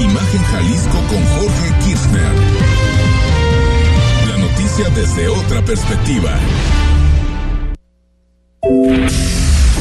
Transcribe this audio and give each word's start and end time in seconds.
Imagen 0.00 0.42
Jalisco 0.50 0.98
con 1.08 1.22
Jorge 1.36 1.74
Kirchner. 1.84 2.32
La 4.26 4.38
noticia 4.38 4.88
desde 4.94 5.28
otra 5.28 5.62
perspectiva. 5.62 6.38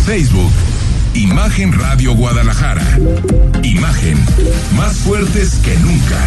Facebook. 0.06 0.52
Imagen 1.14 1.72
Radio 1.80 2.14
Guadalajara. 2.14 3.00
Imagen. 3.64 4.18
Más 4.76 4.98
fuertes 4.98 5.56
que 5.64 5.78
nunca. 5.78 6.22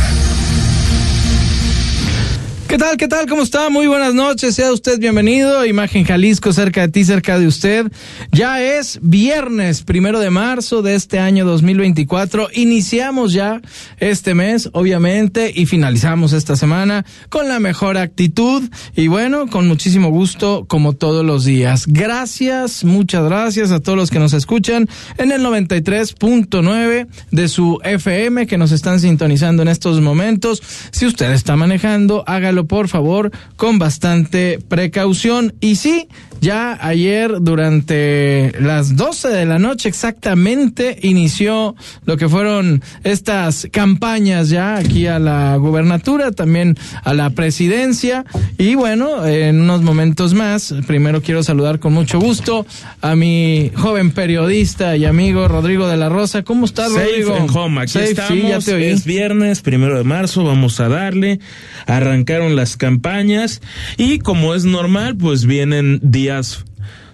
¿Qué 2.69 2.77
tal? 2.77 2.99
¿Qué 2.99 3.09
tal? 3.09 3.27
¿Cómo 3.27 3.41
está? 3.41 3.71
Muy 3.71 3.87
buenas 3.87 4.13
noches. 4.13 4.55
Sea 4.55 4.71
usted 4.71 4.99
bienvenido. 4.99 5.65
Imagen 5.65 6.05
Jalisco, 6.05 6.53
cerca 6.53 6.83
de 6.83 6.89
ti, 6.89 7.03
cerca 7.03 7.39
de 7.39 7.47
usted. 7.47 7.91
Ya 8.31 8.63
es 8.63 8.99
viernes, 9.01 9.81
primero 9.81 10.21
de 10.21 10.29
marzo 10.29 10.83
de 10.83 10.95
este 10.95 11.19
año 11.19 11.47
2024. 11.47 12.49
Iniciamos 12.53 13.33
ya 13.33 13.63
este 14.01 14.35
mes, 14.35 14.69
obviamente, 14.75 15.51
y 15.55 15.65
finalizamos 15.65 16.35
esta 16.35 16.57
semana 16.57 17.07
con 17.31 17.49
la 17.49 17.59
mejor 17.59 17.97
actitud 17.97 18.63
y 18.95 19.09
bueno, 19.09 19.47
con 19.47 19.67
muchísimo 19.67 20.11
gusto, 20.11 20.67
como 20.69 20.93
todos 20.93 21.25
los 21.25 21.47
días. 21.47 21.87
Gracias, 21.87 22.85
muchas 22.85 23.25
gracias 23.25 23.71
a 23.71 23.81
todos 23.81 23.97
los 23.97 24.11
que 24.11 24.19
nos 24.19 24.35
escuchan 24.35 24.91
en 25.17 25.33
el 25.33 25.41
93.9 25.41 27.07
de 27.31 27.49
su 27.49 27.81
FM 27.83 28.47
que 28.47 28.59
nos 28.59 28.73
están 28.73 29.01
sintonizando 29.01 29.63
en 29.63 29.69
estos 29.69 30.03
momentos. 30.03 30.63
Si 30.91 31.07
usted 31.07 31.31
está 31.31 31.57
manejando, 31.57 32.25
hágalo 32.27 32.58
por 32.67 32.89
favor 32.89 33.31
con 33.57 33.79
bastante 33.79 34.59
precaución. 34.69 35.55
Y 35.61 35.77
sí, 35.77 36.09
ya 36.41 36.79
ayer 36.81 37.41
durante 37.41 38.53
las 38.61 38.97
12 38.97 39.29
de 39.29 39.47
la 39.47 39.59
noche 39.59 39.89
exactamente 39.89 40.99
inició 41.03 41.75
lo 42.05 42.17
que 42.17 42.29
fueron 42.29 42.83
estas 43.03 43.67
campañas 43.73 44.49
ya 44.49 44.77
aquí 44.77 45.07
a 45.07 45.19
la 45.19 45.57
gubernatura, 45.57 46.31
también 46.31 46.77
a 47.03 47.15
la 47.15 47.31
presidencia. 47.31 48.25
Y 48.57 48.75
bueno, 48.75 49.27
en 49.27 49.61
unos 49.61 49.83
momentos 49.83 50.35
más, 50.35 50.75
primero 50.87 51.23
quiero 51.23 51.43
saludar 51.43 51.81
con 51.81 51.93
mucho 51.93 52.21
gusto 52.21 52.67
a 53.01 53.17
mi 53.17 53.73
joven 53.75 54.13
periodista 54.13 54.97
y 54.97 55.05
amigo 55.05 55.49
Rodrigo 55.49 55.89
de 55.89 55.97
la 55.97 56.09
Rosa. 56.09 56.43
¿Cómo 56.45 56.67
estás, 56.67 56.93
Rodrigo? 56.93 57.35
And 57.35 57.51
home. 57.53 57.81
Aquí 57.81 57.99
estamos. 57.99 58.69
Es 58.69 59.05
viernes, 59.05 59.63
primero 59.63 59.99
de 59.99 60.05
marzo, 60.05 60.45
vamos 60.45 60.79
a 60.81 60.89
darle. 60.89 61.41
Arrancaron 61.87 62.55
las 62.55 62.77
campañas 62.77 63.61
y 63.97 64.19
como 64.21 64.55
es 64.55 64.65
normal, 64.65 65.17
pues 65.17 65.45
vienen 65.45 65.99
días 66.03 66.28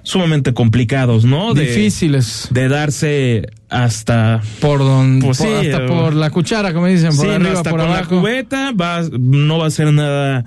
sumamente 0.03 0.55
complicados, 0.55 1.25
¿no? 1.25 1.55
Difíciles. 1.55 2.49
De 2.51 2.69
darse 2.69 3.49
hasta 3.69 4.43
por 4.61 4.79
donde 4.81 5.27
pues 5.27 5.41
hasta 5.41 5.87
por 5.87 6.15
la 6.15 6.31
cuchara, 6.31 6.73
como 6.73 6.87
dicen, 6.87 7.17
por 7.17 7.29
arriba, 7.29 7.53
hasta 7.53 7.71
por 7.71 7.81
con 7.81 7.91
abajo. 7.91 8.15
la 8.15 8.21
cubeta, 8.21 8.73
va, 8.73 9.03
no 9.11 9.59
va 9.59 9.67
a 9.67 9.71
ser 9.71 9.93
nada 9.93 10.45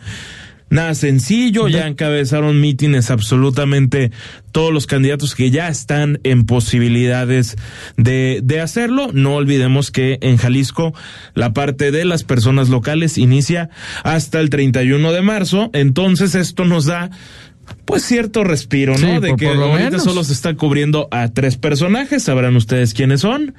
nada 0.70 0.94
sencillo, 0.96 1.68
ya 1.68 1.88
encabezaron 1.88 2.60
mítines 2.60 3.10
absolutamente 3.10 4.12
todos 4.52 4.74
los 4.74 4.86
candidatos 4.86 5.34
que 5.34 5.50
ya 5.50 5.70
están 5.70 6.20
en 6.24 6.46
posibilidades 6.46 7.56
de, 7.96 8.42
de 8.44 8.60
hacerlo. 8.60 9.12
No 9.14 9.36
olvidemos 9.36 9.92
que 9.92 10.18
en 10.22 10.38
Jalisco 10.38 10.94
la 11.34 11.54
parte 11.54 11.92
de 11.92 12.06
las 12.06 12.24
personas 12.24 12.70
locales 12.70 13.18
inicia 13.18 13.70
hasta 14.04 14.40
el 14.40 14.50
31 14.50 15.12
de 15.12 15.22
marzo, 15.22 15.70
entonces 15.74 16.36
esto 16.36 16.66
nos 16.66 16.86
da 16.86 17.12
pues 17.86 18.04
cierto 18.04 18.44
respiro, 18.44 18.94
¿no? 18.94 19.00
Sí, 19.16 19.20
de 19.20 19.30
por- 19.30 19.40
que 19.40 19.48
por 19.48 19.56
lo 19.58 19.66
ahorita 19.66 19.90
menos. 19.92 20.04
solo 20.04 20.24
se 20.24 20.34
está 20.34 20.54
cubriendo 20.56 21.08
a 21.12 21.30
tres 21.30 21.58
personajes, 21.58 22.24
sabrán 22.24 22.56
ustedes 22.56 22.94
quiénes 22.94 23.22
son, 23.22 23.56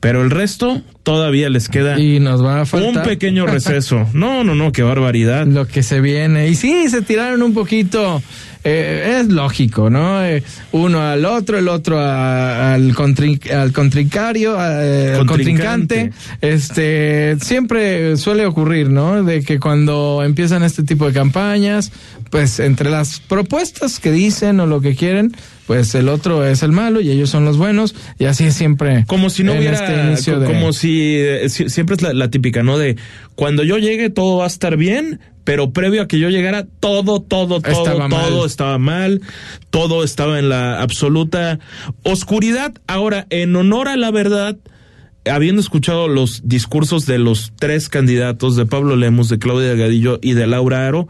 pero 0.00 0.22
el 0.22 0.30
resto 0.30 0.82
todavía 1.02 1.48
les 1.50 1.68
queda 1.68 1.98
Y 1.98 2.20
nos 2.20 2.44
va 2.44 2.58
a 2.58 2.60
un 2.60 2.66
faltar 2.66 3.02
pequeño 3.04 3.46
receso. 3.48 4.06
No, 4.12 4.44
no, 4.44 4.54
no, 4.54 4.72
qué 4.72 4.82
barbaridad. 4.82 5.46
lo 5.46 5.66
que 5.66 5.82
se 5.82 6.00
viene. 6.00 6.48
Y 6.48 6.54
sí, 6.54 6.88
se 6.88 7.02
tiraron 7.02 7.42
un 7.42 7.54
poquito. 7.54 8.22
Eh, 8.70 9.18
es 9.20 9.28
lógico, 9.28 9.88
¿no? 9.90 10.24
Eh, 10.24 10.42
uno 10.72 11.00
al 11.02 11.24
otro, 11.24 11.58
el 11.58 11.68
otro 11.68 11.98
a- 11.98 12.74
al, 12.74 12.94
contrin- 12.94 13.50
al 13.50 13.72
contrincario, 13.72 14.58
a- 14.58 14.84
eh, 14.84 15.14
al 15.18 15.26
Contrincante. 15.26 16.10
contrincante. 16.10 16.46
Este, 16.46 17.36
siempre 17.40 18.16
suele 18.16 18.46
ocurrir, 18.46 18.90
¿no? 18.90 19.22
De 19.24 19.42
que 19.42 19.58
cuando 19.58 20.22
empiezan 20.24 20.62
este 20.62 20.82
tipo 20.82 21.06
de 21.06 21.12
campañas, 21.12 21.92
pues 22.30 22.60
entre 22.60 22.90
las 22.90 23.20
propuestas 23.20 24.00
que 24.00 24.12
dicen 24.12 24.60
o 24.60 24.66
lo 24.66 24.80
que 24.80 24.94
quieren, 24.94 25.34
pues 25.66 25.94
el 25.94 26.08
otro 26.08 26.46
es 26.46 26.62
el 26.62 26.72
malo 26.72 27.00
y 27.00 27.10
ellos 27.10 27.30
son 27.30 27.44
los 27.44 27.56
buenos 27.58 27.94
y 28.18 28.24
así 28.24 28.44
es 28.44 28.54
siempre. 28.54 29.04
Como 29.06 29.30
si 29.30 29.44
no 29.44 29.52
hubiera, 29.52 29.78
este 29.78 30.06
inicio 30.08 30.34
co- 30.34 30.40
de- 30.40 30.46
como 30.46 30.72
si, 30.72 31.16
eh, 31.16 31.48
si- 31.48 31.68
siempre 31.68 31.96
es 31.96 32.02
la, 32.02 32.12
la 32.14 32.28
típica, 32.30 32.62
¿no? 32.62 32.78
De 32.78 32.96
cuando 33.34 33.62
yo 33.64 33.78
llegue 33.78 34.10
todo 34.10 34.38
va 34.38 34.44
a 34.44 34.48
estar 34.48 34.76
bien, 34.76 35.20
pero 35.48 35.70
previo 35.70 36.02
a 36.02 36.08
que 36.08 36.18
yo 36.18 36.28
llegara 36.28 36.66
todo, 36.78 37.22
todo, 37.22 37.62
todo, 37.62 37.72
Estaba 37.72 38.06
mal. 38.06 38.20
todo 38.20 38.44
estaba 38.44 38.76
mal, 38.76 39.22
todo 39.70 40.04
estaba 40.04 40.38
en 40.38 40.50
la 40.50 40.82
absoluta 40.82 41.58
oscuridad. 42.02 42.74
Ahora, 42.86 43.26
en 43.30 43.56
honor 43.56 43.88
a 43.88 43.96
la 43.96 44.10
verdad, 44.10 44.58
habiendo 45.24 45.62
escuchado 45.62 46.06
los 46.06 46.46
discursos 46.46 47.06
de 47.06 47.18
los 47.18 47.54
tres 47.58 47.88
candidatos, 47.88 48.56
de 48.56 48.66
Pablo 48.66 48.94
Lemos, 48.94 49.30
de 49.30 49.38
Claudia 49.38 49.70
Delgadillo 49.70 50.18
y 50.20 50.34
de 50.34 50.46
Laura 50.46 50.86
Aro, 50.86 51.08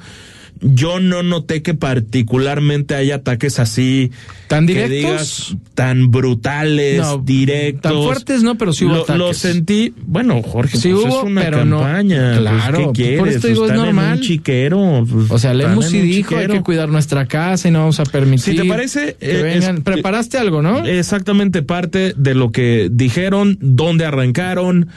yo 0.60 1.00
no 1.00 1.22
noté 1.22 1.62
que 1.62 1.74
particularmente 1.74 2.94
hay 2.94 3.10
ataques 3.10 3.58
así 3.58 4.10
¿Tan 4.48 4.66
que 4.66 4.74
directos? 4.88 5.48
digas, 5.50 5.56
tan 5.74 6.10
brutales, 6.10 6.98
No, 7.00 7.18
directos. 7.18 7.92
tan 7.92 8.02
fuertes 8.02 8.42
no, 8.42 8.56
pero 8.56 8.72
sí 8.72 8.84
hubo 8.86 8.94
lo, 8.94 9.02
ataques. 9.02 9.18
lo 9.18 9.34
sentí, 9.34 9.94
bueno, 10.06 10.42
Jorge, 10.42 10.78
Sí 10.78 10.90
pues 10.90 11.04
hubo, 11.04 11.18
es 11.18 11.24
una 11.24 11.42
pero 11.42 11.64
no. 11.64 11.80
campaña. 11.80 12.28
pues, 12.30 12.38
Claro, 12.40 12.78
¿qué 12.78 12.84
por 12.84 12.94
quieres? 13.26 13.34
esto 13.36 13.48
digo, 13.48 13.66
es 13.66 13.72
normal. 13.72 14.16
un 14.18 14.20
chiquero. 14.22 15.06
pues, 15.10 15.30
O 15.30 15.38
sea, 15.38 15.54
Lemus 15.54 15.86
sí 15.86 16.00
dijo, 16.00 16.36
hay 16.36 16.46
que 16.48 16.62
cuidar 16.62 16.88
nuestra 16.88 17.26
casa 17.26 17.68
y 17.68 17.70
no 17.70 17.80
vamos 17.80 18.00
a 18.00 18.04
permitir. 18.04 18.54
Si 18.54 18.56
te 18.56 18.64
parece, 18.64 19.16
que 19.20 19.40
eh, 19.40 19.42
vengan. 19.42 19.76
es- 19.78 19.82
Preparaste 19.84 20.38
algo, 20.38 20.62
¿no? 20.62 20.84
Exactamente 20.86 21.62
parte 21.62 22.14
de 22.16 22.34
lo 22.34 22.50
que 22.52 22.88
dijeron, 22.90 23.58
dónde 23.60 24.04
arrancaron, 24.06 24.88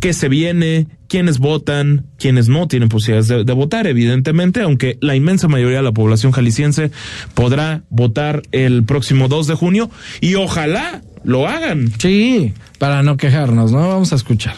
qué 0.00 0.12
se 0.12 0.28
viene, 0.28 0.86
quiénes 1.08 1.38
votan, 1.38 2.06
quiénes 2.18 2.48
no 2.48 2.68
tienen 2.68 2.88
posibilidades 2.88 3.46
de, 3.46 3.52
votar, 3.52 3.86
evidentemente, 3.86 4.62
aunque 4.62 4.98
la 5.00 5.16
inmensa 5.16 5.48
mayoría 5.48 5.78
de 5.78 5.82
la 5.82 5.92
población 5.92 6.32
jalisciense 6.32 6.90
podrá 7.34 7.82
votar 7.90 8.42
el 8.52 8.84
próximo 8.84 9.28
2 9.28 9.46
de 9.46 9.54
junio 9.54 9.90
y 10.20 10.34
ojalá 10.34 11.02
lo 11.24 11.48
hagan. 11.48 11.92
Sí, 11.98 12.52
para 12.78 13.02
no 13.02 13.16
quejarnos, 13.16 13.72
¿no? 13.72 13.88
Vamos 13.88 14.12
a 14.12 14.16
escuchar. 14.16 14.54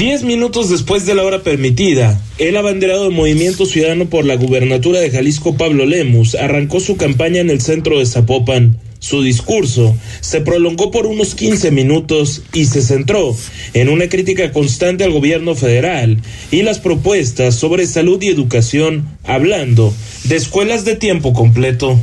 Diez 0.00 0.22
minutos 0.22 0.70
después 0.70 1.04
de 1.04 1.14
la 1.14 1.24
hora 1.24 1.42
permitida, 1.42 2.18
el 2.38 2.56
abanderado 2.56 3.04
del 3.04 3.12
Movimiento 3.12 3.66
Ciudadano 3.66 4.06
por 4.06 4.24
la 4.24 4.34
Gubernatura 4.34 4.98
de 4.98 5.10
Jalisco, 5.10 5.58
Pablo 5.58 5.84
Lemus, 5.84 6.36
arrancó 6.36 6.80
su 6.80 6.96
campaña 6.96 7.42
en 7.42 7.50
el 7.50 7.60
centro 7.60 7.98
de 7.98 8.06
Zapopan. 8.06 8.78
Su 8.98 9.20
discurso 9.20 9.94
se 10.22 10.40
prolongó 10.40 10.90
por 10.90 11.04
unos 11.04 11.34
15 11.34 11.70
minutos 11.70 12.40
y 12.54 12.64
se 12.64 12.80
centró 12.80 13.36
en 13.74 13.90
una 13.90 14.08
crítica 14.08 14.52
constante 14.52 15.04
al 15.04 15.12
gobierno 15.12 15.54
federal 15.54 16.16
y 16.50 16.62
las 16.62 16.78
propuestas 16.78 17.56
sobre 17.56 17.86
salud 17.86 18.22
y 18.22 18.28
educación, 18.28 19.06
hablando 19.24 19.92
de 20.24 20.36
escuelas 20.36 20.86
de 20.86 20.96
tiempo 20.96 21.34
completo. 21.34 22.00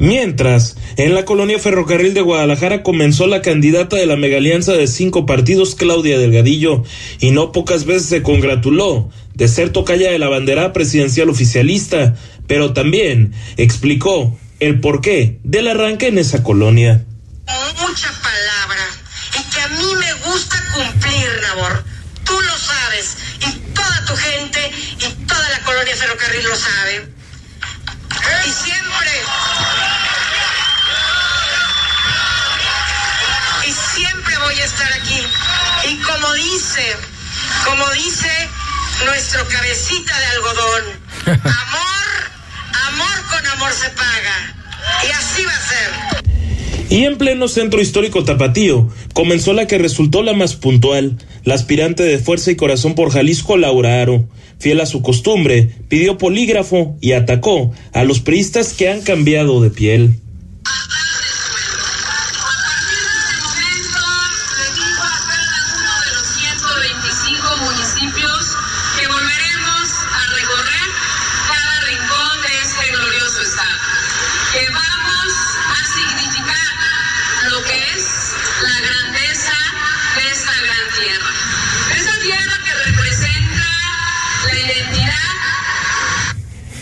Mientras, 0.00 0.76
en 0.96 1.12
la 1.12 1.24
colonia 1.24 1.58
Ferrocarril 1.58 2.14
de 2.14 2.20
Guadalajara 2.20 2.84
comenzó 2.84 3.26
la 3.26 3.42
candidata 3.42 3.96
de 3.96 4.06
la 4.06 4.14
megalianza 4.14 4.74
de 4.74 4.86
cinco 4.86 5.26
partidos, 5.26 5.74
Claudia 5.74 6.20
Delgadillo, 6.20 6.84
y 7.18 7.32
no 7.32 7.50
pocas 7.50 7.84
veces 7.84 8.08
se 8.08 8.22
congratuló 8.22 9.10
de 9.34 9.48
ser 9.48 9.70
tocaya 9.70 10.12
de 10.12 10.20
la 10.20 10.28
bandera 10.28 10.72
presidencial 10.72 11.28
oficialista, 11.28 12.14
pero 12.46 12.74
también 12.74 13.34
explicó 13.56 14.38
el 14.60 14.78
porqué 14.78 15.40
del 15.42 15.66
arranque 15.66 16.06
en 16.06 16.18
esa 16.18 16.44
colonia. 16.44 17.04
mucha 17.80 18.12
palabra 18.22 18.86
y 19.36 19.52
que 19.52 19.60
a 19.60 19.68
mí 19.68 19.94
me 19.98 20.30
gusta 20.30 20.62
cumplir, 20.74 21.28
Nabor. 21.42 21.84
Tú 22.24 22.40
lo 22.40 22.56
sabes 22.56 23.16
y 23.40 23.74
toda 23.74 24.04
tu 24.06 24.14
gente 24.14 24.60
y 25.00 25.26
toda 25.26 25.48
la 25.50 25.64
colonia 25.64 25.96
ferrocarril 25.96 26.44
lo 26.44 26.54
sabe. 26.54 27.18
Dice, 36.38 36.82
como 37.64 37.84
dice 37.92 38.30
nuestro 39.04 39.46
cabecita 39.48 40.18
de 40.18 40.26
algodón, 40.26 40.82
amor, 41.26 42.06
amor 42.88 43.16
con 43.30 43.46
amor 43.46 43.72
se 43.72 43.90
paga. 43.90 44.54
Y 45.06 45.10
así 45.10 45.44
va 45.44 45.52
a 45.52 45.60
ser. 45.60 46.24
Y 46.90 47.04
en 47.04 47.18
pleno 47.18 47.48
centro 47.48 47.82
histórico 47.82 48.24
tapatío 48.24 48.88
comenzó 49.12 49.52
la 49.52 49.66
que 49.66 49.76
resultó 49.76 50.22
la 50.22 50.32
más 50.32 50.56
puntual, 50.56 51.18
la 51.44 51.54
aspirante 51.54 52.02
de 52.02 52.18
fuerza 52.18 52.50
y 52.50 52.56
corazón 52.56 52.94
por 52.94 53.10
Jalisco, 53.10 53.56
Laura 53.56 54.00
Aro. 54.00 54.26
Fiel 54.58 54.80
a 54.80 54.86
su 54.86 55.02
costumbre, 55.02 55.70
pidió 55.88 56.18
polígrafo 56.18 56.96
y 57.00 57.12
atacó 57.12 57.72
a 57.92 58.04
los 58.04 58.20
priistas 58.20 58.72
que 58.72 58.88
han 58.88 59.02
cambiado 59.02 59.60
de 59.60 59.70
piel. 59.70 60.18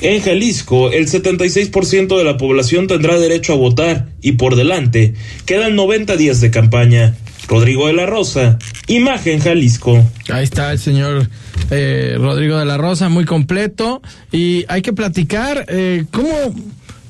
En 0.03 0.21
Jalisco, 0.23 0.91
el 0.93 1.09
76% 1.09 2.19
de 2.19 2.25
la 2.25 2.37
población 2.37 2.87
tendrá 2.87 3.19
derecho 3.19 3.55
a 3.55 3.57
votar 3.57 4.09
y 4.21 4.33
por 4.33 4.57
delante 4.57 5.15
quedan 5.47 5.75
90 5.77 6.17
días 6.17 6.41
de 6.41 6.51
campaña. 6.51 7.17
Rodrigo 7.49 7.87
de 7.87 7.93
la 7.93 8.07
Rosa, 8.07 8.59
Imagen 8.89 9.39
Jalisco. 9.39 10.05
Ahí 10.31 10.43
está 10.43 10.73
el 10.73 10.81
señor 10.81 11.29
eh, 11.71 12.17
Rodrigo 12.19 12.59
de 12.59 12.65
la 12.65 12.77
Rosa, 12.77 13.09
muy 13.09 13.25
completo. 13.25 14.03
Y 14.33 14.65
hay 14.69 14.83
que 14.83 14.93
platicar 14.93 15.65
eh, 15.69 16.07
cómo, 16.11 16.35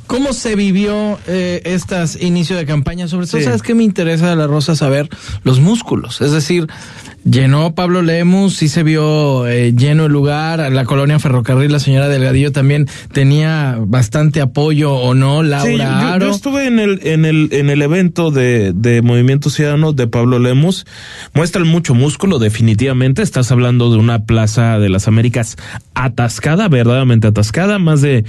cómo 0.07 0.35
se 0.35 0.55
vivió 0.55 1.19
eh, 1.27 1.63
estas 1.65 2.21
inicios 2.21 2.59
de 2.59 2.67
campaña. 2.67 3.09
Sobre 3.09 3.27
todo, 3.27 3.39
Sí. 3.39 3.45
¿sabes 3.45 3.63
qué 3.63 3.75
me 3.75 3.83
interesa 3.83 4.29
de 4.29 4.37
la 4.37 4.47
Rosa? 4.47 4.77
Saber 4.77 5.09
los 5.43 5.59
músculos. 5.61 6.21
Es 6.21 6.33
decir, 6.33 6.67
llenó 7.29 7.75
Pablo 7.75 8.03
Lemus, 8.03 8.55
sí 8.57 8.69
se 8.69 8.83
vio 8.83 9.47
eh, 9.49 9.73
lleno 9.75 10.07
el 10.07 10.13
lugar. 10.13 10.71
La 10.73 10.85
colonia 10.85 11.19
Ferrocarril, 11.19 11.73
la 11.73 11.81
señora 11.81 12.09
Delgadillo 12.09 12.53
también 12.53 12.87
tenía 13.13 13.79
bastante 13.81 14.41
apoyo 14.41 14.93
o 14.95 15.15
no. 15.15 15.43
Laura 15.43 15.71
Sí, 15.71 15.77
yo, 15.79 15.85
Aro. 15.85 16.27
yo 16.27 16.33
estuve 16.33 16.67
en 16.67 16.79
el, 16.79 17.01
en 17.03 17.25
el, 17.25 17.49
en 17.53 17.71
el 17.71 17.83
evento 17.83 18.31
de, 18.31 18.73
de 18.75 19.03
Movimiento 19.03 19.51
Ciudadano 19.51 19.93
de 19.93 20.07
Pablo 20.07 20.39
Lemus. 20.39 20.87
Muestran 21.35 21.67
mucho 21.67 21.95
músculo, 21.95 22.39
definitivamente. 22.39 23.23
Estás 23.23 23.51
hablando 23.53 23.91
de 23.91 23.99
una 23.99 24.25
plaza 24.25 24.79
de 24.79 24.89
las 24.89 25.09
Américas 25.09 25.57
atascada, 25.95 26.69
verdaderamente 26.69 27.27
atascada. 27.27 27.79
Más 27.79 28.01
de, 28.03 28.25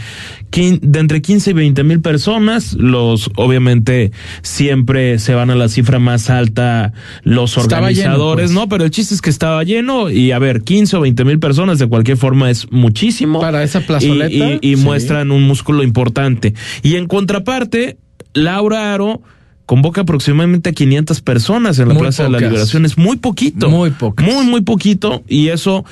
quin- 0.51 0.79
de 0.81 0.99
entre 0.99 1.21
15 1.21 1.51
y 1.51 1.53
20 1.53 1.83
mil 1.83 2.01
personas. 2.01 2.73
Los, 2.73 3.29
obviamente, 3.35 4.11
siempre 4.41 5.19
se 5.19 5.33
van 5.35 5.49
a 5.49 5.55
la 5.55 5.69
cifra 5.69 5.99
más 5.99 6.29
alta 6.29 6.93
los 7.23 7.57
Estaba 7.57 7.91
lleno, 7.91 8.13
organizadores, 8.13 8.45
pues. 8.47 8.51
¿no? 8.55 8.69
Pero 8.69 8.86
el 8.87 8.91
chiste 8.91 9.13
es 9.13 9.21
que 9.21 9.29
estaba 9.29 9.63
lleno 9.63 10.09
y 10.09 10.31
a 10.31 10.39
ver, 10.39 10.63
15 10.63 10.97
o 10.97 11.01
20 11.01 11.23
mil 11.25 11.39
personas 11.39 11.77
de 11.79 11.87
cualquier 11.87 12.17
forma 12.17 12.49
es 12.49 12.71
muchísimo. 12.71 13.39
Para 13.39 13.63
esa 13.63 13.81
plazoleta, 13.81 14.33
Y, 14.33 14.59
y- 14.61 14.71
y 14.73 14.75
sí. 14.77 14.83
muestran 14.83 15.31
un 15.31 15.43
músculo 15.43 15.83
importante. 15.83 16.53
Y 16.83 16.95
en 16.95 17.07
contraparte, 17.07 17.97
Laura 18.33 18.93
Aro 18.93 19.21
convoca 19.65 20.01
aproximadamente 20.01 20.69
a 20.69 20.73
500 20.73 21.21
personas 21.21 21.77
en 21.79 21.89
la 21.89 21.93
Muy 21.93 22.01
Plaza 22.03 22.23
de 22.23 22.29
la. 22.29 22.39
Liberación. 22.39 22.85
Es 22.85 22.97
muy 22.97 23.17
poquito. 23.17 23.69
Muy 23.69 23.91
pocas. 23.91 24.25
Muy, 24.25 24.45
muy 24.45 24.61
poquito. 24.61 25.23
Y 25.27 25.49
eso 25.49 25.83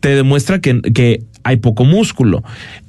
te 0.00 0.14
demuestra 0.16 0.60
que, 0.60 0.80
que 0.80 1.22
hay 1.42 1.56
poco 1.58 1.84
músculo. 1.84 2.42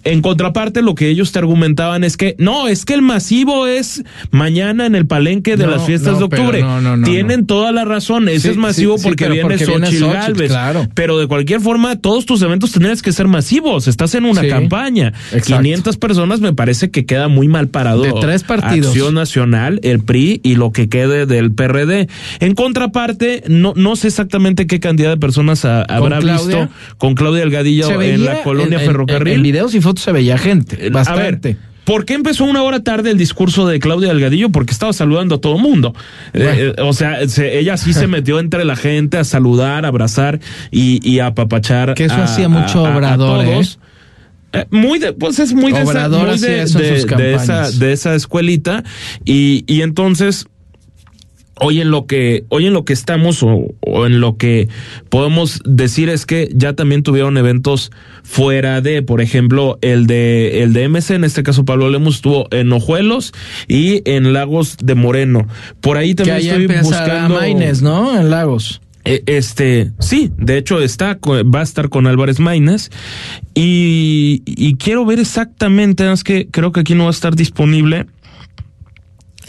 En 0.04 0.22
contraparte, 0.22 0.82
lo 0.82 0.96
que 0.96 1.10
ellos 1.10 1.32
te 1.32 1.40
argumentaban 1.40 2.04
es 2.04 2.18
que 2.18 2.36
no, 2.40 2.68
es 2.68 2.86
que 2.86 2.94
el 2.94 3.02
masivo 3.02 3.68
es 3.68 4.04
mañana 4.32 4.86
en 4.86 4.96
el 4.96 5.06
palenque 5.06 5.58
de 5.58 5.66
No, 5.66 5.72
las 5.72 5.86
fiestas 5.86 6.14
no, 6.14 6.20
de 6.20 6.24
octubre. 6.26 6.62
no, 6.62 6.82
no, 6.82 6.98
no, 6.98 7.06
Tienen 7.08 7.46
toda 7.46 7.72
la 7.72 7.86
razón. 7.86 8.28
Ese 8.30 8.40
Sí, 8.42 8.48
es 8.50 8.58
masivo 8.58 8.98
sí, 8.98 9.04
sí, 9.04 9.08
porque 9.10 9.26
pero 9.26 9.34
viene 9.34 9.50
porque 9.50 9.66
Xochitl 9.66 9.98
Xochitl, 10.06 10.46
claro. 10.48 10.88
Pero 10.96 11.18
de 11.20 11.28
cualquier 11.28 11.62
forma, 11.62 11.96
todos 11.98 12.26
tus 12.26 12.42
eventos 12.42 12.72
tendrían 12.72 12.98
que 12.98 13.12
ser 13.12 13.28
masivos. 13.28 13.88
Estás 13.88 14.16
en 14.16 14.26
una 14.26 14.42
Sí, 14.42 14.48
campaña. 14.50 15.14
exacto. 15.32 15.58
500 15.62 15.98
personas 15.98 16.42
me 16.42 16.54
parece 16.54 16.90
que 16.92 17.06
queda 17.06 17.28
muy 17.28 17.48
mal 17.48 17.68
parado. 17.68 18.02
De 18.04 18.14
tres 18.20 18.44
partidos. 18.44 18.88
Acción 18.88 19.14
Nacional, 19.14 19.80
el 19.84 20.00
PRI 20.04 20.42
y 20.44 20.56
lo 20.56 20.72
que 20.72 20.90
quede 20.90 21.26
del 21.26 21.52
PRD. 21.54 22.08
En 22.40 22.56
contraparte, 22.56 23.44
no, 23.48 23.74
no 23.76 23.96
sé 23.96 24.08
exactamente 24.08 24.66
qué 24.68 24.80
cantidad 24.80 25.10
de 25.10 25.18
personas 25.18 25.64
ha- 25.66 25.84
habrá 25.84 26.20
Claudia? 26.20 26.58
visto 26.66 26.74
con 26.98 27.16
Claudia 27.16 27.42
Delgadillo 27.42 28.02
en 28.02 28.26
la 28.26 28.42
colonia 28.44 28.76
en- 28.78 28.82
en- 28.82 28.88
Ferrocarril. 28.88 29.34
En, 29.36 29.44
videos 29.44 29.74
y 29.76 29.82
fotos 29.92 30.04
se 30.04 30.12
veía 30.12 30.38
gente, 30.38 30.90
bastante. 30.90 31.22
A 31.50 31.52
ver, 31.54 31.58
¿por 31.84 32.06
qué 32.06 32.14
empezó 32.14 32.46
una 32.46 32.62
hora 32.64 32.82
tarde 32.84 33.12
el 33.12 33.18
discurso 33.18 33.68
de 33.68 33.80
Claudia 33.80 34.10
Delgadillo? 34.10 34.50
Porque 34.50 34.72
estaba 34.72 34.94
saludando 34.94 35.36
a 35.36 35.42
todo 35.42 35.56
el 35.56 35.62
mundo. 35.62 35.94
Eh, 36.34 36.74
eh, 36.78 36.82
o 36.82 36.94
sea, 36.94 37.28
se- 37.28 37.58
ella 37.60 37.76
sí 37.78 37.94
se 37.94 38.08
metió 38.16 38.40
entre 38.40 38.66
la 38.66 38.76
gente 38.76 39.18
a 39.18 39.24
saludar, 39.24 39.86
abrazar 39.86 40.40
y, 40.72 41.00
y 41.08 41.20
a 41.20 41.28
apapachar. 41.28 41.94
Que 41.96 42.06
eso 42.06 42.16
a- 42.16 42.24
hacía 42.26 42.48
mucho 42.50 42.86
a- 42.86 42.90
a- 42.90 42.94
a 42.94 42.98
Obrador, 42.98 43.46
todos. 43.46 43.80
Eh, 44.54 44.66
muy 44.70 45.00
de, 45.00 45.14
pues 45.14 45.40
es 45.40 45.54
muy 45.54 45.72
de 45.72 45.80
esa, 45.82 45.90
Obrador 45.92 46.28
muy 46.28 46.38
de, 46.40 46.62
esa, 46.64 47.72
de 47.72 47.94
esa 47.94 48.16
escuelita. 48.16 48.84
Y, 49.26 49.64
y 49.66 49.82
entonces, 49.82 50.46
hoy 51.60 51.82
en 51.82 51.92
lo 51.92 52.06
que 52.06 52.46
hoy 52.50 52.66
en 52.68 52.74
lo 52.74 52.86
que 52.86 52.94
estamos 52.94 53.44
o, 53.44 53.66
o 53.82 54.06
en 54.06 54.20
lo 54.20 54.38
que 54.38 54.68
podemos 55.10 55.60
decir 55.66 56.10
es 56.10 56.26
que 56.26 56.50
ya 56.54 56.74
también 56.74 57.04
tuvieron 57.04 57.38
eventos 57.38 57.92
fuera 58.24 58.82
de 58.82 59.02
por 59.04 59.22
ejemplo 59.22 59.78
el 59.82 60.08
de 60.08 60.64
el 60.64 60.74
de 60.74 60.88
MC 60.88 61.12
en 61.12 61.24
este 61.24 61.44
caso 61.44 61.66
Pablo 61.66 61.90
Lemus 61.90 62.16
estuvo 62.16 62.48
en 62.52 62.72
Ojuelos 62.72 63.34
y 63.68 64.02
en 64.10 64.34
Lagos 64.34 64.78
de 64.82 64.96
Moreno 64.96 65.48
por 65.82 65.98
ahí 65.98 66.16
que 66.16 66.24
también 66.24 66.38
allá 66.38 66.52
estoy 66.58 66.78
buscando 66.84 67.36
Maines, 67.36 67.82
¿no? 67.82 68.18
En 68.20 68.30
Lagos. 68.30 68.82
eh, 69.06 69.22
Este, 69.26 69.92
sí, 70.00 70.32
de 70.38 70.58
hecho 70.58 70.82
está, 70.82 71.20
va 71.24 71.60
a 71.60 71.64
estar 71.64 71.90
con 71.90 72.08
Álvarez 72.08 72.40
Maínez 72.40 72.90
y, 73.54 74.42
y 74.46 74.76
quiero 74.76 75.06
ver 75.06 75.20
exactamente, 75.20 76.12
es 76.12 76.24
que 76.24 76.48
creo 76.50 76.72
que 76.72 76.80
aquí 76.82 76.96
no 76.96 77.04
va 77.04 77.10
a 77.10 77.14
estar 77.14 77.36
disponible 77.36 78.06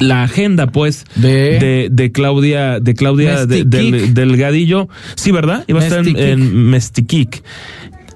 la 0.02 0.23
agenda, 0.25 0.66
pues, 0.68 1.04
De- 1.16 1.59
de, 1.59 1.88
de 1.90 2.12
Claudia, 2.12 2.80
de 2.80 2.94
Claudia 2.94 3.47
de- 3.47 3.64
del, 3.64 4.14
Delgadillo. 4.14 4.88
Sí, 5.14 5.30
¿verdad? 5.32 5.64
Iba 5.68 5.80
a 5.80 5.85
estar 5.85 6.06
en, 6.06 6.16
en 6.18 6.54
Mestiquic. 6.71 7.42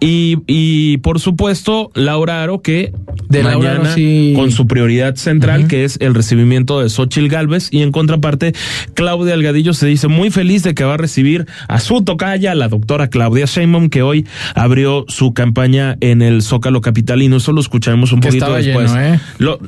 Y, 0.00 0.38
y 0.47 0.99
por 0.99 1.21
supuesto, 1.21 1.91
Laura 1.95 2.43
Aro, 2.43 2.61
que 2.61 2.93
De 3.29 3.43
mañana 3.43 3.95
sí. 3.95 4.33
con 4.37 4.50
su 4.50 4.67
prioridad 4.67 5.17
central, 5.17 5.69
que 5.69 5.85
es 5.85 5.97
el 6.00 6.15
recibimiento 6.15 6.81
de 6.81 6.88
Xochil 6.91 7.29
Gálvez, 7.29 7.69
y 7.71 7.83
en 7.83 7.93
contraparte, 7.93 8.53
Claudia 8.95 9.33
Delgadillo 9.35 9.75
se 9.75 9.87
dice 9.87 10.09
muy 10.09 10.31
feliz 10.31 10.62
de 10.62 10.75
que 10.75 10.85
va 10.85 10.95
a 10.95 10.97
recibir 10.99 11.47
a 11.69 11.81
su 11.81 12.03
tocaya, 12.03 12.55
la 12.55 12.69
doctora 12.69 13.09
Claudia 13.09 13.47
Sheinbaum, 13.47 13.88
que 13.88 14.03
hoy 14.03 14.26
abrió 14.55 15.05
su 15.09 15.33
campaña 15.33 15.97
en 16.00 16.23
el 16.23 16.43
Zócalo 16.43 16.81
Capitalino. 16.81 17.37
Eso 17.37 17.53
lo 17.53 17.61
escucharemos 17.61 18.12
un 18.12 18.21
Que 18.21 18.29
poquito 18.29 18.45
estaba 18.47 18.59
después. 18.62 18.93
lleno, 18.93 19.15
¿eh? 19.15 19.21
Lo- 19.38 19.59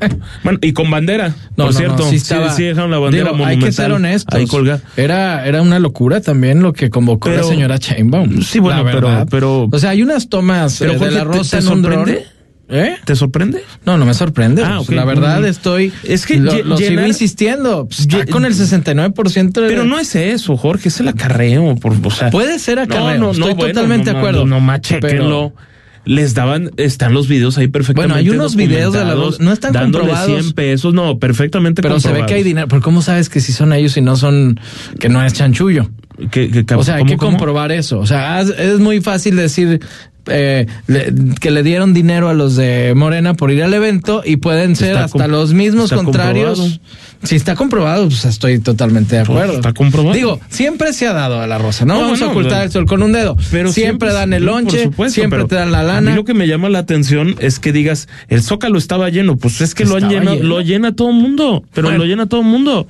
bueno, 0.44 0.58
y 0.62 0.72
con 0.72 0.90
bandera, 0.90 1.28
No, 1.56 1.64
por 1.64 1.66
no, 1.66 1.72
cierto. 1.72 1.96
no, 2.04 2.10
sí, 2.10 2.16
estaba- 2.16 2.50
sí 2.50 2.64
dejaron 2.64 2.90
la 2.90 2.98
bandera 2.98 3.24
Digo, 3.30 3.36
monumental. 3.38 3.64
Hay 3.64 3.68
que 3.70 3.72
ser 3.72 3.92
honestos. 3.92 4.34
Ahí 4.34 4.46
colgada. 4.46 4.80
Era, 4.96 5.46
era 5.46 5.62
una 5.62 5.78
locura 5.78 6.20
también 6.20 6.62
lo 6.62 6.72
que 6.72 6.90
convocó 6.90 7.28
Pero- 7.30 7.42
la 7.42 7.48
señora 7.48 7.78
Chainbaum. 7.78 8.42
Sí, 8.42 8.58
bueno, 8.58 8.84
pero- 8.84 9.26
pero- 9.30 9.68
O 9.70 9.78
sea, 9.78 9.90
hay 9.90 10.02
unas 10.18 10.28
tomas 10.28 10.76
Pero, 10.78 10.92
eh, 10.92 10.98
Jorge, 10.98 11.14
de 11.14 11.18
la 11.24 11.30
¿te- 11.30 11.36
rosa 11.38 11.58
te 11.58 11.64
en 11.66 11.72
un 11.72 11.82
dron. 11.82 11.94
sorprende? 11.94 12.26
¿Eh? 12.70 12.96
¿Te 13.06 13.16
sorprende? 13.16 13.62
No, 13.86 13.96
no 13.96 14.04
me 14.04 14.12
sorprende. 14.12 14.62
Ah, 14.62 14.80
pues. 14.84 14.90
La 14.94 15.06
verdad 15.06 15.40
Mm. 15.40 15.44
estoy. 15.46 15.90
Es 16.04 16.26
que 16.26 16.36
lo, 16.38 16.76
sigo 16.76 17.06
insistiendo. 17.06 17.86
Pues, 17.88 18.06
con 18.30 18.44
el 18.44 18.54
69%. 18.54 19.62
de- 19.62 19.68
Pero 19.68 19.84
no 19.84 19.98
es 19.98 20.14
eso, 20.14 20.54
Jorge, 20.58 20.88
es 20.88 21.00
el 21.00 21.08
acarreo. 21.08 21.76
Por, 21.76 21.94
o 22.04 22.10
sea, 22.10 22.28
Puede 22.30 22.58
ser 22.58 22.78
acarreo. 22.78 23.14
No, 23.18 23.26
no, 23.26 23.30
Estoy 23.32 23.54
no, 23.54 23.56
totalmente 23.58 24.12
de 24.12 24.18
acuerdo. 24.18 24.40
No, 24.44 24.56
no, 24.56 24.60
machéquenlo. 24.60 25.54
Les 26.04 26.32
daban, 26.34 26.70
están 26.78 27.12
los 27.12 27.28
videos 27.28 27.58
ahí 27.58 27.68
perfectamente. 27.68 28.14
Bueno, 28.14 28.30
hay 28.30 28.34
unos 28.34 28.56
videos 28.56 28.94
de 28.94 29.04
la 29.04 29.14
Rosa, 29.14 29.42
no 29.42 29.52
están 29.52 29.72
dándole 29.74 30.06
comprobados. 30.06 30.42
100 30.42 30.52
pesos, 30.54 30.94
no, 30.94 31.18
perfectamente 31.18 31.82
Pero 31.82 32.00
se 32.00 32.12
ve 32.12 32.24
que 32.26 32.34
hay 32.34 32.42
dinero. 32.42 32.66
Pero 32.68 32.80
¿cómo 32.80 33.02
sabes 33.02 33.28
que 33.28 33.40
si 33.40 33.52
son 33.52 33.72
ellos 33.74 33.96
y 33.96 34.00
no 34.00 34.16
son. 34.16 34.58
que 34.98 35.08
no 35.10 35.22
es 35.22 35.32
chanchullo? 35.34 35.90
Que, 36.30 36.50
que- 36.64 36.74
O 36.74 36.82
sea, 36.82 36.94
hay 36.96 37.00
¿cómo, 37.02 37.10
que 37.12 37.16
cómo? 37.18 37.30
comprobar 37.32 37.72
eso. 37.72 37.98
O 37.98 38.06
sea, 38.06 38.40
es 38.40 38.78
muy 38.80 39.00
fácil 39.02 39.36
decir, 39.36 39.80
eh, 40.26 40.66
le- 40.86 41.12
que 41.40 41.50
le 41.50 41.62
dieron 41.62 41.94
dinero 41.94 42.28
a 42.28 42.34
los 42.34 42.54
de 42.56 42.92
Morena 42.94 43.34
por 43.34 43.50
ir 43.50 43.62
al 43.62 43.72
evento 43.74 44.22
y 44.24 44.36
pueden 44.36 44.76
ser 44.76 44.92
Está 44.92 45.04
hasta 45.04 45.28
los 45.28 45.54
mismos 45.54 45.90
contrarios. 45.92 46.58
comprobado. 46.58 46.80
Si 47.24 47.34
está 47.34 47.56
comprobado, 47.56 48.04
pues 48.08 48.24
estoy 48.26 48.60
totalmente 48.60 49.16
de 49.16 49.24
Pues, 49.24 49.36
acuerdo. 49.36 49.54
está 49.54 49.72
comprobado. 49.72 50.14
Digo, 50.14 50.38
siempre 50.50 50.92
se 50.92 51.08
ha 51.08 51.12
dado 51.12 51.40
a 51.40 51.46
la 51.48 51.58
rosa, 51.58 51.84
no, 51.84 51.94
No, 51.94 52.00
vamos 52.02 52.22
a 52.22 52.28
ocultar 52.28 52.58
no. 52.58 52.64
el 52.64 52.70
sol 52.70 52.86
con 52.86 53.02
un 53.02 53.10
dedo. 53.12 53.36
Pero 53.50 53.72
siempre, 53.72 54.12
dan 54.12 54.32
el 54.32 54.44
lonche, 54.44 54.84
supuesto, 54.84 55.14
siempre 55.14 55.44
te 55.46 55.56
dan 55.56 55.72
la 55.72 55.80
A 55.80 55.84
lana. 55.84 56.10
mí 56.10 56.16
lo 56.16 56.24
que 56.24 56.34
me 56.34 56.46
llama 56.46 56.68
la 56.68 56.78
atención 56.78 57.34
es 57.40 57.58
que 57.58 57.72
digas, 57.72 58.06
el 58.28 58.42
Zócalo 58.42 58.78
estaba 58.78 59.08
lleno, 59.08 59.36
pues 59.36 59.60
es 59.60 59.74
que 59.74 59.84
lo 59.84 59.96
han 59.96 60.08
llenado, 60.08 60.36
lleno. 60.36 60.48
lo 60.48 60.60
llena 60.60 60.94
todo 60.94 61.08
el 61.10 61.16
mundo, 61.16 61.64
pero 61.74 61.88
Bueno. 61.88 62.04
lo 62.04 62.08
llena 62.08 62.26
todo 62.26 62.40
el 62.42 62.46
mundo. 62.46 62.86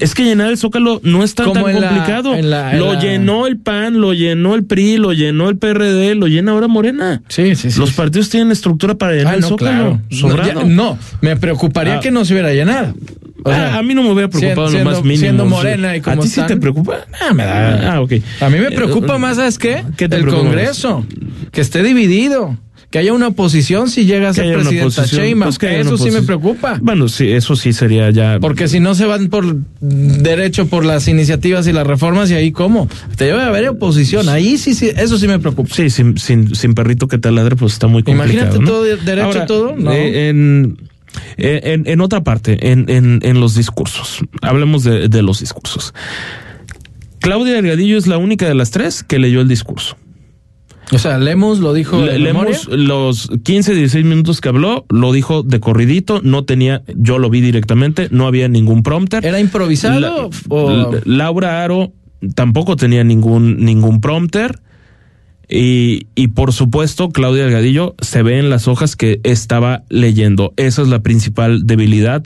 Es 0.00 0.14
que 0.14 0.24
llenar 0.24 0.50
el 0.50 0.58
Zócalo 0.58 1.00
no 1.04 1.22
es 1.24 1.34
tan, 1.34 1.46
Como 1.46 1.64
tan 1.64 1.74
en 1.74 1.80
la- 1.80 1.88
complicado. 1.88 2.34
en 2.34 2.50
la- 2.50 2.72
en 2.72 2.78
lo 2.80 2.94
la- 2.94 3.00
llenó 3.00 3.46
el 3.46 3.58
PAN, 3.58 4.00
lo 4.00 4.12
llenó 4.14 4.54
el 4.54 4.64
PRI, 4.64 4.96
lo 4.96 5.12
llenó 5.12 5.48
el 5.48 5.56
PRD, 5.56 6.14
lo 6.14 6.26
llena 6.26 6.52
ahora 6.52 6.68
Morena. 6.68 7.22
Sí, 7.28 7.54
sí, 7.56 7.70
sí. 7.70 7.78
Los 7.78 7.92
partidos 7.92 8.28
tienen 8.30 8.50
estructura 8.52 8.94
para 8.94 9.12
llenar 9.12 9.32
Ah, 9.32 9.36
el 9.36 9.40
no, 9.42 9.48
Zócalo. 9.48 10.00
claro. 10.08 10.36
No, 10.36 10.46
ya- 10.46 10.64
no, 10.64 10.98
me 11.20 11.36
preocuparía 11.36 11.96
Ah. 11.96 12.00
que 12.00 12.10
no 12.10 12.24
se 12.24 12.32
hubiera 12.34 12.52
llenado. 12.52 12.94
O 13.46 13.50
sea, 13.50 13.74
Ah, 13.74 13.78
a 13.78 13.82
mí 13.82 13.92
no 13.94 14.02
me 14.02 14.10
hubiera 14.10 14.28
preocupado 14.30 14.68
siendo- 14.68 14.90
lo 14.90 14.96
más 14.96 15.04
mínimo. 15.04 15.20
siendo 15.20 15.44
morena 15.44 15.94
y 15.94 15.98
¿A 15.98 16.02
como 16.02 16.22
ti 16.22 16.28
sí 16.28 16.40
te 16.46 16.56
preocupa? 16.56 17.00
Ah, 17.20 17.34
me 17.34 17.44
da. 17.44 17.94
Ah, 17.94 18.00
ok. 18.00 18.12
A 18.40 18.48
mí 18.48 18.58
me 18.58 18.68
Eh, 18.68 18.70
preocupa 18.72 19.18
más, 19.18 19.36
¿sabes 19.36 19.58
qué? 19.58 19.84
¿Qué 19.98 20.08
te 20.08 20.16
el 20.16 20.24
más? 20.24 20.34
Congreso. 20.34 21.04
Que 21.52 21.60
esté 21.60 21.82
dividido. 21.82 22.56
Que 22.94 23.00
haya 23.00 23.12
una 23.12 23.26
oposición 23.26 23.88
si 23.90 24.04
llega 24.04 24.28
a 24.28 24.32
Que 24.32 24.42
ser 24.42 24.54
presidenta 24.54 24.86
oposición, 25.00 25.20
Sheinbaum. 25.20 25.48
pues 25.48 25.58
que 25.58 25.80
Eso 25.80 25.98
sí 25.98 26.12
me 26.12 26.22
preocupa. 26.22 26.78
Bueno, 26.80 27.08
sí, 27.08 27.28
eso 27.28 27.56
sí 27.56 27.72
sería 27.72 28.08
ya. 28.12 28.38
Porque 28.40 28.68
si 28.68 28.78
no 28.78 28.94
se 28.94 29.04
van 29.04 29.30
por 29.30 29.56
derecho 29.80 30.68
por 30.68 30.84
las 30.84 31.08
iniciativas 31.08 31.66
y 31.66 31.72
las 31.72 31.84
reformas, 31.88 32.30
y 32.30 32.34
ahí 32.34 32.52
cómo. 32.52 32.88
Te 33.16 33.24
debe 33.24 33.42
haber 33.42 33.68
oposición. 33.68 34.28
Ahí 34.28 34.58
sí, 34.58 34.74
sí, 34.74 34.92
eso 34.96 35.18
sí 35.18 35.26
me 35.26 35.40
preocupa. 35.40 35.74
Sí, 35.74 35.90
sin, 35.90 36.18
sin, 36.18 36.54
sin 36.54 36.74
perrito 36.74 37.08
que 37.08 37.18
te 37.18 37.32
ladre, 37.32 37.56
pues 37.56 37.72
está 37.72 37.88
muy 37.88 38.04
complicado. 38.04 38.32
Imagínate 38.32 38.58
¿no? 38.60 38.64
todo 38.70 38.84
de- 38.84 38.96
derecho, 38.98 39.44
todo, 39.46 39.74
no. 39.76 39.90
eh, 39.90 40.28
en, 40.28 40.78
eh, 41.36 41.62
en, 41.64 41.88
en 41.88 42.00
otra 42.00 42.22
parte, 42.22 42.70
en, 42.70 42.88
en, 42.88 43.18
en 43.24 43.40
los 43.40 43.56
discursos. 43.56 44.20
Hablemos 44.40 44.84
de, 44.84 45.08
de 45.08 45.22
los 45.22 45.40
discursos. 45.40 45.92
Claudia 47.18 47.54
Delgadillo 47.54 47.98
es 47.98 48.06
la 48.06 48.18
única 48.18 48.46
de 48.46 48.54
las 48.54 48.70
tres 48.70 49.02
que 49.02 49.18
leyó 49.18 49.40
el 49.40 49.48
discurso. 49.48 49.96
O 50.92 50.98
sea, 50.98 51.18
Lemus 51.18 51.60
lo 51.60 51.72
dijo. 51.72 52.00
Le- 52.02 52.12
de 52.12 52.18
memoria. 52.18 52.58
leemos 52.68 52.68
los 52.68 53.30
15, 53.42 53.74
16 53.74 54.04
minutos 54.04 54.40
que 54.40 54.48
habló, 54.50 54.84
lo 54.90 55.12
dijo 55.12 55.42
de 55.42 55.58
corridito, 55.60 56.20
no 56.22 56.44
tenía, 56.44 56.82
yo 56.94 57.18
lo 57.18 57.30
vi 57.30 57.40
directamente, 57.40 58.08
no 58.10 58.26
había 58.26 58.48
ningún 58.48 58.82
prompter. 58.82 59.24
¿Era 59.24 59.40
improvisado? 59.40 60.00
La- 60.00 60.28
o... 60.48 60.70
La- 60.70 61.00
Laura 61.04 61.64
Aro 61.64 61.92
tampoco 62.34 62.76
tenía 62.76 63.02
ningún, 63.04 63.64
ningún 63.64 64.00
prompter. 64.00 64.60
Y, 65.46 66.06
y 66.14 66.28
por 66.28 66.54
supuesto, 66.54 67.10
Claudia 67.10 67.44
Delgadillo 67.44 67.94
se 68.00 68.22
ve 68.22 68.38
en 68.38 68.48
las 68.48 68.66
hojas 68.66 68.96
que 68.96 69.20
estaba 69.24 69.82
leyendo. 69.90 70.54
Esa 70.56 70.80
es 70.82 70.88
la 70.88 71.02
principal 71.02 71.66
debilidad 71.66 72.24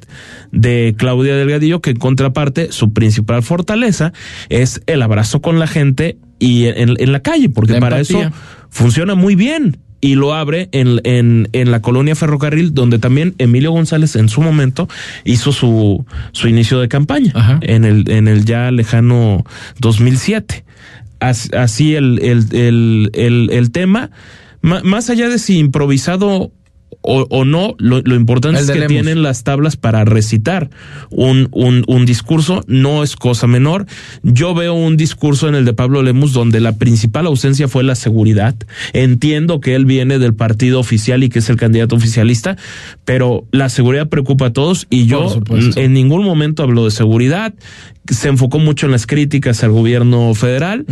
de 0.52 0.94
Claudia 0.96 1.34
Delgadillo, 1.34 1.80
que 1.80 1.90
en 1.90 1.96
contraparte, 1.96 2.70
su 2.70 2.92
principal 2.92 3.42
fortaleza 3.42 4.12
es 4.50 4.82
el 4.86 5.02
abrazo 5.02 5.40
con 5.42 5.58
la 5.58 5.66
gente 5.66 6.16
y 6.38 6.66
en, 6.66 6.94
en 6.98 7.12
la 7.12 7.20
calle, 7.20 7.48
porque 7.48 7.74
La 7.74 7.80
para 7.80 7.98
empatía. 8.00 8.28
eso 8.28 8.36
funciona 8.70 9.14
muy 9.14 9.34
bien. 9.34 9.78
Y 10.00 10.14
lo 10.14 10.32
abre 10.32 10.68
en, 10.70 11.00
en, 11.02 11.48
en 11.52 11.72
la 11.72 11.82
colonia 11.82 12.14
Ferrocarril, 12.14 12.72
donde 12.72 13.00
también 13.00 13.34
Emilio 13.38 13.72
González 13.72 14.14
en 14.14 14.28
su 14.28 14.40
momento 14.42 14.88
hizo 15.24 15.50
su, 15.50 16.06
su 16.30 16.46
inicio 16.46 16.78
de 16.78 16.86
campaña, 16.86 17.32
Ajá. 17.34 17.58
en 17.62 17.84
el, 17.84 18.08
en 18.08 18.28
el 18.28 18.44
ya 18.44 18.70
lejano 18.70 19.44
2007. 19.80 20.64
As- 21.18 21.50
Así 21.52 21.96
el, 21.96 22.20
el, 22.20 22.44
el, 22.52 23.10
el, 23.14 23.50
el 23.50 23.70
tema, 23.72 24.10
Ma- 24.62 24.82
más 24.84 25.10
allá 25.10 25.28
de 25.28 25.40
si 25.40 25.58
improvisado 25.58 26.52
o, 27.00 27.26
o 27.30 27.44
no, 27.44 27.74
lo, 27.78 28.00
lo 28.02 28.14
importante 28.16 28.58
El 28.58 28.64
es 28.64 28.70
que 28.70 28.78
Lemus. 28.80 28.88
tienen 28.92 29.22
las 29.22 29.44
tablas 29.44 29.76
para 29.76 30.04
recitar 30.04 30.68
un, 31.10 31.48
un, 31.52 31.84
un 31.86 32.04
discurso, 32.06 32.62
no 32.66 33.02
es 33.02 33.16
cosa 33.16 33.46
menor. 33.46 33.86
Yo 34.22 34.54
veo 34.54 34.74
un 34.74 34.96
discurso 34.96 35.48
en 35.48 35.54
el 35.54 35.64
de 35.64 35.72
Pablo 35.72 36.02
Lemus 36.02 36.32
donde 36.32 36.60
la 36.60 36.72
principal 36.76 37.26
ausencia 37.26 37.68
fue 37.68 37.84
la 37.84 37.94
seguridad. 37.94 38.54
Entiendo 38.92 39.60
que 39.60 39.74
él 39.74 39.84
viene 39.84 40.18
del 40.18 40.34
partido 40.34 40.80
oficial 40.80 41.22
y 41.22 41.28
que 41.28 41.38
es 41.38 41.48
el 41.48 41.56
candidato 41.56 41.96
oficialista, 41.96 42.56
pero 43.04 43.44
la 43.52 43.68
seguridad 43.68 44.08
preocupa 44.08 44.46
a 44.46 44.52
todos 44.52 44.86
y 44.90 45.06
yo 45.06 45.40
en 45.76 45.92
ningún 45.92 46.24
momento 46.24 46.62
habló 46.62 46.84
de 46.84 46.90
seguridad. 46.90 47.54
Se 48.10 48.28
enfocó 48.28 48.58
mucho 48.58 48.86
en 48.86 48.92
las 48.92 49.06
críticas 49.06 49.62
al 49.62 49.70
gobierno 49.70 50.34
federal. 50.34 50.86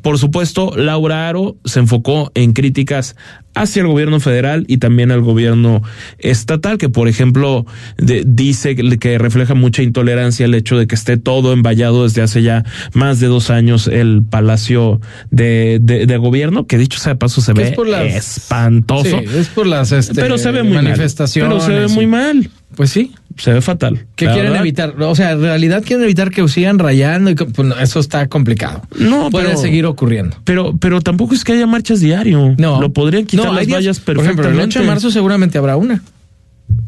Por 0.00 0.18
supuesto, 0.18 0.72
Laura 0.74 1.28
Aro 1.28 1.56
se 1.66 1.80
enfocó 1.80 2.32
en 2.34 2.54
críticas 2.54 3.14
hacia 3.54 3.82
el 3.82 3.88
gobierno 3.88 4.18
federal 4.20 4.64
y 4.68 4.78
también 4.78 5.10
al 5.10 5.20
gobierno 5.20 5.82
estatal, 6.18 6.78
que 6.78 6.88
por 6.88 7.08
ejemplo 7.08 7.66
de- 7.98 8.24
dice 8.26 8.74
que, 8.76 8.98
que 8.98 9.18
refleja 9.18 9.54
mucha 9.54 9.82
intolerancia 9.82 10.46
el 10.46 10.54
hecho 10.54 10.78
de 10.78 10.86
que 10.86 10.94
esté 10.94 11.16
todo 11.16 11.52
envallado 11.52 12.04
desde 12.04 12.22
hace 12.22 12.42
ya 12.42 12.64
más 12.94 13.20
de 13.20 13.26
dos 13.26 13.50
años 13.50 13.86
el 13.88 14.22
palacio 14.28 15.00
de, 15.30 15.78
de, 15.82 16.06
de 16.06 16.16
gobierno, 16.16 16.66
que 16.66 16.78
dicho 16.78 16.98
sea 16.98 17.12
de 17.14 17.18
paso 17.18 17.40
se 17.40 17.52
Que 17.54 17.62
ve 17.62 17.68
es 17.70 17.74
por 17.74 17.88
las- 17.88 18.14
espantoso. 18.14 19.18
Sí, 19.20 19.24
es 19.36 19.48
por 19.48 19.66
las 19.66 19.92
este, 19.92 20.14
pero 20.14 20.38
se 20.38 20.50
ve 20.50 20.62
muy 20.62 20.74
manifestaciones. 20.74 21.48
mal. 21.58 21.66
Pero 21.66 21.74
se 21.74 21.80
ve 21.80 21.94
muy 21.94 22.06
mal. 22.06 22.50
Pues 22.76 22.90
sí. 22.90 23.12
Se 23.38 23.52
ve 23.52 23.60
fatal. 23.60 24.06
Que 24.16 24.26
La 24.26 24.32
quieren 24.32 24.50
verdad. 24.52 24.66
evitar, 24.66 24.94
o 25.02 25.14
sea, 25.14 25.32
en 25.32 25.40
realidad 25.42 25.82
quieren 25.84 26.04
evitar 26.04 26.30
que 26.30 26.46
sigan 26.48 26.78
rayando 26.78 27.30
y 27.30 27.34
co- 27.34 27.46
pues, 27.46 27.68
eso 27.80 28.00
está 28.00 28.26
complicado. 28.28 28.82
No, 28.98 29.30
puede 29.30 29.46
pero- 29.48 29.58
seguir 29.58 29.86
ocurriendo. 29.86 30.36
Pero, 30.44 30.76
pero 30.78 31.00
tampoco 31.00 31.34
es 31.34 31.44
que 31.44 31.52
haya 31.52 31.66
marchas 31.66 32.00
diario. 32.00 32.54
No. 32.58 32.80
Lo 32.80 32.92
podrían 32.92 33.26
quitar 33.26 33.46
No, 33.46 33.52
las 33.52 33.66
días- 33.66 33.78
vallas 33.78 34.00
Por 34.00 34.14
ejemplo, 34.16 34.36
perfectamente. 34.44 34.62
el 34.62 34.68
8 34.68 34.80
de 34.80 34.86
marzo 34.86 35.10
seguramente 35.10 35.58
habrá 35.58 35.76
una. 35.76 36.02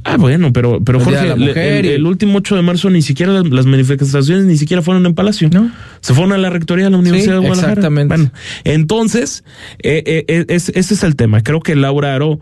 Ah, 0.07 0.17
bueno, 0.19 0.53
pero, 0.53 0.81
pero 0.85 0.99
El 0.99 1.05
Jorge, 1.05 1.37
le- 1.37 1.79
el, 1.79 1.85
y- 1.87 1.89
el 1.91 2.07
último 2.07 2.39
8 2.39 2.57
de 2.57 2.63
marzo 2.63 2.89
ni 2.91 3.03
siquiera 3.03 3.33
las, 3.33 3.47
las 3.51 3.67
manifestaciones 3.67 4.45
ni 4.45 4.57
siquiera 4.57 4.83
fueron 4.83 5.05
en 5.07 5.15
Palacio. 5.15 5.49
No. 5.53 5.71
Se 6.01 6.15
fueron 6.15 6.33
a 6.33 6.39
la 6.39 6.51
rectoría 6.51 6.87
de 6.87 6.91
la 6.91 6.99
Universidad 6.99 7.37
Sí, 7.37 7.41
de 7.41 7.47
Guadalajara. 7.47 7.73
exactamente. 7.73 8.15
Bueno, 8.15 8.31
entonces, 8.65 9.45
eh, 9.83 10.03
eh, 10.07 10.25
eh, 10.29 10.45
es- 10.49 10.71
ese 10.71 10.95
es 10.95 11.03
el 11.03 11.17
tema. 11.17 11.43
Creo 11.43 11.61
que 11.61 11.75
Laura 11.77 12.15
Aro 12.15 12.39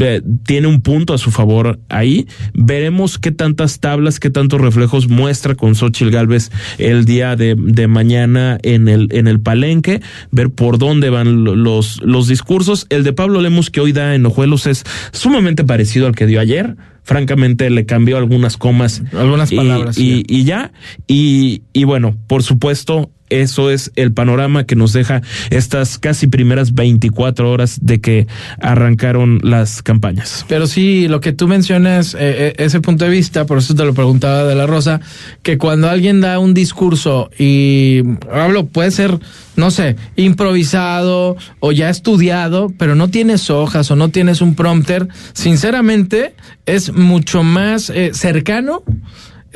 eh, 0.00 0.22
tiene 0.44 0.66
un 0.68 0.80
punto 0.80 1.14
a 1.14 1.18
su 1.18 1.30
favor 1.30 1.78
ahí. 1.88 2.26
Veremos 2.54 3.18
qué 3.18 3.32
tantas 3.32 3.80
tablas, 3.80 4.20
qué 4.20 4.30
tantos 4.30 4.60
reflejos 4.60 5.08
muestra 5.08 5.54
con 5.54 5.74
Xochitl 5.74 6.10
Galvez 6.10 6.50
el 6.78 7.04
día 7.04 7.36
de, 7.36 7.54
de 7.58 7.86
mañana 7.86 8.58
en 8.62 8.88
el, 8.88 9.08
en 9.12 9.26
el 9.28 9.40
palenque, 9.40 10.00
ver 10.30 10.50
por 10.50 10.78
dónde 10.78 11.10
van 11.10 11.44
lo- 11.44 11.56
los, 11.56 12.00
los 12.02 12.28
discursos. 12.28 12.86
El 12.90 13.04
de 13.04 13.12
Pablo 13.12 13.40
Lemus 13.40 13.70
que 13.70 13.80
hoy 13.80 13.92
da 13.92 14.14
en 14.14 14.26
Ojuelos 14.26 14.66
es 14.66 14.84
sumamente 15.12 15.64
parecido 15.64 16.06
al 16.06 16.14
que 16.14 16.26
dio 16.26 16.40
ayer. 16.40 16.76
Francamente, 17.06 17.70
le 17.70 17.86
cambió 17.86 18.18
algunas 18.18 18.56
comas. 18.56 19.00
Algunas 19.16 19.52
y- 19.52 19.56
palabras, 19.56 19.96
y 19.96 20.44
ya. 20.44 20.72
Y, 21.06 21.62
y 21.72 21.84
bueno, 21.84 22.16
por 22.26 22.42
supuesto, 22.42 23.10
eso 23.28 23.70
es 23.70 23.90
el 23.96 24.12
panorama 24.12 24.64
que 24.64 24.76
nos 24.76 24.92
deja 24.92 25.22
estas 25.50 25.98
casi 25.98 26.26
primeras 26.28 26.74
24 26.74 27.50
horas 27.50 27.78
de 27.82 28.00
que 28.00 28.26
arrancaron 28.60 29.40
las 29.42 29.82
campañas. 29.82 30.44
Pero 30.48 30.66
sí, 30.66 31.08
lo 31.08 31.20
que 31.20 31.32
tú 31.32 31.48
mencionas, 31.48 32.14
eh, 32.14 32.18
eh, 32.20 32.54
ese 32.58 32.80
punto 32.80 33.04
de 33.04 33.10
vista, 33.10 33.46
por 33.46 33.58
eso 33.58 33.74
te 33.74 33.84
lo 33.84 33.94
preguntaba 33.94 34.44
de 34.44 34.54
la 34.54 34.66
Rosa, 34.66 35.00
que 35.42 35.58
cuando 35.58 35.88
alguien 35.88 36.20
da 36.20 36.38
un 36.38 36.54
discurso 36.54 37.30
y 37.38 38.02
hablo, 38.32 38.66
puede 38.66 38.90
ser, 38.90 39.18
no 39.56 39.70
sé, 39.70 39.96
improvisado 40.14 41.36
o 41.60 41.72
ya 41.72 41.90
estudiado, 41.90 42.72
pero 42.78 42.94
no 42.94 43.08
tienes 43.08 43.50
hojas 43.50 43.90
o 43.90 43.96
no 43.96 44.10
tienes 44.10 44.40
un 44.40 44.54
prompter, 44.54 45.08
sinceramente 45.32 46.34
es 46.66 46.92
mucho 46.96 47.42
más 47.42 47.90
eh, 47.90 48.12
cercano 48.14 48.82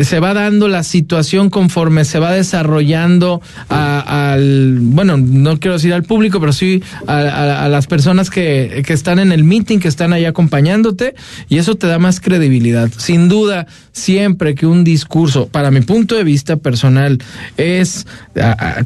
se 0.05 0.21
va 0.21 0.35
dando 0.35 0.69
la 0.69 0.83
situación 0.83 1.51
conforme 1.51 2.05
se 2.05 2.19
va 2.19 2.33
desarrollando 2.33 3.41
a- 3.69 4.33
al, 4.33 4.79
bueno, 4.81 5.17
no 5.17 5.59
quiero 5.59 5.75
decir 5.75 5.93
al 5.93 6.03
público, 6.05 6.41
pero 6.41 6.53
sí 6.53 6.83
a, 7.07 7.19
a- 7.19 7.65
a 7.65 7.69
las 7.69 7.87
personas 7.87 8.31
que, 8.31 8.83
que 8.87 8.93
están 8.93 9.19
en 9.19 9.33
el 9.33 9.45
meeting, 9.45 9.79
que 9.79 9.89
están 9.89 10.13
ahí 10.13 10.25
acompañándote, 10.25 11.15
y 11.49 11.59
eso 11.59 11.75
te 11.77 11.87
da 11.87 11.99
más 11.99 12.21
credibilidad. 12.21 12.89
Sin 12.97 13.29
duda, 13.29 13.67
siempre 13.93 14.55
que 14.55 14.67
un 14.67 14.85
discurso, 14.85 15.49
para 15.49 15.71
mi 15.71 15.81
punto 15.81 16.15
de 16.15 16.25
vista 16.25 16.57
personal, 16.57 17.19
es 17.57 18.07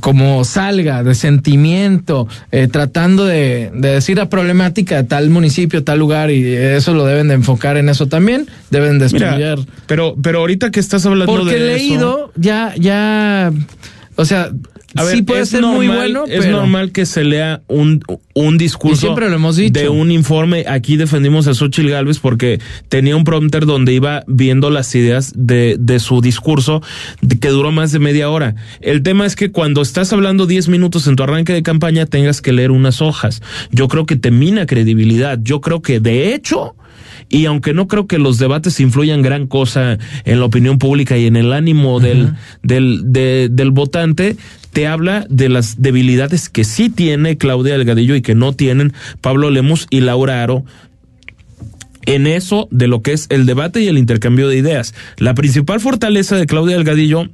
como 0.01 0.45
salga 0.45 1.03
de 1.03 1.15
sentimiento, 1.15 2.27
eh, 2.53 2.69
tratando 2.71 3.25
de, 3.25 3.71
de 3.75 3.89
decir 3.91 4.17
la 4.17 4.29
problemática 4.29 4.97
de 4.97 5.05
tal 5.05 5.31
municipio, 5.31 5.85
tal 5.85 5.99
lugar, 5.99 6.31
y 6.31 6.45
eso 6.53 6.95
lo 6.95 7.05
deben 7.07 7.29
de 7.29 7.35
enfocar 7.35 7.77
en 7.77 7.89
eso 7.89 8.07
también, 8.07 8.47
deben 8.71 8.99
de 8.99 9.09
Mira, 9.11 9.29
estudiar. 9.31 9.59
pero, 9.87 10.17
pero 10.21 10.41
ahorita 10.41 10.71
que 10.71 10.81
estás 10.81 11.04
hablando 11.07 11.33
Porque 11.35 11.55
de 11.59 11.77
eso- 11.77 11.85
leído, 11.85 12.33
ya, 12.37 12.75
ya, 12.79 13.53
o 14.17 14.25
sea, 14.25 14.51
A 14.97 15.03
ver, 15.03 15.17
sí 15.17 15.23
puede 15.23 15.45
ser 15.45 15.63
muy 15.63 15.89
bueno, 15.89 16.25
Es 16.29 16.45
pero- 16.45 16.59
normal 16.59 16.93
que 16.93 17.05
se 17.05 17.25
lea 17.25 17.63
un, 17.67 18.01
un 18.35 18.57
discurso 18.59 19.01
siempre 19.01 19.29
lo 19.29 19.35
hemos 19.35 19.57
dicho. 19.57 19.73
de 19.81 19.89
un 19.89 20.13
informe. 20.13 20.67
Aquí 20.69 20.97
defendimos 20.97 21.49
a 21.49 21.55
Xochitl 21.55 21.89
Galvez 21.91 22.21
porque 22.21 22.61
tenía 22.89 23.17
un 23.17 23.25
prompter 23.25 23.67
donde 23.67 23.93
iba 23.93 24.23
viendo 24.29 24.71
las 24.71 24.95
ideas 24.95 25.33
de, 25.35 25.75
de 25.81 25.99
su 25.99 26.21
discurso 26.21 26.81
de- 27.23 27.41
que 27.41 27.49
duró 27.49 27.73
más 27.73 27.91
de 27.91 27.99
media 27.99 28.31
hora. 28.31 28.55
El 28.81 29.03
tema 29.03 29.27
es 29.27 29.35
que 29.35 29.51
cuando 29.51 29.83
estás 29.83 30.13
hablando 30.13 30.47
10 30.47 30.69
minutos 30.69 31.09
en 31.09 31.17
tu 31.17 31.25
arranque 31.25 31.53
de 31.53 31.65
campaña 31.65 32.07
tengas 32.07 32.41
que 32.41 32.53
leer 32.53 32.71
unas 32.71 33.03
hojas. 33.03 33.43
Yo 33.73 33.89
creo 33.89 34.07
que 34.07 34.15
te 34.15 34.31
mina 34.31 34.65
credibilidad. 34.67 35.41
Yo 35.43 35.61
creo 35.61 35.83
que 35.83 35.99
de 35.99 36.35
hecho... 36.37 36.77
Y 37.29 37.47
aunque 37.47 37.75
no 37.75 37.89
creo 37.89 38.07
que 38.07 38.19
los 38.19 38.39
debates 38.39 38.81
influyan 38.81 39.23
gran 39.23 39.47
cosa 39.47 39.99
en 40.25 40.39
la 40.41 40.45
opinión 40.47 40.79
pública 40.79 41.17
y 41.19 41.27
en 41.27 41.37
el 41.37 41.53
ánimo 41.53 42.01
del, 42.01 42.35
del, 42.63 43.01
de- 43.13 43.49
del 43.51 43.71
votante, 43.71 44.37
te 44.73 44.87
habla 44.87 45.27
de 45.31 45.49
las 45.49 45.81
debilidades 45.81 46.49
que 46.49 46.65
sí 46.65 46.91
tiene 46.91 47.37
Claudia 47.39 47.77
Delgadillo 47.79 48.15
y 48.17 48.23
que 48.23 48.35
no 48.35 48.53
tienen 48.53 48.93
Pablo 49.21 49.51
Lemus 49.51 49.87
y 49.91 50.01
Laura 50.01 50.43
Aro 50.43 50.65
en 52.07 52.27
eso 52.27 52.69
de 52.71 52.87
lo 52.87 53.01
que 53.03 53.13
es 53.13 53.27
el 53.31 53.47
debate 53.47 53.81
y 53.81 53.89
el 53.89 53.97
intercambio 53.99 54.49
de 54.49 54.57
ideas. 54.59 54.95
La 55.17 55.35
principal 55.35 55.81
fortaleza 55.81 56.37
de 56.37 56.47
Claudia 56.47 56.77
Delgadillo 56.77 57.31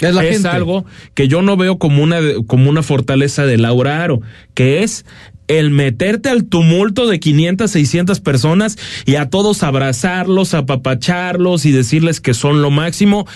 Es 0.00 0.14
la 0.14 0.24
es 0.24 0.34
gente. 0.36 0.48
algo 0.48 0.86
que 1.14 1.28
yo 1.28 1.42
no 1.42 1.56
veo 1.56 1.76
como 1.78 2.02
una 2.02 2.18
como 2.46 2.70
una 2.70 2.82
fortaleza 2.82 3.44
de 3.44 3.58
Laura 3.58 4.02
Aro, 4.02 4.20
que 4.54 4.82
es 4.84 5.04
el 5.48 5.70
meterte 5.70 6.28
al 6.28 6.44
tumulto 6.44 7.06
de 7.06 7.18
500, 7.18 7.70
600 7.70 8.20
personas 8.20 8.78
y 9.06 9.16
a 9.16 9.28
todos 9.30 9.62
abrazarlos, 9.62 10.54
apapacharlos 10.54 11.66
y 11.66 11.72
decirles 11.72 12.20
que 12.20 12.34
son 12.34 12.62
lo 12.62 12.70
máximo, 12.70 13.26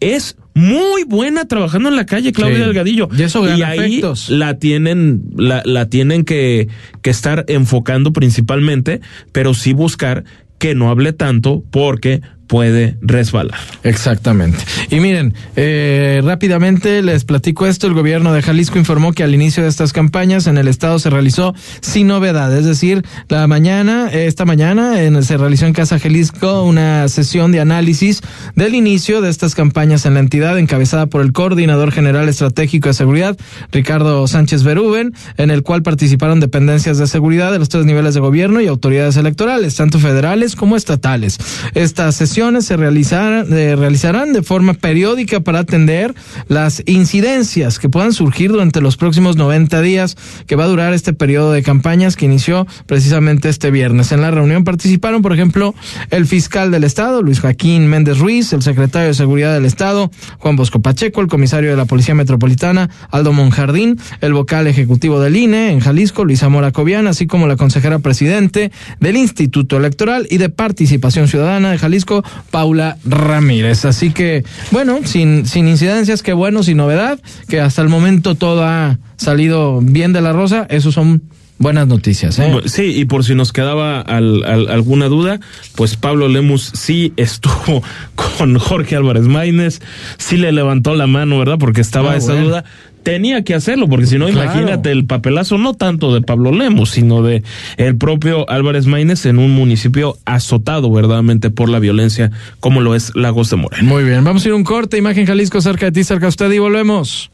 es 0.00 0.36
muy 0.54 1.04
buena 1.04 1.46
trabajando 1.46 1.88
en 1.88 1.96
la 1.96 2.06
calle 2.06 2.32
Claudia 2.32 2.58
Sí. 2.58 2.64
Delgadillo. 2.64 3.08
Y 3.16 3.22
eso 3.22 3.42
gana 3.42 3.68
ahí 3.68 3.78
efectos. 3.78 4.28
la 4.28 4.58
tienen, 4.58 5.22
la, 5.36 5.62
la 5.64 5.86
tienen 5.86 6.24
que, 6.24 6.68
que 7.00 7.10
estar 7.10 7.44
enfocando 7.48 8.12
principalmente, 8.12 9.00
pero 9.32 9.54
sí 9.54 9.72
buscar 9.72 10.24
que 10.58 10.74
no 10.74 10.90
hable 10.90 11.12
tanto 11.12 11.64
porque 11.70 12.20
puede 12.52 12.98
resbalar. 13.00 13.58
Exactamente. 13.82 14.58
Y 14.90 15.00
miren, 15.00 15.32
eh, 15.56 16.20
rápidamente 16.22 17.00
les 17.00 17.24
platico 17.24 17.66
esto. 17.66 17.86
El 17.86 17.94
gobierno 17.94 18.34
de 18.34 18.42
Jalisco 18.42 18.78
informó 18.78 19.14
que 19.14 19.22
al 19.22 19.34
inicio 19.34 19.62
de 19.62 19.70
estas 19.70 19.94
campañas 19.94 20.46
en 20.46 20.58
el 20.58 20.68
estado 20.68 20.98
se 20.98 21.08
realizó 21.08 21.54
sin 21.80 22.08
novedad. 22.08 22.54
Es 22.54 22.66
decir, 22.66 23.06
la 23.30 23.46
mañana, 23.46 24.10
esta 24.12 24.44
mañana, 24.44 25.02
en- 25.02 25.22
se 25.22 25.38
realizó 25.38 25.64
en 25.64 25.72
Casa 25.72 25.98
Jalisco 25.98 26.64
una 26.64 27.08
sesión 27.08 27.52
de 27.52 27.60
análisis 27.60 28.20
del 28.54 28.74
inicio 28.74 29.22
de 29.22 29.30
estas 29.30 29.54
campañas 29.54 30.04
en 30.04 30.12
la 30.12 30.20
entidad, 30.20 30.58
encabezada 30.58 31.06
por 31.06 31.22
el 31.22 31.32
coordinador 31.32 31.90
general 31.90 32.28
estratégico 32.28 32.90
de 32.90 32.94
seguridad, 32.94 33.34
Ricardo 33.72 34.26
Sánchez 34.26 34.62
Berúben, 34.62 35.14
en 35.38 35.50
el 35.50 35.62
cual 35.62 35.82
participaron 35.82 36.38
dependencias 36.40 36.98
de 36.98 37.06
seguridad 37.06 37.50
de 37.50 37.60
los 37.60 37.70
tres 37.70 37.86
niveles 37.86 38.12
de 38.12 38.20
gobierno 38.20 38.60
y 38.60 38.66
autoridades 38.66 39.16
electorales, 39.16 39.74
tanto 39.74 39.98
federales 39.98 40.54
como 40.54 40.76
estatales. 40.76 41.38
Estas 41.72 42.20
se 42.42 42.76
realizarán, 42.76 43.52
eh, 43.52 43.76
realizarán 43.76 44.32
de 44.32 44.42
forma 44.42 44.74
periódica 44.74 45.38
para 45.40 45.60
atender 45.60 46.12
las 46.48 46.82
incidencias 46.86 47.78
que 47.78 47.88
puedan 47.88 48.12
surgir 48.12 48.50
durante 48.50 48.80
los 48.80 48.96
próximos 48.96 49.36
90 49.36 49.80
días 49.80 50.16
que 50.48 50.56
va 50.56 50.64
a 50.64 50.66
durar 50.66 50.92
este 50.92 51.12
periodo 51.12 51.52
de 51.52 51.62
campañas 51.62 52.16
que 52.16 52.24
inició 52.24 52.66
precisamente 52.86 53.48
este 53.48 53.70
viernes. 53.70 54.10
En 54.10 54.22
la 54.22 54.32
reunión 54.32 54.64
participaron, 54.64 55.22
por 55.22 55.32
ejemplo, 55.32 55.72
el 56.10 56.26
fiscal 56.26 56.72
del 56.72 56.82
Estado, 56.82 57.22
Luis 57.22 57.38
Joaquín 57.38 57.86
Méndez 57.86 58.18
Ruiz, 58.18 58.52
el 58.52 58.62
secretario 58.62 59.06
de 59.06 59.14
Seguridad 59.14 59.54
del 59.54 59.64
Estado, 59.64 60.10
Juan 60.38 60.56
Bosco 60.56 60.82
Pacheco, 60.82 61.20
el 61.20 61.28
comisario 61.28 61.70
de 61.70 61.76
la 61.76 61.84
Policía 61.84 62.16
Metropolitana, 62.16 62.90
Aldo 63.12 63.32
Monjardín, 63.32 64.00
el 64.20 64.32
vocal 64.32 64.66
ejecutivo 64.66 65.20
del 65.20 65.36
INE 65.36 65.70
en 65.70 65.78
Jalisco, 65.78 66.24
Luisa 66.24 66.48
Mora 66.48 66.72
Cobian, 66.72 67.06
así 67.06 67.28
como 67.28 67.46
la 67.46 67.56
consejera 67.56 68.00
presidente 68.00 68.72
del 68.98 69.16
Instituto 69.16 69.76
Electoral 69.76 70.26
y 70.28 70.38
de 70.38 70.48
Participación 70.48 71.28
Ciudadana 71.28 71.70
de 71.70 71.78
Jalisco, 71.78 72.24
Paula 72.50 72.96
Ramírez. 73.04 73.84
Así 73.84 74.10
que, 74.10 74.44
bueno, 74.70 74.98
sin, 75.04 75.46
sin 75.46 75.68
incidencias, 75.68 76.22
qué 76.22 76.32
bueno, 76.32 76.62
sin 76.62 76.76
novedad, 76.76 77.18
que 77.48 77.60
hasta 77.60 77.82
el 77.82 77.88
momento 77.88 78.34
todo 78.34 78.64
ha 78.64 78.98
salido 79.16 79.80
bien 79.82 80.12
de 80.12 80.20
la 80.20 80.32
rosa, 80.32 80.66
esos 80.70 80.94
son 80.94 81.22
buenas 81.58 81.86
noticias, 81.86 82.38
¿eh? 82.40 82.52
Sí, 82.66 82.82
y 82.96 83.04
por 83.04 83.24
si 83.24 83.36
nos 83.36 83.52
quedaba 83.52 84.00
al- 84.00 84.42
al- 84.44 84.68
alguna 84.68 85.06
duda, 85.06 85.38
pues 85.76 85.94
Pablo 85.96 86.26
Lemus 86.28 86.72
sí 86.74 87.12
estuvo 87.16 87.82
con 88.38 88.58
Jorge 88.58 88.96
Álvarez 88.96 89.24
Maínez, 89.24 89.80
sí 90.18 90.36
le 90.38 90.50
levantó 90.50 90.94
la 90.96 91.06
mano, 91.06 91.38
¿verdad? 91.38 91.58
Porque 91.60 91.80
estaba 91.80 92.12
Ah, 92.12 92.16
esa 92.16 92.32
bueno. 92.32 92.48
duda. 92.48 92.64
Tenía 93.02 93.42
que 93.42 93.54
hacerlo, 93.54 93.88
porque 93.88 94.06
si 94.06 94.16
no, 94.18 94.26
Claro. 94.28 94.44
imagínate 94.44 94.92
el 94.92 95.06
papelazo, 95.06 95.58
no 95.58 95.74
tanto 95.74 96.14
de 96.14 96.20
Pablo 96.22 96.52
Lemus, 96.52 96.90
sino 96.90 97.22
de 97.22 97.42
el 97.76 97.96
propio 97.96 98.48
Álvarez 98.48 98.86
Maínez 98.86 99.26
en 99.26 99.38
un 99.38 99.50
municipio 99.52 100.16
azotado 100.24 100.90
verdaderamente 100.92 101.50
por 101.50 101.68
la 101.68 101.78
violencia, 101.80 102.30
como 102.60 102.80
lo 102.80 102.94
es 102.94 103.12
Lagos 103.16 103.50
de 103.50 103.56
Moreno. 103.56 103.88
Muy 103.88 104.04
bien, 104.04 104.22
vamos 104.22 104.44
a 104.44 104.48
ir 104.48 104.52
a 104.52 104.56
un 104.56 104.64
corte, 104.64 104.98
imagen 104.98 105.26
Jalisco 105.26 105.60
cerca 105.60 105.86
de 105.86 105.92
ti, 105.92 106.04
cerca 106.04 106.26
de 106.26 106.30
usted 106.30 106.50
y 106.52 106.58
volvemos. 106.58 107.30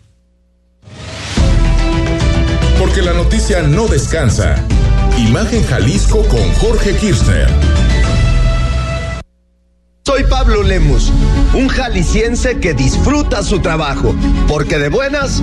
Porque 2.78 3.02
la 3.02 3.12
noticia 3.12 3.62
no 3.62 3.88
descansa. 3.88 4.64
Imagen 5.18 5.64
Jalisco 5.64 6.22
con 6.28 6.40
Jorge 6.54 6.94
Kirchner. 6.96 7.48
Soy 10.08 10.24
Pablo 10.24 10.62
Lemus, 10.62 11.12
un 11.52 11.68
jalisciense 11.68 12.58
que 12.58 12.72
disfruta 12.72 13.42
su 13.42 13.60
trabajo, 13.60 14.14
porque 14.48 14.78
de 14.78 14.88
buenas 14.88 15.42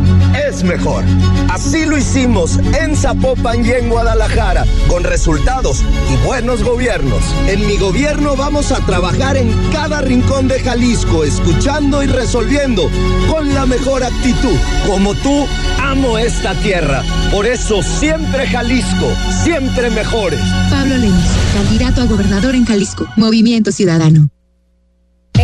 es 0.49 0.63
mejor. 0.63 1.03
Así 1.49 1.85
lo 1.85 1.95
hicimos 1.95 2.57
en 2.73 2.95
Zapopan 2.95 3.63
y 3.63 3.69
en 3.69 3.89
Guadalajara, 3.89 4.65
con 4.87 5.03
resultados 5.03 5.83
y 6.11 6.25
buenos 6.25 6.63
gobiernos. 6.63 7.21
En 7.45 7.67
mi 7.67 7.77
gobierno 7.77 8.35
vamos 8.35 8.71
a 8.71 8.83
trabajar 8.87 9.37
en 9.37 9.53
cada 9.71 10.01
rincón 10.01 10.47
de 10.47 10.59
Jalisco, 10.59 11.23
escuchando 11.23 12.01
y 12.01 12.07
resolviendo 12.07 12.89
con 13.29 13.53
la 13.53 13.67
mejor 13.67 14.03
actitud. 14.03 14.57
Como 14.87 15.13
tú, 15.13 15.45
amo 15.79 16.17
esta 16.17 16.55
tierra. 16.55 17.03
Por 17.31 17.45
eso 17.45 17.83
siempre 17.83 18.47
Jalisco, 18.47 19.13
siempre 19.43 19.91
mejores. 19.91 20.41
Pablo 20.71 20.97
Lemus, 20.97 21.23
candidato 21.53 22.01
a 22.01 22.05
gobernador 22.05 22.55
en 22.55 22.65
Jalisco. 22.65 23.05
Movimiento 23.15 23.71
Ciudadano. 23.71 24.31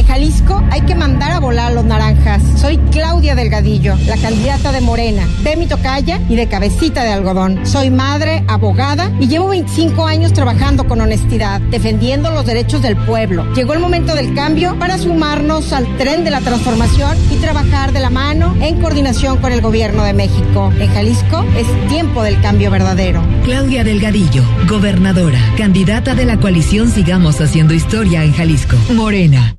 En 0.02 0.08
Jalisco 0.08 0.64
hay 0.72 0.82
que 0.82 0.96
mandar 0.96 1.32
a 1.32 1.40
volar 1.40 1.74
los 1.74 1.86
naranjas. 1.86 2.42
Soy 2.60 2.78
Claudia 2.92 3.36
Delgadillo, 3.36 3.96
la 4.08 4.18
candidata 4.18 4.72
de 4.72 4.82
Morena, 4.82 5.28
de 5.44 5.56
mi 5.56 5.68
tocaya 5.68 6.20
y 6.28 6.36
de 6.36 6.48
cabecita 6.48 7.04
de 7.04 7.12
algodón. 7.12 7.68
Soy 7.68 7.92
madre, 7.92 8.44
abogada 8.48 9.12
y 9.20 9.28
llevo 9.28 9.50
25 9.50 10.08
años 10.08 10.34
trabajando 10.34 10.88
con 10.88 11.02
honestidad, 11.02 11.62
defendiendo 11.70 12.32
los 12.32 12.48
derechos 12.48 12.82
del 12.82 12.98
pueblo. 12.98 13.46
Llegó 13.54 13.74
el 13.74 13.80
momento 13.80 14.16
del 14.16 14.34
cambio 14.34 14.76
para 14.80 14.98
sumarnos 14.98 15.72
al 15.72 15.86
tren 15.98 16.24
de 16.24 16.32
la 16.32 16.42
transformación 16.42 17.16
y 17.30 17.36
trabajar 17.36 17.92
de 17.92 18.00
la 18.00 18.10
mano 18.10 18.56
en 18.60 18.82
coordinación 18.82 19.38
con 19.38 19.52
el 19.52 19.62
gobierno 19.62 20.04
de 20.04 20.14
México. 20.14 20.74
En 20.80 20.92
Jalisco 20.92 21.46
es 21.56 21.68
tiempo 21.90 22.24
del 22.24 22.42
cambio 22.42 22.72
verdadero. 22.72 23.22
Claudia 23.44 23.84
Delgadillo, 23.84 24.44
gobernadora, 24.68 25.40
candidata 25.58 26.16
de 26.16 26.26
la 26.26 26.40
coalición 26.40 26.90
Sigamos 26.90 27.40
Haciendo 27.40 27.76
Historia 27.76 28.24
en 28.24 28.34
Jalisco. 28.34 28.76
Morena. 28.96 29.56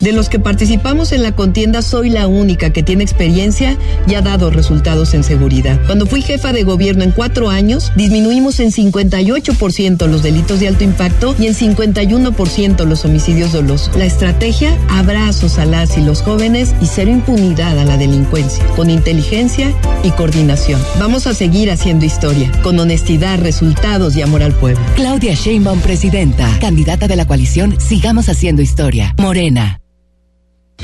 De 0.00 0.12
los 0.12 0.28
que 0.28 0.38
participamos 0.38 1.12
en 1.12 1.22
la 1.22 1.32
contienda, 1.32 1.80
soy 1.80 2.10
la 2.10 2.26
única 2.26 2.70
que 2.70 2.82
tiene 2.82 3.04
experiencia 3.04 3.78
y 4.06 4.14
ha 4.16 4.20
dado 4.20 4.50
resultados 4.50 5.14
en 5.14 5.24
seguridad. 5.24 5.80
Cuando 5.86 6.04
fui 6.04 6.20
jefa 6.20 6.52
de 6.52 6.62
gobierno 6.62 7.04
en 7.04 7.10
cuatro 7.10 7.48
años, 7.48 7.90
disminuimos 7.96 8.60
en 8.60 8.70
58% 8.70 10.06
los 10.06 10.22
delitos 10.22 10.60
de 10.60 10.68
alto 10.68 10.84
impacto 10.84 11.34
y 11.38 11.46
en 11.46 11.54
51% 11.54 12.84
los 12.84 13.04
homicidios 13.06 13.52
dolosos. 13.52 13.96
La 13.96 14.04
estrategia, 14.04 14.76
abrazos 14.90 15.58
a 15.58 15.64
las 15.64 15.96
y 15.96 16.02
los 16.02 16.20
jóvenes 16.20 16.74
y 16.82 16.86
cero 16.86 17.10
impunidad 17.10 17.78
a 17.78 17.86
la 17.86 17.96
delincuencia, 17.96 18.66
con 18.76 18.90
inteligencia 18.90 19.72
y 20.02 20.10
coordinación. 20.10 20.82
Vamos 20.98 21.26
a 21.26 21.32
seguir 21.32 21.70
haciendo 21.70 22.04
historia, 22.04 22.52
con 22.62 22.78
honestidad, 22.78 23.38
resultados 23.38 24.16
y 24.16 24.22
amor 24.22 24.42
al 24.42 24.52
pueblo. 24.52 24.84
Claudia 24.96 25.34
Sheinbaum, 25.34 25.80
presidenta, 25.80 26.58
candidata 26.60 27.08
de 27.08 27.16
la 27.16 27.26
coalición 27.26 27.80
Sigamos 27.80 28.28
Haciendo 28.28 28.60
Historia. 28.60 29.14
Morena. 29.18 29.80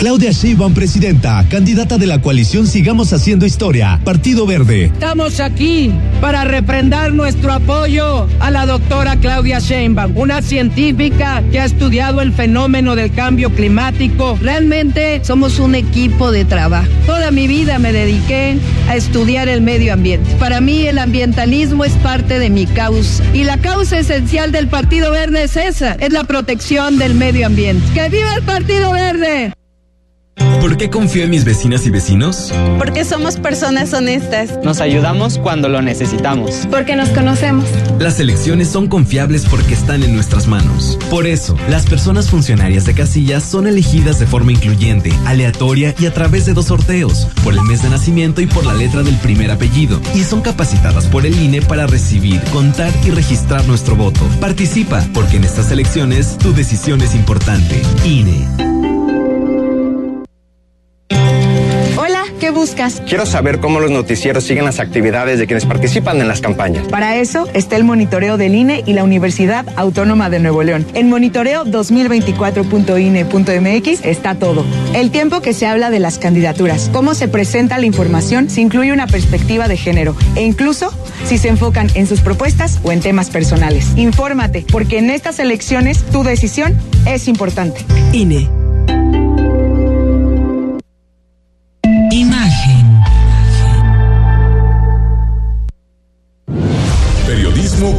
Claudia 0.00 0.31
Sheinbaum, 0.33 0.72
presidenta, 0.72 1.44
candidata 1.50 1.98
de 1.98 2.07
la 2.07 2.22
coalición 2.22 2.66
Sigamos 2.66 3.12
Haciendo 3.12 3.44
Historia, 3.44 4.00
Partido 4.03 4.46
Verde. 4.46 4.85
Estamos 4.87 5.40
aquí 5.40 5.92
para 6.22 6.44
reprendar 6.44 7.12
nuestro 7.12 7.53
apoyo 7.53 8.26
a 8.40 8.50
la 8.50 8.64
doctora 8.64 9.16
Claudia 9.16 9.59
Sheinbaum, 9.59 10.16
una 10.16 10.40
científica 10.40 11.42
que 11.53 11.61
ha 11.61 11.66
estudiado 11.66 12.22
el 12.22 12.33
fenómeno 12.33 12.96
del 12.96 13.12
cambio 13.12 13.50
climático. 13.50 14.38
Realmente 14.40 15.20
somos 15.22 15.59
un 15.59 15.74
equipo 15.74 16.33
de 16.33 16.46
trabajo. 16.46 16.88
Toda 17.05 17.31
mi 17.31 17.46
vida 17.46 17.79
me 17.79 17.92
dediqué 17.92 18.57
a 18.88 18.96
estudiar 18.96 19.50
el 19.50 19.61
medio 19.61 19.92
ambiente. 19.92 20.35
Para 20.38 20.62
mí 20.62 20.87
el 20.87 20.96
ambientalismo 20.96 21.85
es 21.85 21.92
parte 21.96 22.38
de 22.38 22.48
mi 22.48 22.64
causa 22.64 23.22
y 23.35 23.44
la 23.44 23.59
causa 23.59 23.98
esencial 23.98 24.50
del 24.50 24.68
Partido 24.68 25.11
Verde 25.11 25.42
es 25.42 25.59
esa, 25.59 25.92
es 25.92 26.11
la 26.11 26.24
protección 26.24 26.96
del 26.96 27.14
medio 27.14 27.44
ambiente. 27.44 27.85
¡Que 27.92 28.09
viva 28.09 28.35
el 28.35 28.42
Partido 28.44 28.92
Verde! 28.92 29.53
¿Por 30.61 30.76
qué 30.76 30.90
confío 30.90 31.24
en 31.24 31.31
mis 31.31 31.44
vecinas 31.44 31.87
y 31.87 31.90
vecinos? 31.90 32.53
Porque 32.79 33.05
somos 33.05 33.37
personas 33.37 33.92
honestas. 33.92 34.59
Nos 34.62 34.81
ayudamos 34.81 35.38
cuando 35.38 35.68
lo 35.68 35.83
necesitamos. 35.83 36.66
Porque 36.70 36.96
nos 36.96 37.09
conocemos. 37.11 37.64
Las 37.98 38.20
elecciones 38.20 38.68
son 38.68 38.87
confiables 38.87 39.46
porque 39.46 39.74
están 39.74 40.03
en 40.03 40.14
nuestras 40.14 40.46
manos. 40.46 40.98
Por 41.11 41.26
eso, 41.26 41.57
las 41.68 41.87
personas 41.87 42.31
funcionarias 42.31 42.85
de 42.85 42.94
casillas 42.94 43.42
son 43.42 43.66
elegidas 43.66 44.18
de 44.18 44.26
forma 44.26 44.53
incluyente, 44.53 45.12
aleatoria 45.26 45.94
y 45.98 46.07
a 46.07 46.14
través 46.14 46.46
de 46.46 46.55
dos 46.55 46.66
sorteos, 46.66 47.26
por 47.42 47.55
el 47.55 47.62
mes 47.62 47.83
de 47.83 47.90
nacimiento 47.90 48.40
y 48.40 48.46
por 48.46 48.64
la 48.64 48.74
letra 48.74 49.03
del 49.03 49.16
primer 49.16 49.50
apellido. 49.50 50.00
Y 50.14 50.22
son 50.24 50.40
capacitadas 50.40 51.07
por 51.07 51.26
el 51.26 51.40
INE 51.40 51.62
para 51.62 51.87
recibir, 51.87 52.40
contar 52.53 52.92
y 53.05 53.11
registrar 53.11 53.66
nuestro 53.66 53.96
voto. 53.96 54.20
Participa, 54.40 55.05
porque 55.12 55.37
en 55.37 55.44
estas 55.44 55.70
elecciones 55.70 56.38
tu 56.38 56.53
decisión 56.53 57.00
es 57.00 57.14
importante. 57.14 57.83
INE. 58.05 58.70
Quiero 63.07 63.27
saber 63.27 63.61
cómo 63.61 63.79
los 63.79 63.90
noticieros 63.90 64.45
siguen 64.45 64.64
las 64.64 64.81
actividades 64.81 65.38
de 65.38 65.47
quienes 65.47 65.66
participan 65.66 66.19
en 66.21 66.29
las 66.29 66.40
campañas. 66.40 66.88
Para 66.88 67.16
eso 67.16 67.47
está 67.53 67.77
el 67.77 67.85
monitoreo 67.85 68.38
del 68.38 68.55
INE 68.55 68.83
y 68.87 68.95
la 68.95 69.05
Universidad 69.05 69.66
Autónoma 69.77 70.31
de 70.31 70.38
Nuevo 70.38 70.62
León. 70.62 70.87
En 70.95 71.11
monitoreo 71.11 71.66
2024.ine.mx 71.66 74.07
está 74.07 74.37
todo. 74.37 74.64
El 74.95 75.11
tiempo 75.11 75.43
que 75.43 75.53
se 75.53 75.66
habla 75.66 75.90
de 75.90 75.99
las 75.99 76.16
candidaturas, 76.19 76.88
cómo 76.90 77.12
se 77.12 77.29
presenta 77.29 77.77
la 77.77 77.85
información, 77.85 78.49
si 78.49 78.62
incluye 78.62 78.95
una 78.95 79.07
perspectiva 79.07 79.69
de 79.69 79.77
género 79.77 80.16
e 80.35 80.43
incluso 80.43 80.90
si 81.27 81.37
se 81.37 81.49
enfocan 81.49 81.88
en 81.95 82.07
sus 82.07 82.23
propuestas 82.23 82.81
o 82.83 82.93
en 82.93 83.01
temas 83.01 83.29
personales. 83.29 83.88
Infórmate, 83.97 84.64
porque 84.73 84.97
en 84.99 85.11
estas 85.11 85.38
elecciones 85.38 86.03
tu 86.05 86.23
decisión 86.23 86.79
es 87.05 87.29
importante. 87.29 87.85
INE. 88.12 88.49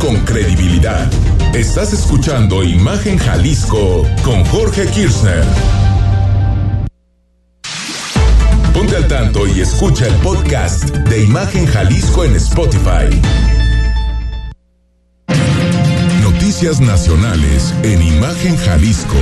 Con 0.01 0.17
credibilidad. 0.21 1.07
Estás 1.53 1.93
escuchando 1.93 2.63
Imagen 2.63 3.19
Jalisco 3.19 4.03
con 4.23 4.43
Jorge 4.45 4.87
Kirchner. 4.87 5.43
Ponte 8.73 8.95
al 8.95 9.07
tanto 9.07 9.45
y 9.47 9.61
escucha 9.61 10.07
el 10.07 10.15
podcast 10.15 10.85
de 10.85 11.23
Imagen 11.23 11.67
Jalisco 11.67 12.25
en 12.25 12.35
Spotify. 12.35 13.09
Noticias 16.23 16.81
nacionales 16.81 17.71
en 17.83 18.01
Imagen 18.01 18.57
Jalisco. 18.57 19.17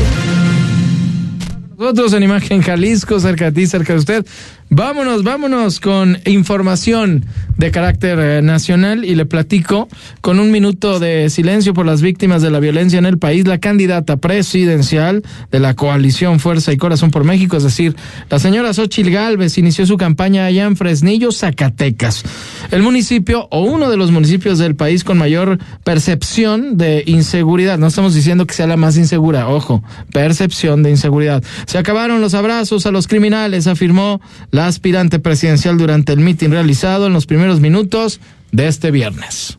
Nosotros 1.78 2.14
en 2.14 2.24
Imagen 2.24 2.62
Jalisco, 2.62 3.20
cerca 3.20 3.46
de 3.46 3.52
ti, 3.52 3.68
cerca 3.68 3.94
de 3.94 4.00
usted. 4.00 4.26
Vámonos, 4.72 5.24
vámonos 5.24 5.80
con 5.80 6.20
información 6.26 7.26
de 7.58 7.72
carácter 7.72 8.20
eh, 8.20 8.42
nacional 8.44 9.04
y 9.04 9.16
le 9.16 9.26
platico 9.26 9.90
con 10.22 10.40
un 10.40 10.52
minuto 10.52 11.00
de 11.00 11.32
silencio 11.32 11.74
por 11.74 11.88
las 11.88 12.04
víctimas 12.04 12.44
de 12.44 12.52
la 12.52 12.60
violencia 12.60 13.00
en 13.00 13.08
el 13.08 13.18
país, 13.18 13.48
la 13.48 13.58
candidata 13.58 14.18
presidencial 14.18 15.24
de 15.50 15.60
la 15.60 15.74
coalición 15.74 16.40
Fuerza 16.40 16.72
y 16.72 16.78
Corazón 16.78 17.10
por 17.10 17.24
México, 17.24 17.58
es 17.58 17.64
decir, 17.64 17.96
la 18.30 18.38
señora 18.38 18.72
Xochil 18.72 19.10
Gálvez 19.10 19.58
inició 19.58 19.88
su 19.88 19.98
campaña 19.98 20.46
allá 20.46 20.66
en 20.66 20.78
Fresnillo, 20.78 21.32
Zacatecas, 21.32 22.24
el 22.70 22.84
municipio 22.84 23.48
o 23.50 23.62
uno 23.62 23.90
de 23.90 23.98
los 23.98 24.12
municipios 24.12 24.60
del 24.60 24.76
país 24.76 25.04
con 25.04 25.18
mayor 25.18 25.58
percepción 25.84 26.78
de 26.78 27.04
inseguridad. 27.08 27.80
No 27.80 27.88
estamos 27.88 28.14
diciendo 28.14 28.46
que 28.46 28.54
sea 28.54 28.68
la 28.68 28.78
más 28.78 28.98
insegura, 28.98 29.50
ojo, 29.50 29.84
percepción 30.14 30.84
de 30.84 30.92
inseguridad. 30.92 31.44
Se 31.66 31.80
acabaron 31.80 32.22
los 32.22 32.36
abrazos 32.36 32.86
a 32.86 32.92
los 32.92 33.08
criminales, 33.08 33.66
afirmó 33.66 34.22
la 34.52 34.59
aspirante 34.68 35.20
presidencial 35.20 35.78
durante 35.78 36.14
el 36.14 36.20
mitin 36.20 36.52
realizado 36.52 37.08
en 37.08 37.14
los 37.14 37.26
primeros 37.26 37.60
minutos 37.60 38.20
de 38.52 38.68
este 38.68 38.92
viernes. 38.92 39.58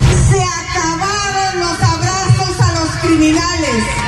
Se 0.00 0.42
acabaron 0.42 1.60
los 1.60 1.80
abrazos 1.80 2.60
a 2.60 2.80
los 2.80 2.88
criminales. 3.02 4.03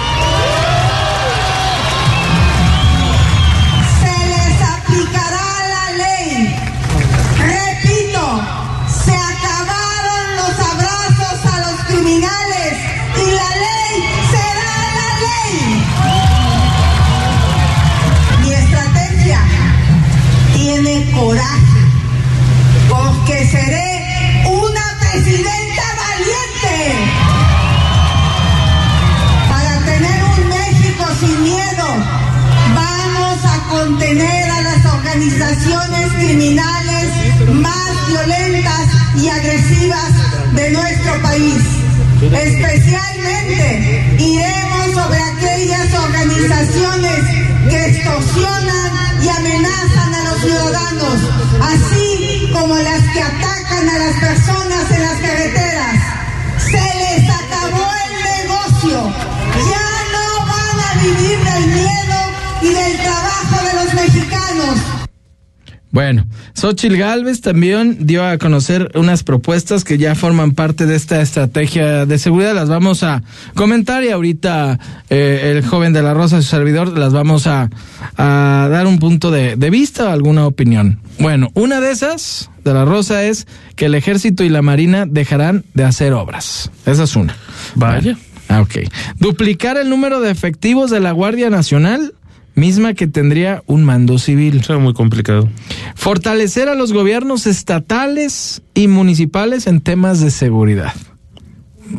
Bueno, 66.66 66.78
Xochil 66.78 66.96
Gálvez 66.96 67.42
también 67.42 68.06
dio 68.08 68.26
a 68.26 68.38
conocer 68.38 68.90
unas 68.96 69.22
propuestas 69.22 69.84
que 69.84 69.98
ya 69.98 70.16
forman 70.16 70.50
parte 70.50 70.86
de 70.86 70.96
esta 70.96 71.20
estrategia 71.20 72.06
de 72.06 72.18
seguridad. 72.18 72.56
Las 72.56 72.68
vamos 72.68 73.04
a 73.04 73.22
comentar 73.54 74.02
y 74.02 74.10
ahorita 74.10 74.80
eh, 75.08 75.52
el 75.54 75.64
joven 75.64 75.92
de 75.92 76.02
la 76.02 76.12
Rosa, 76.12 76.42
su 76.42 76.48
servidor, 76.48 76.98
las 76.98 77.12
vamos 77.12 77.46
a, 77.46 77.70
a 78.16 78.68
dar 78.68 78.88
un 78.88 78.98
punto 78.98 79.30
de, 79.30 79.54
de 79.54 79.70
vista 79.70 80.06
o 80.06 80.10
alguna 80.10 80.44
opinión. 80.44 80.98
Bueno, 81.20 81.52
una 81.54 81.80
de 81.80 81.92
esas 81.92 82.50
de 82.64 82.74
la 82.74 82.84
Rosa 82.84 83.22
es 83.22 83.46
que 83.76 83.84
el 83.84 83.94
ejército 83.94 84.42
y 84.42 84.48
la 84.48 84.60
marina 84.60 85.06
dejarán 85.06 85.64
de 85.74 85.84
hacer 85.84 86.14
obras. 86.14 86.72
Esa 86.84 87.04
es 87.04 87.14
una. 87.14 87.36
Vaya. 87.76 88.18
Ah, 88.48 88.60
ok. 88.60 88.90
Duplicar 89.20 89.76
el 89.76 89.88
número 89.88 90.20
de 90.20 90.32
efectivos 90.32 90.90
de 90.90 90.98
la 90.98 91.12
Guardia 91.12 91.48
Nacional 91.48 92.12
misma 92.56 92.94
que 92.94 93.06
tendría 93.06 93.62
un 93.66 93.84
mando 93.84 94.18
civil. 94.18 94.58
Eso 94.60 94.74
es 94.74 94.80
muy 94.80 94.94
complicado. 94.94 95.48
Fortalecer 95.94 96.68
a 96.68 96.74
los 96.74 96.92
gobiernos 96.92 97.46
estatales 97.46 98.62
y 98.74 98.88
municipales 98.88 99.68
en 99.68 99.80
temas 99.80 100.20
de 100.20 100.32
seguridad. 100.32 100.94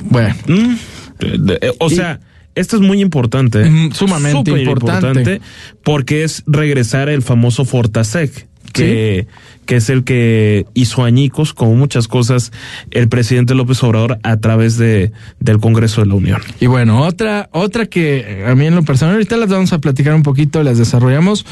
Bueno. 0.09 0.35
Mm, 0.47 0.75
eh, 1.21 1.71
o 1.79 1.89
sea, 1.89 2.19
esto 2.55 2.75
es 2.75 2.81
muy 2.81 3.01
importante. 3.01 3.69
Mm, 3.69 3.91
sumamente 3.93 4.51
importante. 4.51 5.41
Porque 5.83 6.23
es 6.23 6.43
regresar 6.47 7.07
el 7.07 7.21
famoso 7.21 7.63
Fortasec. 7.63 8.47
Que, 8.73 9.27
que 9.65 9.75
es 9.75 9.89
el 9.89 10.03
que 10.03 10.65
hizo 10.73 11.03
añicos, 11.03 11.53
como 11.53 11.75
muchas 11.75 12.07
cosas, 12.07 12.51
el 12.91 13.09
presidente 13.09 13.55
López 13.55 13.83
Obrador 13.83 14.19
a 14.23 14.37
través 14.37 14.77
de, 14.77 15.11
del 15.39 15.59
Congreso 15.59 16.01
de 16.01 16.07
la 16.07 16.15
Unión. 16.15 16.41
Y 16.59 16.67
bueno, 16.67 17.01
otra, 17.01 17.49
otra 17.51 17.85
que 17.85 18.45
a 18.47 18.55
mí 18.55 18.65
en 18.65 18.75
lo 18.75 18.83
personal, 18.83 19.15
ahorita 19.15 19.37
las 19.37 19.49
vamos 19.49 19.73
a 19.73 19.79
platicar 19.79 20.13
un 20.13 20.23
poquito, 20.23 20.63
las 20.63 20.77
desarrollamos. 20.77 21.45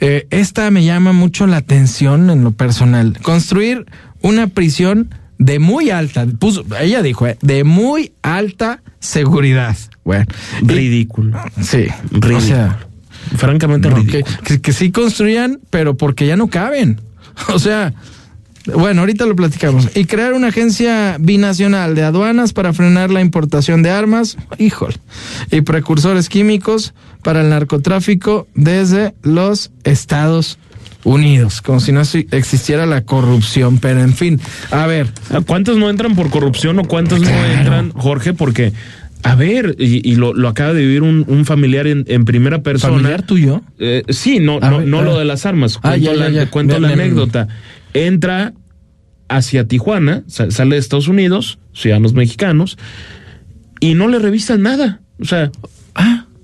Eh, 0.00 0.26
esta 0.30 0.70
me 0.70 0.84
llama 0.84 1.12
mucho 1.12 1.46
la 1.46 1.58
atención 1.58 2.30
en 2.30 2.42
lo 2.42 2.52
personal. 2.52 3.18
Construir 3.22 3.86
una 4.20 4.48
prisión 4.48 5.14
de 5.38 5.58
muy 5.58 5.90
alta, 5.90 6.26
puso, 6.26 6.64
ella 6.80 7.02
dijo, 7.02 7.26
eh, 7.26 7.36
de 7.42 7.64
muy 7.64 8.12
alta 8.22 8.82
seguridad. 9.00 9.76
Bueno, 10.04 10.26
ridículo. 10.62 11.38
Y, 11.56 11.62
sí, 11.64 11.86
ridículo. 12.10 12.38
o 12.38 12.40
sea, 12.40 12.78
francamente 13.36 13.88
no, 13.88 13.96
ridículo. 13.96 14.24
Que, 14.62 14.72
sí 14.72 14.90
construyan, 14.90 15.60
pero 15.70 15.96
porque 15.96 16.26
ya 16.26 16.36
no 16.36 16.48
caben. 16.48 17.00
O 17.48 17.58
sea, 17.58 17.94
bueno, 18.66 19.00
ahorita 19.00 19.26
lo 19.26 19.34
platicamos. 19.34 19.88
Y 19.96 20.04
crear 20.04 20.34
una 20.34 20.48
agencia 20.48 21.16
binacional 21.18 21.94
de 21.94 22.02
aduanas 22.02 22.52
para 22.52 22.72
frenar 22.72 23.10
la 23.10 23.20
importación 23.20 23.82
de 23.82 23.90
armas, 23.90 24.36
híjole, 24.58 24.96
y 25.50 25.62
precursores 25.62 26.28
químicos 26.28 26.94
para 27.22 27.40
el 27.40 27.48
narcotráfico 27.48 28.46
desde 28.54 29.14
los 29.22 29.72
Estados 29.84 30.58
Unidos, 31.04 31.62
como 31.62 31.80
si 31.80 31.90
no 31.90 32.02
existiera 32.30 32.86
la 32.86 33.02
corrupción, 33.02 33.78
pero 33.78 34.00
en 34.02 34.14
fin, 34.14 34.40
a 34.70 34.86
ver. 34.86 35.12
¿Cuántos 35.46 35.76
no 35.76 35.90
entran 35.90 36.14
por 36.14 36.30
corrupción 36.30 36.78
o 36.78 36.84
cuántos 36.84 37.20
claro. 37.20 37.36
no 37.36 37.52
entran, 37.54 37.90
Jorge? 37.90 38.34
Porque 38.34 38.72
A 39.24 39.34
ver, 39.36 39.76
y, 39.78 40.08
y 40.10 40.16
lo, 40.16 40.34
lo 40.34 40.48
acaba 40.48 40.72
de 40.72 40.80
vivir 40.80 41.02
un, 41.02 41.24
un 41.28 41.44
familiar 41.44 41.86
en, 41.86 42.04
en 42.08 42.24
primera 42.24 42.62
persona. 42.62 42.94
¿Familiar 42.94 43.22
tuyo? 43.22 43.62
Eh, 43.78 44.02
sí, 44.08 44.40
no, 44.40 44.58
no, 44.60 44.78
ver, 44.78 44.88
no 44.88 44.98
ah. 44.98 45.02
lo 45.02 45.18
de 45.18 45.24
las 45.24 45.46
armas. 45.46 45.76
Ah, 45.82 45.90
Cuento 45.90 46.04
ya, 46.12 46.14
la, 46.16 46.28
ya, 46.30 46.44
ya. 46.44 46.50
cuento 46.50 46.78
la 46.80 46.88
anécdota. 46.88 47.48
Entra 47.94 48.52
hacia 49.28 49.66
Tijuana, 49.68 50.24
sa- 50.26 50.50
sale 50.50 50.74
de 50.74 50.80
Estados 50.80 51.08
Unidos, 51.08 51.58
ciudadanos 51.72 52.14
mexicanos, 52.14 52.78
y 53.80 53.94
no 53.94 54.08
le 54.08 54.18
revisan 54.18 54.62
nada. 54.62 55.00
O 55.20 55.24
sea, 55.24 55.50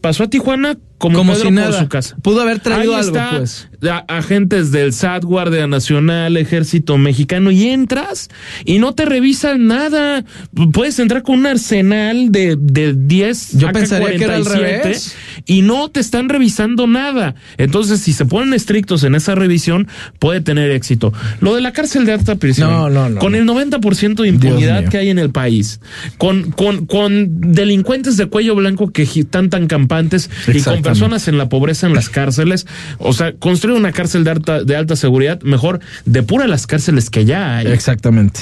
pasó 0.00 0.24
a 0.24 0.30
Tijuana 0.30 0.78
como, 0.98 1.16
Como 1.18 1.32
Pedro 1.32 1.42
si 1.42 1.44
por 1.46 1.52
nada. 1.54 1.80
su 1.80 1.88
casa. 1.88 2.16
Pudo 2.22 2.40
haber 2.42 2.58
traído 2.60 2.94
Ahí 2.94 3.00
algo, 3.00 3.16
está, 3.16 3.38
pues. 3.38 3.68
agentes 4.08 4.72
del 4.72 4.92
SAT, 4.92 5.24
Guardia 5.24 5.66
Nacional, 5.66 6.36
Ejército 6.36 6.98
Mexicano, 6.98 7.50
y 7.50 7.68
entras 7.68 8.28
y 8.64 8.78
no 8.80 8.94
te 8.94 9.04
revisan 9.04 9.66
nada. 9.68 10.24
Puedes 10.72 10.98
entrar 10.98 11.22
con 11.22 11.38
un 11.40 11.46
arsenal 11.46 12.32
de, 12.32 12.56
de 12.58 12.94
10 12.94 13.52
Yo 13.58 13.70
pensaría 13.72 14.16
que 14.16 14.24
era 14.24 14.36
al 14.36 14.44
AK-47 14.44 14.58
revés. 14.82 15.16
y 15.46 15.62
no 15.62 15.88
te 15.88 16.00
están 16.00 16.28
revisando 16.28 16.86
nada. 16.86 17.36
Entonces, 17.58 18.00
si 18.00 18.12
se 18.12 18.24
ponen 18.26 18.52
estrictos 18.52 19.04
en 19.04 19.14
esa 19.14 19.34
revisión, 19.34 19.86
puede 20.18 20.40
tener 20.40 20.70
éxito. 20.72 21.12
Lo 21.40 21.54
de 21.54 21.60
la 21.60 21.72
cárcel 21.72 22.06
de 22.06 22.12
alta 22.12 22.34
prisión, 22.36 22.70
No, 22.70 22.90
no, 22.90 23.08
no, 23.08 23.20
con 23.20 23.34
el 23.36 23.46
90% 23.46 24.22
de 24.22 24.28
impunidad 24.28 24.88
que 24.88 24.98
hay 24.98 25.10
en 25.10 25.18
el 25.20 25.30
país, 25.30 25.80
con, 26.16 26.50
con, 26.50 26.86
con 26.86 27.40
delincuentes 27.40 28.16
de 28.16 28.26
cuello 28.26 28.54
blanco 28.56 28.90
que 28.90 29.02
están 29.04 29.48
tan 29.50 29.68
campantes 29.68 30.28
y 30.48 30.60
con. 30.60 30.87
Personas 30.88 31.28
en 31.28 31.38
la 31.38 31.48
pobreza 31.48 31.86
en 31.86 31.94
las 31.94 32.08
cárceles, 32.08 32.66
o 32.98 33.12
sea, 33.12 33.32
construir 33.32 33.76
una 33.76 33.92
cárcel 33.92 34.24
de 34.24 34.30
alta, 34.30 34.62
de 34.64 34.76
alta 34.76 34.96
seguridad, 34.96 35.40
mejor 35.42 35.80
depura 36.04 36.46
las 36.46 36.66
cárceles 36.66 37.10
que 37.10 37.24
ya 37.24 37.58
hay. 37.58 37.66
Exactamente. 37.68 38.40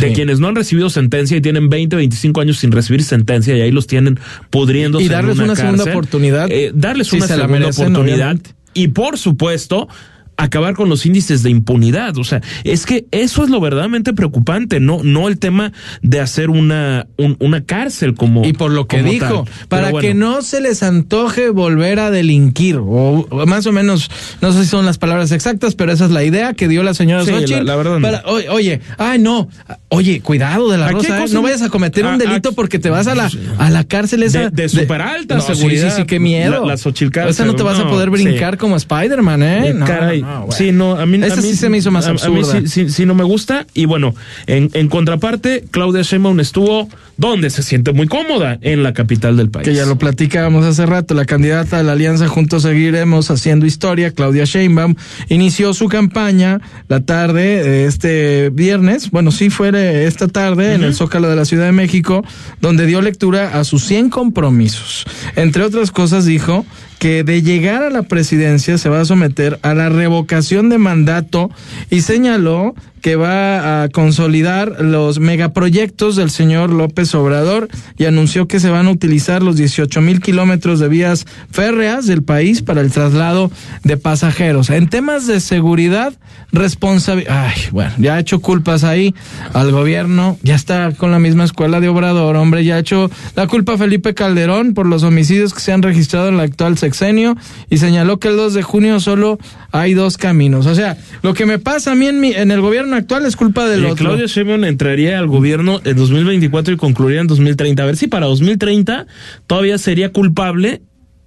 De 0.00 0.08
Sí. 0.08 0.14
quienes 0.14 0.40
no 0.40 0.48
han 0.48 0.56
recibido 0.56 0.90
sentencia 0.90 1.36
y 1.36 1.40
tienen 1.40 1.70
20, 1.70 1.96
25 1.96 2.40
años 2.40 2.58
sin 2.58 2.70
recibir 2.70 3.02
sentencia 3.02 3.56
y 3.56 3.62
ahí 3.62 3.70
los 3.70 3.86
tienen 3.86 4.18
pudriéndose 4.50 5.06
Y 5.06 5.08
darles 5.08 5.36
en 5.38 5.44
una, 5.44 5.52
una 5.54 5.60
segunda 5.60 5.84
oportunidad. 5.84 6.50
Eh, 6.50 6.70
darles 6.74 7.08
Si 7.08 7.16
una 7.16 7.26
se 7.26 7.36
la 7.36 7.44
segunda 7.44 7.58
merecen, 7.60 7.86
oportunidad. 7.86 8.16
obviamente. 8.32 8.50
Y 8.74 8.88
por 8.88 9.16
supuesto, 9.18 9.88
acabar 10.36 10.74
con 10.74 10.88
los 10.88 11.06
índices 11.06 11.42
de 11.42 11.50
impunidad. 11.50 12.16
O 12.18 12.24
sea, 12.24 12.40
es 12.64 12.86
que 12.86 13.06
eso 13.10 13.44
es 13.44 13.50
lo 13.50 13.60
verdaderamente 13.60 14.12
preocupante, 14.12 14.80
no, 14.80 15.00
no 15.02 15.28
el 15.28 15.38
tema 15.38 15.72
de 16.02 16.20
hacer 16.20 16.50
una, 16.50 17.06
un- 17.16 17.36
una 17.40 17.64
cárcel 17.64 18.14
como. 18.14 18.44
Y 18.44 18.52
por 18.52 18.70
lo 18.70 18.86
que 18.86 19.02
dijo, 19.02 19.44
tal. 19.44 19.66
para 19.68 19.90
bueno, 19.90 20.06
que 20.08 20.14
no 20.14 20.42
se 20.42 20.60
les 20.60 20.82
antoje 20.82 21.50
volver 21.50 21.98
a 22.00 22.10
delinquir, 22.10 22.76
o, 22.76 23.26
o 23.30 23.46
más 23.46 23.66
o 23.66 23.72
menos, 23.72 24.10
no 24.40 24.52
sé 24.52 24.64
si 24.64 24.68
son 24.68 24.84
las 24.86 24.98
palabras 24.98 25.32
exactas, 25.32 25.74
pero 25.74 25.92
esa 25.92 26.06
es 26.06 26.10
la 26.10 26.24
idea 26.24 26.54
que 26.54 26.68
dio 26.68 26.82
la 26.82 26.94
señora 26.94 27.24
Sí, 27.24 27.30
Xochitl. 27.30 27.52
la- 27.58 27.62
la 27.64 27.76
verdad 27.76 27.98
no. 27.98 28.02
Para- 28.02 28.22
oye, 28.26 28.48
oye, 28.48 28.80
ay 28.98 29.18
no, 29.18 29.48
oye, 29.88 30.20
cuidado 30.20 30.70
de 30.70 30.78
la 30.78 30.88
rosa, 30.88 31.24
¿eh? 31.24 31.28
no 31.32 31.42
vayas 31.42 31.62
a 31.62 31.68
cometer 31.68 32.04
un 32.06 32.18
delito 32.18 32.52
porque 32.52 32.78
te 32.78 32.90
vas 32.90 33.06
a 33.06 33.14
la, 33.14 33.30
a 33.58 33.70
la 33.70 33.84
cárcel 33.84 34.22
esa. 34.22 34.50
De- 34.50 34.64
de 34.64 34.68
super 34.68 35.02
alta 35.02 35.36
No, 35.36 35.40
sí, 35.40 35.54
seguridad. 35.54 35.90
Sí, 35.90 36.00
sí, 36.02 36.06
qué 36.06 36.18
miedo. 36.20 36.62
La- 36.62 36.72
la 36.72 36.76
Xochitl 36.76 37.10
cárcel, 37.12 37.30
Esa 37.30 37.44
no 37.44 37.54
te 37.56 37.62
vas 37.62 37.78
a 37.78 37.88
poder 37.88 38.08
sí. 38.16 38.24
brincar 38.24 38.58
como 38.58 38.76
Spider-Man, 38.76 39.42
¿eh? 39.42 39.68
Eh, 39.68 39.74
No, 39.74 39.86
caray, 39.86 40.23
no, 40.24 40.38
bueno. 40.46 40.52
sí, 40.52 40.72
no, 40.72 40.92
a 40.96 41.06
mí, 41.06 41.16
a 41.22 41.36
mí 41.36 41.42
sí 41.42 41.56
se 41.56 41.68
me 41.68 41.78
hizo 41.78 41.90
más 41.90 42.06
a- 42.06 42.10
a 42.10 42.12
mí 42.14 42.20
absurda. 42.40 42.60
sí, 42.62 42.68
sí, 42.68 42.90
sí 42.90 43.06
no 43.06 43.14
me 43.14 43.24
gusta. 43.24 43.66
Y 43.74 43.84
bueno, 43.84 44.14
en, 44.46 44.70
en 44.74 44.88
contraparte, 44.88 45.64
Claudia 45.70 46.02
Sheinbaum 46.02 46.40
estuvo 46.40 46.88
donde 47.16 47.48
se 47.50 47.62
siente 47.62 47.92
muy 47.92 48.08
cómoda, 48.08 48.58
en 48.60 48.82
la 48.82 48.92
capital 48.92 49.36
del 49.36 49.48
país. 49.48 49.64
Que 49.68 49.72
ya 49.74 49.86
lo 49.86 49.96
platicábamos 49.98 50.64
hace 50.64 50.84
rato, 50.84 51.14
la 51.14 51.24
candidata 51.26 51.76
de 51.78 51.84
la 51.84 51.92
Alianza 51.92 52.26
Juntos 52.26 52.62
Seguiremos 52.62 53.30
Haciendo 53.30 53.66
Historia, 53.66 54.10
Claudia 54.10 54.44
Sheinbaum, 54.46 54.96
inició 55.28 55.74
su 55.74 55.86
campaña 55.88 56.60
la 56.88 57.00
tarde 57.04 57.62
de 57.62 57.86
este 57.86 58.50
viernes, 58.50 59.10
bueno, 59.12 59.30
sí 59.30 59.48
fue 59.50 59.64
esta 60.06 60.26
tarde 60.26 60.74
en 60.74 60.82
el 60.82 60.94
Zócalo 60.94 61.28
de 61.28 61.36
la 61.36 61.44
Ciudad 61.44 61.66
de 61.66 61.72
México, 61.72 62.24
donde 62.60 62.84
dio 62.86 63.00
lectura 63.00 63.60
a 63.60 63.64
sus 63.64 63.84
100 63.84 64.10
compromisos. 64.10 65.04
Entre 65.36 65.62
otras 65.62 65.90
cosas 65.92 66.24
dijo 66.24 66.66
que 66.98 67.24
de 67.24 67.42
llegar 67.42 67.82
a 67.82 67.90
la 67.90 68.02
presidencia 68.02 68.78
se 68.78 68.88
va 68.88 69.00
a 69.00 69.04
someter 69.04 69.58
a 69.62 69.74
la 69.74 69.88
revocación 69.88 70.68
de 70.68 70.78
mandato 70.78 71.50
y 71.90 72.00
señaló 72.00 72.74
que 73.04 73.16
va 73.16 73.82
a 73.82 73.90
consolidar 73.90 74.80
los 74.80 75.20
megaproyectos 75.20 76.16
del 76.16 76.30
señor 76.30 76.70
López 76.70 77.14
Obrador 77.14 77.68
y 77.98 78.06
anunció 78.06 78.48
que 78.48 78.60
se 78.60 78.70
van 78.70 78.86
a 78.86 78.92
utilizar 78.92 79.42
los 79.42 79.56
18 79.56 80.00
mil 80.00 80.22
kilómetros 80.22 80.80
de 80.80 80.88
vías 80.88 81.26
férreas 81.50 82.06
del 82.06 82.22
país 82.22 82.62
para 82.62 82.80
el 82.80 82.90
traslado 82.90 83.50
de 83.82 83.98
pasajeros. 83.98 84.70
En 84.70 84.88
temas 84.88 85.26
de 85.26 85.40
seguridad, 85.40 86.14
responsabilidad. 86.50 87.48
Ay, 87.48 87.60
bueno, 87.72 87.92
ya 87.98 88.14
ha 88.14 88.20
hecho 88.20 88.40
culpas 88.40 88.84
ahí 88.84 89.14
al 89.52 89.70
gobierno, 89.70 90.38
ya 90.42 90.54
está 90.54 90.92
con 90.92 91.10
la 91.10 91.18
misma 91.18 91.44
escuela 91.44 91.80
de 91.80 91.88
Obrador, 91.88 92.36
hombre, 92.36 92.64
ya 92.64 92.76
ha 92.76 92.78
hecho 92.78 93.10
la 93.36 93.46
culpa 93.48 93.74
a 93.74 93.76
Felipe 93.76 94.14
Calderón 94.14 94.72
por 94.72 94.86
los 94.86 95.02
homicidios 95.02 95.52
que 95.52 95.60
se 95.60 95.72
han 95.72 95.82
registrado 95.82 96.28
en 96.28 96.36
el 96.36 96.40
actual 96.40 96.78
sexenio 96.84 97.36
y 97.70 97.78
señaló 97.78 98.18
que 98.18 98.28
el 98.28 98.36
2 98.36 98.54
de 98.54 98.62
junio 98.62 99.00
solo 99.00 99.38
hay 99.72 99.94
dos 99.94 100.18
caminos. 100.18 100.66
O 100.66 100.74
sea, 100.74 100.96
lo 101.22 101.34
que 101.34 101.46
me 101.46 101.58
pasa 101.58 101.92
a 101.92 101.94
mí 101.94 102.06
en, 102.06 102.20
mi, 102.20 102.32
en 102.32 102.50
el 102.50 102.60
gobierno 102.60 102.96
actual 102.96 103.24
es 103.26 103.36
culpa 103.36 103.66
del 103.66 103.80
Oye, 103.80 103.92
otro. 103.92 104.06
Claudia 104.06 104.26
Sheinbaum 104.26 104.64
entraría 104.64 105.18
al 105.18 105.26
gobierno 105.26 105.80
en 105.84 105.96
2024 105.96 106.74
y 106.74 106.76
concluiría 106.76 107.20
en 107.20 107.26
2030. 107.26 107.82
A 107.82 107.86
ver 107.86 107.96
si 107.96 108.06
para 108.06 108.26
2030 108.26 109.06
todavía 109.46 109.78
sería 109.78 110.12
culpable 110.12 110.82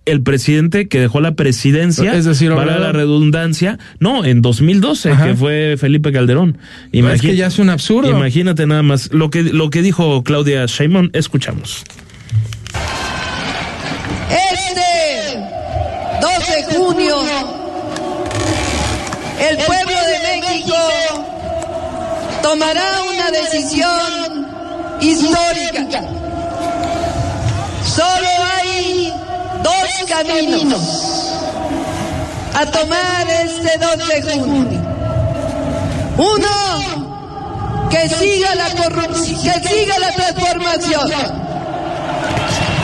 el 0.06 0.22
presidente 0.22 0.88
que 0.88 1.02
dejó 1.02 1.20
la 1.20 1.34
presidencia, 1.36 2.14
Es 2.14 2.24
decir, 2.26 2.54
para 2.54 2.80
la 2.80 2.94
redundancia, 2.94 3.78
no, 4.00 4.24
en 4.24 4.42
2012, 4.42 5.12
Ajá. 5.12 5.28
que 5.28 5.36
fue 5.36 5.76
Felipe 5.78 6.12
Calderón. 6.14 6.58
No, 6.94 7.12
es 7.12 7.22
que 7.22 7.36
ya 7.36 7.48
es 7.48 7.60
un 7.60 7.70
absurdo. 7.70 8.10
Imagínate 8.10 8.66
nada 8.68 8.84
más 8.84 9.12
lo 9.12 9.30
que 9.30 9.44
lo 9.44 9.70
que 9.70 9.82
dijo 9.82 10.24
Claudia 10.24 10.66
Sheinbaum, 10.66 11.10
escuchamos. 11.14 11.84
Este 14.30 15.40
2 16.22 16.32
el 19.50 19.58
pueblo 19.58 19.98
de 20.04 20.42
México 20.42 20.76
tomará 22.44 23.04
una 23.04 23.32
decisión 23.32 24.48
histórica. 25.02 26.02
Solo 27.84 28.30
hay 28.56 29.14
dos 29.64 30.10
caminos 30.10 31.34
a 32.54 32.66
tomar 32.68 33.28
este 33.30 33.78
2 33.78 34.26
de 34.26 34.40
junio. 34.40 34.82
Uno, 36.18 37.90
que 37.90 38.10
siga 38.10 38.56
la 38.56 38.70
corrupción, 38.76 39.40
que 39.42 39.70
siga 39.70 40.00
la 40.00 40.12
transformación. 40.12 41.12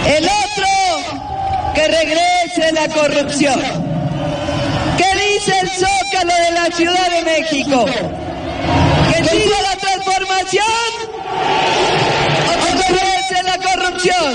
El 0.08 0.26
otro, 0.26 1.74
que 1.76 1.88
regrese 1.88 2.72
la 2.74 2.88
corrupción. 2.90 3.93
¿Qué 5.46 5.52
dice 5.52 5.60
el 5.62 5.70
Zócalo 5.70 6.34
de 6.46 6.52
la 6.54 6.66
Ciudad 6.76 7.10
de 7.12 7.22
México? 7.24 7.86
¿Que 7.86 9.24
siga 9.26 9.62
la 9.62 9.76
transformación 9.78 10.66
o 12.48 12.50
que 12.78 12.88
regrese 12.94 13.44
la 13.44 13.58
corrupción? 13.58 14.34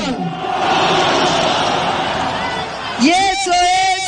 Y 3.00 3.08
eso 3.08 3.52
es 3.52 4.04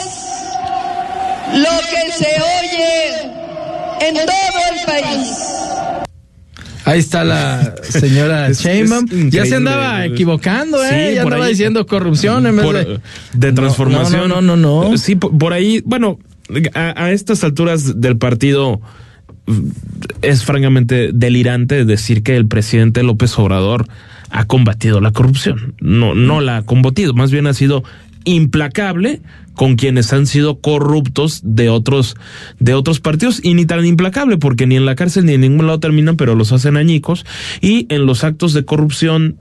lo 1.58 1.70
que 1.90 2.12
se 2.12 2.30
oye 2.42 3.22
en 4.08 4.14
todo 4.14 4.60
el 4.74 4.80
país. 4.86 5.28
Ahí 6.84 6.98
está 6.98 7.24
la 7.24 7.74
señora 7.88 8.46
Es- 8.48 8.60
Sheinbaum. 8.60 9.06
es 9.10 9.30
ya 9.30 9.46
se 9.46 9.54
andaba 9.56 10.04
equivocando, 10.06 10.82
¿eh? 10.84 11.08
Sí, 11.10 11.14
ya 11.14 11.22
andaba 11.22 11.44
ahí- 11.44 11.50
diciendo 11.52 11.86
corrupción 11.86 12.46
en 12.46 12.56
vez 12.56 12.64
por- 12.64 12.74
de... 12.76 13.00
de 13.34 13.52
transformación. 13.52 14.28
No, 14.28 14.40
no, 14.42 14.56
no, 14.56 14.82
no. 14.84 14.90
no. 14.90 14.98
Sí, 14.98 15.14
por, 15.14 15.36
por 15.38 15.52
ahí, 15.52 15.82
bueno, 15.84 16.18
a, 16.74 17.10
estas 17.10 17.44
alturas 17.44 18.00
del 18.00 18.16
partido 18.16 18.80
es 20.22 20.44
francamente 20.44 21.10
delirante 21.12 21.84
decir 21.84 22.22
que 22.22 22.36
el 22.36 22.46
presidente 22.46 23.02
López 23.02 23.38
Obrador 23.38 23.86
ha 24.30 24.44
combatido 24.46 25.00
la 25.00 25.12
corrupción. 25.12 25.74
No, 25.80 26.14
no 26.14 26.40
la 26.40 26.58
ha 26.58 26.62
combatido, 26.62 27.14
más 27.14 27.30
bien 27.30 27.46
ha 27.46 27.54
sido 27.54 27.82
implacable 28.24 29.20
con 29.54 29.76
quienes 29.76 30.12
han 30.12 30.26
sido 30.26 30.60
corruptos 30.60 31.40
de 31.42 31.68
otros 31.68 32.16
de 32.58 32.74
otros 32.74 33.00
partidos 33.00 33.40
y 33.42 33.54
ni 33.54 33.66
tan 33.66 33.84
implacable 33.84 34.36
porque 34.36 34.66
ni 34.66 34.76
en 34.76 34.86
la 34.86 34.94
cárcel 34.94 35.26
ni 35.26 35.34
en 35.34 35.40
ningún 35.40 35.66
lado 35.66 35.80
terminan 35.80 36.16
pero 36.16 36.34
los 36.34 36.52
hacen 36.52 36.76
añicos 36.76 37.24
y 37.60 37.86
en 37.88 38.06
los 38.06 38.24
actos 38.24 38.52
de 38.52 38.64
corrupción 38.64 39.36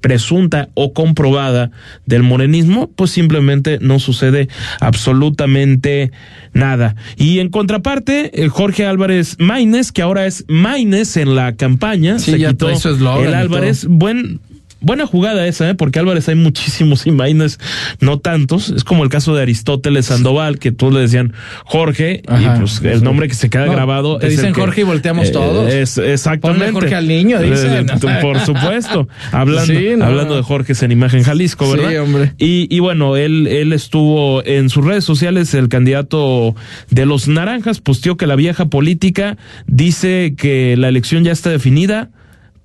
presunta 0.00 0.68
o 0.74 0.92
comprobada 0.92 1.70
del 2.06 2.22
morenismo, 2.22 2.90
pues 2.94 3.10
simplemente 3.10 3.78
no 3.80 3.98
sucede 3.98 4.48
absolutamente 4.80 6.12
nada. 6.52 6.96
Y 7.16 7.40
en 7.40 7.50
contraparte, 7.50 8.42
el 8.42 8.48
Jorge 8.48 8.86
Álvarez 8.86 9.36
Maínez, 9.38 9.92
que 9.92 10.02
ahora 10.02 10.26
es 10.26 10.44
Maínez 10.48 11.16
en 11.16 11.34
la 11.34 11.56
campaña, 11.56 12.18
Sí, 12.18 12.32
se 12.32 12.38
ya 12.38 12.50
quitó 12.50 12.68
el 12.70 13.34
Álvarez, 13.34 13.86
buen 13.88 14.40
buena 14.80 15.06
jugada 15.06 15.46
esa, 15.46 15.68
¿eh? 15.70 15.74
porque 15.74 15.98
Álvarez 15.98 16.28
hay 16.28 16.34
muchísimos 16.34 17.06
Maínez 17.06 17.58
no 18.00 18.18
tantos. 18.18 18.70
Es 18.70 18.84
como 18.84 19.02
el 19.04 19.10
caso 19.10 19.34
de 19.34 19.42
Aristóteles 19.42 20.06
Sandoval, 20.06 20.58
que 20.58 20.72
todos 20.72 20.92
le 20.94 21.00
decían 21.00 21.32
Jorge, 21.64 22.22
Ajá. 22.26 22.56
y 22.56 22.58
pues 22.60 22.80
el 22.82 23.02
nombre 23.02 23.28
que 23.28 23.34
se 23.34 23.50
queda 23.50 23.66
No, 23.66 23.72
grabado 23.72 24.18
te 24.18 24.26
es. 24.26 24.32
el 24.34 24.36
dicen 24.38 24.54
que- 24.54 24.60
Jorge 24.60 24.80
y 24.82 24.84
volteamos 24.84 25.28
eh, 25.28 25.32
todos. 25.32 25.72
Es, 25.72 25.98
exactamente. 25.98 26.66
Ponle 26.66 26.72
Jorge 26.80 26.94
al 26.94 27.08
niño, 27.08 27.40
dicen. 27.40 27.88
Eh, 27.88 27.92
Por 28.22 28.38
supuesto. 28.44 29.08
Hablando, 29.32 29.72
Sí, 29.72 29.90
no. 29.96 30.04
hablando 30.04 30.36
de 30.36 30.42
Jorge 30.42 30.72
en 30.80 30.92
Imagen 30.92 31.22
Jalisco, 31.22 31.64
Sí, 31.72 31.78
¿verdad? 31.80 32.02
hombre. 32.02 32.32
Y, 32.38 32.66
y 32.74 32.80
bueno, 32.80 33.16
él, 33.16 33.46
él 33.46 33.72
estuvo 33.72 34.44
en 34.44 34.68
sus 34.70 34.84
redes 34.84 35.04
sociales, 35.04 35.54
el 35.54 35.68
candidato 35.68 36.54
de 36.90 37.06
los 37.06 37.26
naranjas, 37.28 37.80
posteó 37.80 38.16
que 38.16 38.26
la 38.26 38.36
vieja 38.36 38.66
política 38.66 39.36
dice 39.66 40.34
que 40.36 40.76
la 40.76 40.88
elección 40.88 41.24
ya 41.24 41.32
está 41.32 41.50
definida, 41.50 42.10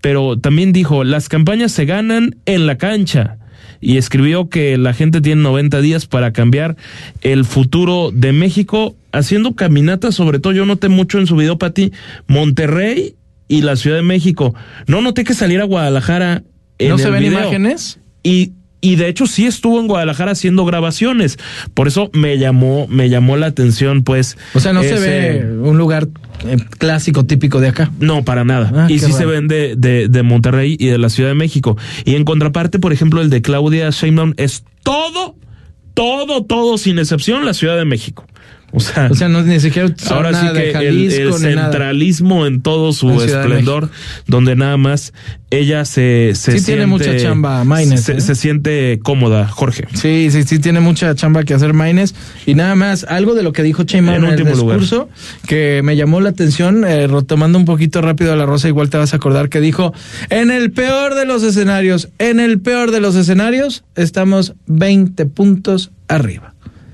pero 0.04 0.38
también 0.38 0.74
dijo, 0.74 1.06
las 1.06 1.30
campañas 1.30 1.72
se 1.72 1.86
ganan 1.86 2.36
en 2.46 2.68
la 2.68 2.78
cancha. 2.78 3.38
Y 3.80 3.96
escribió 3.96 4.50
que 4.50 4.78
la 4.78 4.94
gente 4.94 5.22
tiene 5.22 5.42
90 5.42 5.80
días 5.80 6.08
para 6.08 6.34
cambiar 6.34 6.76
el 7.22 7.46
futuro 7.46 8.12
de 8.14 8.34
México, 8.34 8.98
haciendo 9.14 9.56
caminatas, 9.56 10.14
sobre 10.14 10.40
todo 10.40 10.52
yo 10.52 10.66
noté 10.66 10.90
mucho 10.90 11.20
en 11.20 11.28
su 11.28 11.38
video, 11.38 11.58
Pati, 11.58 11.94
Monterrey 12.28 13.16
y 13.48 13.62
la 13.62 13.78
Ciudad 13.78 13.96
de 13.96 14.04
México. 14.04 14.54
No 14.88 15.02
noté 15.02 15.24
que 15.24 15.34
saliera 15.34 15.64
a 15.64 15.68
Guadalajara. 15.68 16.44
En 16.80 16.90
¿No 16.90 16.98
se 16.98 17.10
ven 17.10 17.22
video. 17.22 17.40
imágenes? 17.40 17.98
Y, 18.24 18.52
y 18.82 18.98
de 18.98 19.08
hecho 19.08 19.26
sí 19.26 19.46
estuvo 19.46 19.80
en 19.80 19.88
Guadalajara 19.88 20.34
haciendo 20.34 20.66
grabaciones. 20.66 21.40
Por 21.74 21.88
eso 21.88 22.10
me 22.12 22.38
llamó, 22.38 22.88
me 22.90 23.08
llamó 23.08 23.38
la 23.38 23.46
atención, 23.46 24.04
pues. 24.04 24.38
O 24.54 24.60
sea, 24.60 24.74
no 24.74 24.84
se 24.84 25.00
ve 25.00 25.46
un 25.62 25.78
lugar 25.78 26.10
clásico, 26.78 27.26
típico 27.26 27.60
de 27.60 27.70
acá. 27.70 27.92
No, 28.00 28.24
para 28.24 28.44
nada. 28.44 28.72
Ah, 28.76 28.88
y 28.90 29.00
sí 29.00 29.12
se 29.12 29.20
raro. 29.20 29.32
ven 29.32 29.48
de, 29.48 29.76
de, 29.76 30.08
de 30.08 30.24
Monterrey 30.24 30.76
y 30.80 30.88
de 30.88 30.98
la 30.98 31.10
Ciudad 31.10 31.30
de 31.30 31.36
México. 31.36 31.78
Y 32.06 32.16
en 32.16 32.26
contraparte, 32.26 32.80
por 32.80 32.94
ejemplo, 32.94 33.22
el 33.22 33.30
de 33.30 33.42
Claudia 33.42 33.90
Sheinbaum 33.90 34.34
es 34.38 34.64
todo, 34.84 35.36
todo, 35.94 36.44
todo, 36.44 36.78
sin 36.78 37.00
excepción, 37.00 37.46
la 37.46 37.54
Ciudad 37.54 37.78
de 37.78 37.86
México. 37.86 38.26
O 38.76 38.80
sea, 38.80 39.08
O 39.12 39.16
sea, 39.16 39.30
no 39.30 39.44
ni 39.44 39.60
siquiera 39.60 39.88
ahora 40.10 40.30
sí 40.34 40.46
nada 40.46 40.54
que 40.60 40.68
el, 40.70 40.74
Jalisco 40.74 41.38
el 41.38 41.44
ni 41.44 41.56
nada. 41.56 41.68
centralismo 41.72 42.48
en 42.48 42.62
todo 42.62 42.92
su 42.92 43.22
esplendor, 43.22 43.90
donde 44.26 44.56
nada 44.56 44.78
más 44.78 45.14
ella 45.52 45.86
se, 45.86 46.32
se 46.34 46.58
Sí 46.58 46.66
tiene 46.66 46.86
siente- 46.86 46.88
mucha 46.88 47.16
chamba, 47.18 47.64
Maines, 47.64 48.02
se, 48.02 48.14
¿eh? 48.14 48.22
se 48.22 48.34
siente 48.34 49.00
cómoda, 49.04 49.48
Jorge. 49.48 49.88
Sí, 49.94 50.30
sí, 50.32 50.42
sí, 50.42 50.58
tiene 50.58 50.80
mucha 50.80 51.14
chamba 51.14 51.44
que 51.44 51.54
hacer 51.54 51.74
Maines. 51.74 52.16
Y 52.48 52.56
nada 52.56 52.74
más, 52.74 53.04
algo 53.08 53.36
de 53.36 53.44
lo 53.44 53.54
que 53.54 53.62
dijo 53.62 53.84
Sheinbaum 53.84 54.16
En 54.18 54.24
en, 54.24 54.30
el 54.34 54.40
último 54.42 54.56
lugar. 54.58 54.80
discurso 54.80 55.10
que 55.48 55.82
me 55.84 55.96
llamó 55.96 56.20
la 56.22 56.30
atención, 56.30 56.84
eh, 56.86 57.06
retomando 57.06 57.60
un 57.60 57.66
poquito 57.66 58.02
rápido 58.02 58.34
a 58.34 58.36
la 58.36 58.48
Rosa, 58.48 58.68
igual 58.68 58.90
te 58.90 58.98
vas 58.98 59.14
a 59.14 59.18
acordar 59.18 59.50
que 59.50 59.62
dijo, 59.62 59.94
en 60.32 60.50
el 60.50 60.72
peor 60.72 61.14
de 61.14 61.26
los 61.26 61.44
escenarios, 61.44 62.10
en 62.18 62.40
el 62.40 62.60
peor 62.60 62.90
de 62.90 63.02
los 63.02 63.16
escenarios, 63.16 63.84
estamos 63.96 64.56
20 64.66 65.28
puntos 65.28 65.92
arriba. 66.08 66.53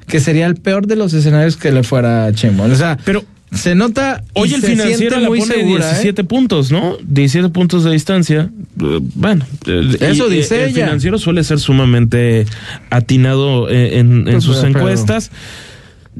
Que 0.10 0.20
sería 0.20 0.46
el 0.48 0.56
peor 0.56 0.88
de 0.88 0.96
los 0.96 1.14
escenarios 1.14 1.56
que 1.58 1.72
le 1.72 1.84
fuera 1.84 2.26
a 2.26 2.32
Sheinbaum. 2.32 2.72
O 2.72 2.76
sea, 2.76 2.98
pero 3.06 3.24
se 3.52 3.74
nota 3.76 4.24
Hoy 4.34 4.54
el 4.54 4.62
financiero 4.62 5.20
la 5.20 5.28
muy 5.28 5.40
pone 5.40 5.54
segura, 5.56 5.86
¿eh? 5.86 5.90
17 5.90 6.24
puntos, 6.24 6.72
¿no? 6.72 6.98
17 7.04 7.50
puntos 7.50 7.84
de 7.84 7.92
distancia. 7.92 8.50
Eh, 8.82 9.00
Bueno, 9.16 9.46
eh, 9.66 9.98
Eso 10.02 10.30
y, 10.32 10.36
dice 10.38 10.56
eh, 10.58 10.64
El 10.66 10.70
ella. 10.72 10.86
financiero 10.86 11.18
suele 11.18 11.44
ser 11.44 11.60
sumamente 11.60 12.46
atinado 12.90 13.70
eh, 13.70 14.00
en, 14.00 14.20
en 14.20 14.24
Pues, 14.26 14.44
sus 14.44 14.64
encuestas. 14.64 15.32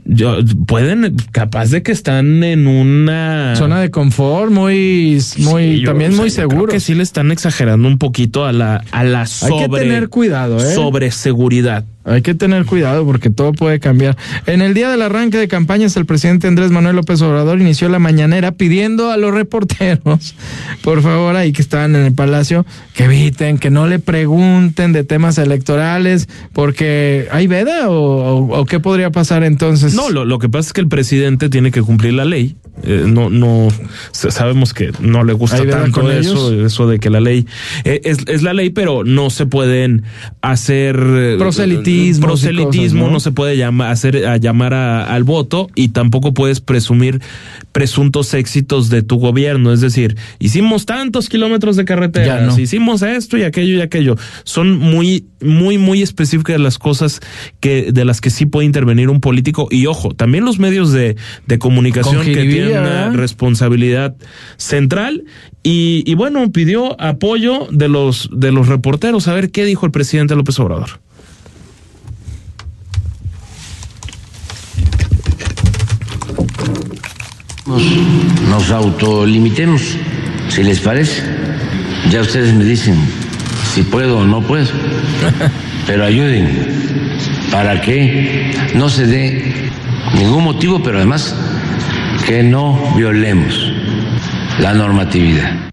Yo, 0.06 0.38
pueden, 0.66 1.16
capaz 1.32 1.72
de 1.72 1.84
que 1.84 1.92
están 1.92 2.42
en 2.44 2.68
una 2.68 3.54
Zona 3.58 3.82
de 3.82 3.92
confort, 3.92 4.50
muy, 4.50 5.20
muy, 5.40 5.64
Sí, 5.76 5.80
yo, 5.82 5.90
también 5.90 6.12
o 6.12 6.16
sea, 6.16 6.22
muy 6.22 6.30
yo 6.30 6.36
creo 6.36 6.50
seguro. 6.50 6.72
que 6.72 6.80
sí 6.80 6.94
le 6.96 7.04
están 7.04 7.32
exagerando 7.32 7.88
un 7.88 7.98
poquito 7.98 8.46
a 8.46 8.54
la, 8.54 8.84
a 8.92 9.04
la 9.04 9.22
Hay 9.22 9.28
sobre, 9.28 9.68
que 9.68 9.78
tener 9.84 10.08
cuidado, 10.10 10.58
¿eh? 10.58 10.74
sobre 10.74 11.12
seguridad. 11.12 11.84
Hay 12.06 12.22
que 12.22 12.34
tener 12.34 12.66
cuidado 12.66 13.06
porque 13.06 13.30
todo 13.30 13.52
puede 13.52 13.80
cambiar. 13.80 14.18
En 14.48 14.62
el 14.62 14.74
día 14.74 14.90
del 14.90 15.02
arranque 15.02 15.38
de 15.38 15.48
campañas, 15.48 15.96
el 15.98 16.06
presidente 16.06 16.48
Andrés 16.48 16.72
Manuel 16.72 16.96
López 16.96 17.22
Obrador 17.22 17.60
inició 17.62 17.88
la 17.90 18.00
mañanera 18.00 18.54
pidiendo 18.54 19.12
a 19.12 19.18
los 19.18 19.34
reporteros, 19.34 20.34
por 20.82 21.02
favor, 21.02 21.36
ahí 21.36 21.52
que 21.52 21.62
estaban 21.62 21.96
en 21.96 22.06
el 22.06 22.14
palacio, 22.14 22.66
que 22.94 23.04
eviten, 23.04 23.58
que 23.58 23.70
no 23.70 23.86
le 23.86 24.00
pregunten 24.00 24.94
de 24.94 25.04
temas 25.04 25.38
electorales, 25.38 26.30
porque 26.54 27.28
hay 27.32 27.48
veda 27.48 27.90
o, 27.90 27.94
o- 27.96 28.60
o 28.62 28.66
qué 28.66 28.80
podría 28.80 29.12
pasar 29.12 29.44
entonces. 29.44 29.94
No, 29.94 30.10
lo, 30.10 30.26
lo 30.26 30.40
que 30.40 30.50
pasa 30.50 30.68
es 30.68 30.74
que 30.74 30.82
el 30.82 30.88
presidente 30.88 31.50
tiene 31.50 31.70
que 31.72 31.82
cumplir 31.82 32.14
la 32.14 32.26
ley. 32.26 32.56
Eh, 32.84 33.04
no, 33.06 33.30
no, 33.30 33.68
sa- 34.12 34.32
sabemos 34.32 34.74
que 34.74 34.92
no 35.02 35.26
le 35.26 35.34
gusta 35.34 35.58
¿Hay 35.58 35.66
veda 35.66 35.82
tanto 35.82 36.10
eso, 36.10 36.54
ellos? 36.54 36.72
eso 36.74 36.88
de 36.88 36.98
que 37.00 37.10
la 37.10 37.20
ley 37.20 37.46
eh, 37.84 38.00
es, 38.06 38.20
es 38.28 38.42
la 38.42 38.54
ley, 38.54 38.70
pero 38.70 39.04
no 39.04 39.30
se 39.30 39.46
pueden 39.46 40.04
hacer 40.42 40.96
eh, 40.98 41.36
Proselitismo, 42.20 43.00
cosas, 43.02 43.08
¿no? 43.08 43.12
¿no? 43.14 43.20
se 43.20 43.32
puede 43.32 43.58
llama- 43.58 43.92
hacer 43.92 44.26
a 44.26 44.38
llamar 44.38 44.74
a- 44.74 45.04
al 45.14 45.24
voto 45.24 45.70
y 45.76 45.90
tampoco 45.90 46.34
puedes 46.34 46.60
presumir 46.62 47.22
presuntos 47.72 48.34
éxitos 48.34 48.90
de 48.90 49.02
tu 49.04 49.18
gobierno. 49.18 49.72
Es 49.74 49.82
decir, 49.82 50.18
hicimos 50.40 50.86
tantos 50.86 51.30
kilómetros 51.30 51.76
de 51.76 51.86
carreteras, 51.86 52.44
no. 52.56 52.60
hicimos 52.60 53.02
esto 53.02 53.38
y 53.38 53.44
aquello 53.44 53.78
y 53.78 53.82
aquello. 53.82 54.16
Son 54.44 54.78
muy, 54.78 55.26
muy, 55.42 55.78
muy 55.78 56.02
específicas 56.02 56.60
las 56.60 56.78
cosas 56.78 57.20
que 57.60 57.92
de 57.92 58.06
las 58.06 58.22
que 58.22 58.30
sí 58.30 58.46
puede 58.46 58.66
intervenir 58.66 59.10
un 59.10 59.22
político. 59.22 59.68
Y 59.72 59.86
ojo, 59.86 60.14
también 60.14 60.46
los 60.46 60.60
medios 60.60 60.92
de, 60.92 61.16
de 61.48 61.60
comunicación 61.60 62.26
que 62.26 62.34
tienen 62.34 62.70
una 62.72 62.82
¿verdad? 62.82 63.14
responsabilidad 63.14 64.16
central. 64.58 65.24
Y, 65.64 66.04
y 66.06 66.16
bueno, 66.16 66.50
pidió 66.52 67.00
apoyo 67.02 67.68
de 67.72 67.90
los, 67.90 68.30
de 68.34 68.52
los 68.52 68.68
reporteros. 68.68 69.28
A 69.28 69.34
ver 69.34 69.52
qué 69.52 69.66
dijo 69.66 69.86
el 69.86 69.92
presidente 69.92 70.36
López 70.36 70.60
Obrador. 70.60 71.00
Nos, 77.70 77.84
nos 78.50 78.72
autolimitemos, 78.72 79.96
si 80.50 80.64
les 80.64 80.80
parece. 80.80 81.24
Ya 82.10 82.22
ustedes 82.22 82.54
me 82.54 82.64
dicen 82.64 82.96
si 83.74 83.84
puedo 83.84 84.20
o 84.20 84.26
no 84.26 84.42
puedo, 84.42 84.68
pero 85.88 86.06
ayuden 86.06 86.50
para 87.52 87.80
que 87.82 88.52
no 88.74 88.90
se 88.90 89.06
dé 89.06 89.72
ningún 90.16 90.44
motivo, 90.44 90.82
pero 90.82 90.98
además 90.98 91.36
que 92.26 92.42
no 92.42 92.94
violemos 92.96 93.72
la 94.60 94.74
normatividad. 94.74 95.70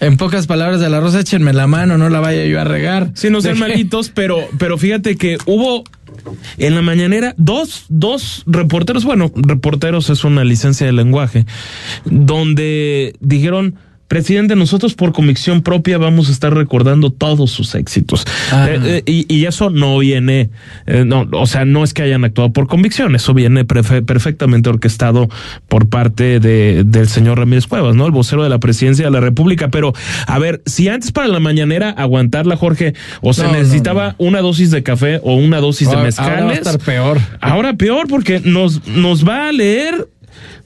En 0.00 0.16
pocas 0.16 0.46
palabras 0.46 0.80
de 0.80 0.88
la 0.88 0.98
Rosa, 1.00 1.20
échenme 1.20 1.52
la 1.52 1.66
mano, 1.66 1.98
no 1.98 2.08
la 2.08 2.20
vaya 2.20 2.46
yo 2.46 2.58
a 2.58 2.64
regar. 2.64 3.10
Sí, 3.12 3.28
no 3.28 3.42
sean 3.42 3.58
malitos, 3.58 4.10
pero, 4.14 4.48
pero 4.58 4.78
fíjate 4.78 5.16
que 5.16 5.36
hubo 5.44 5.84
en 6.58 6.74
la 6.74 6.82
mañanera 6.82 7.34
dos, 7.36 7.86
dos 7.88 8.42
reporteros, 8.46 9.04
bueno, 9.04 9.30
reporteros 9.34 10.10
es 10.10 10.24
una 10.24 10.44
licencia 10.44 10.86
de 10.86 10.92
lenguaje, 10.92 11.46
donde 12.04 13.14
dijeron, 13.20 13.76
presidente, 14.10 14.56
nosotros 14.56 14.94
por 14.94 15.12
convicción 15.12 15.62
propia 15.62 15.96
vamos 15.96 16.28
a 16.28 16.32
estar 16.32 16.52
recordando 16.52 17.10
todos 17.10 17.52
sus 17.52 17.76
éxitos. 17.76 18.24
Ah. 18.50 18.66
Eh, 18.68 18.80
eh, 18.84 19.02
y, 19.06 19.32
y 19.32 19.46
eso 19.46 19.70
no 19.70 19.96
viene, 19.98 20.50
eh, 20.88 21.04
no, 21.06 21.28
o 21.30 21.46
sea, 21.46 21.64
no 21.64 21.84
es 21.84 21.94
que 21.94 22.02
hayan 22.02 22.24
actuado 22.24 22.52
por 22.52 22.66
convicción, 22.66 23.14
eso 23.14 23.34
viene 23.34 23.64
perfectamente 23.64 24.68
orquestado 24.68 25.28
por 25.68 25.88
parte 25.88 26.40
de, 26.40 26.82
del 26.84 27.06
señor 27.06 27.38
Ramírez 27.38 27.68
Cuevas, 27.68 27.94
¿no? 27.94 28.04
El 28.04 28.10
vocero 28.10 28.42
de 28.42 28.48
la 28.48 28.58
presidencia 28.58 29.04
de 29.04 29.12
la 29.12 29.20
República. 29.20 29.68
Pero, 29.68 29.92
a 30.26 30.40
ver, 30.40 30.60
si 30.66 30.88
antes 30.88 31.12
para 31.12 31.28
la 31.28 31.38
mañanera 31.38 31.90
aguantarla, 31.90 32.56
Jorge, 32.56 32.94
o 33.20 33.32
se 33.32 33.44
No, 33.44 33.52
no, 33.52 33.58
necesitaba 33.58 34.16
una 34.18 34.40
dosis 34.40 34.72
de 34.72 34.82
café 34.82 35.20
o 35.22 35.36
una 35.36 35.60
dosis 35.60 35.88
de 35.88 35.96
mezcales. 35.98 36.32
ahora 36.32 36.44
va 36.46 36.50
a 36.50 36.54
estar 36.54 36.78
peor. 36.80 37.20
Ahora 37.40 37.74
peor 37.74 38.08
porque 38.08 38.40
nos, 38.44 38.84
nos 38.88 39.24
va 39.24 39.46
a 39.46 39.52
leer 39.52 40.08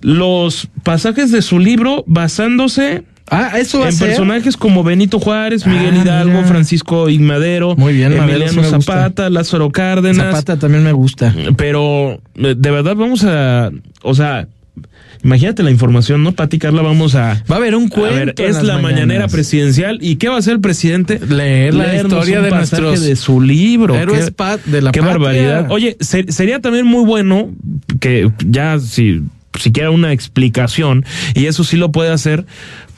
los 0.01 0.69
pasajes 0.83 1.31
de 1.31 1.43
su 1.43 1.59
libro 1.59 2.05
basándose 2.07 3.05
Ah, 3.31 3.53
eso 3.59 3.79
va 3.81 3.87
a 3.87 3.89
en 3.89 3.95
ser. 3.95 4.09
personajes 4.09 4.57
como 4.57 4.85
Benito 4.85 5.19
Juárez, 5.19 5.67
Miguel 5.67 5.95
Ah, 5.99 6.03
Hidalgo, 6.05 6.35
mira. 6.39 6.47
Francisco 6.47 7.09
Igmadero, 7.09 7.75
Muy 7.77 7.95
bien, 7.95 8.13
sí 8.13 8.19
Emiliano. 8.19 8.63
Zapata, 8.65 9.31
Lázaro 9.31 9.71
Cárdenas. 9.71 10.17
Zapata 10.27 10.59
también 10.59 10.85
me 10.85 10.93
gusta. 10.93 11.35
Pero 11.57 12.21
eh, 12.37 12.55
de 12.57 12.71
verdad 12.71 12.95
vamos 12.97 13.25
a, 13.25 13.71
o 14.03 14.15
sea, 14.15 14.47
imagínate 15.23 15.63
la 15.63 15.71
información, 15.71 16.23
¿no? 16.23 16.33
Pati 16.33 16.59
Carla, 16.59 16.83
vamos 16.83 17.15
a... 17.15 17.43
Va 17.51 17.55
a 17.55 17.59
haber 17.59 17.75
un 17.75 17.89
cuento. 17.89 18.15
A 18.15 18.19
ver, 18.19 18.35
en 18.37 18.45
es 18.51 18.63
la 18.63 18.77
mañanera 18.79 19.27
presidencial. 19.29 19.99
¿Y 20.03 20.17
qué 20.17 20.29
va 20.29 20.37
a 20.37 20.39
hacer 20.41 20.53
el 20.53 20.61
presidente? 20.61 21.19
Leer 21.19 21.73
la 21.75 21.95
historia 21.97 22.39
un 22.41 22.45
de 22.45 22.51
nuestros 22.51 23.01
de 23.03 23.17
su 23.17 23.41
libro. 23.41 23.95
héroes 23.97 24.31
Qué- 24.37 24.71
de 24.71 24.83
la 24.83 24.93
Qué 24.93 25.01
patria. 25.01 25.19
barbaridad. 25.19 25.71
Oye, 25.71 25.97
se- 26.01 26.31
sería 26.31 26.61
también 26.61 26.85
muy 26.85 27.05
bueno 27.07 27.51
que 28.01 28.31
ya 28.47 28.79
si 28.79 29.23
siquiera 29.59 29.91
una 29.91 30.13
explicación, 30.13 31.05
y 31.35 31.47
eso 31.47 31.63
sí 31.63 31.77
lo 31.77 31.93
puede 31.93 32.11
hacer, 32.11 32.45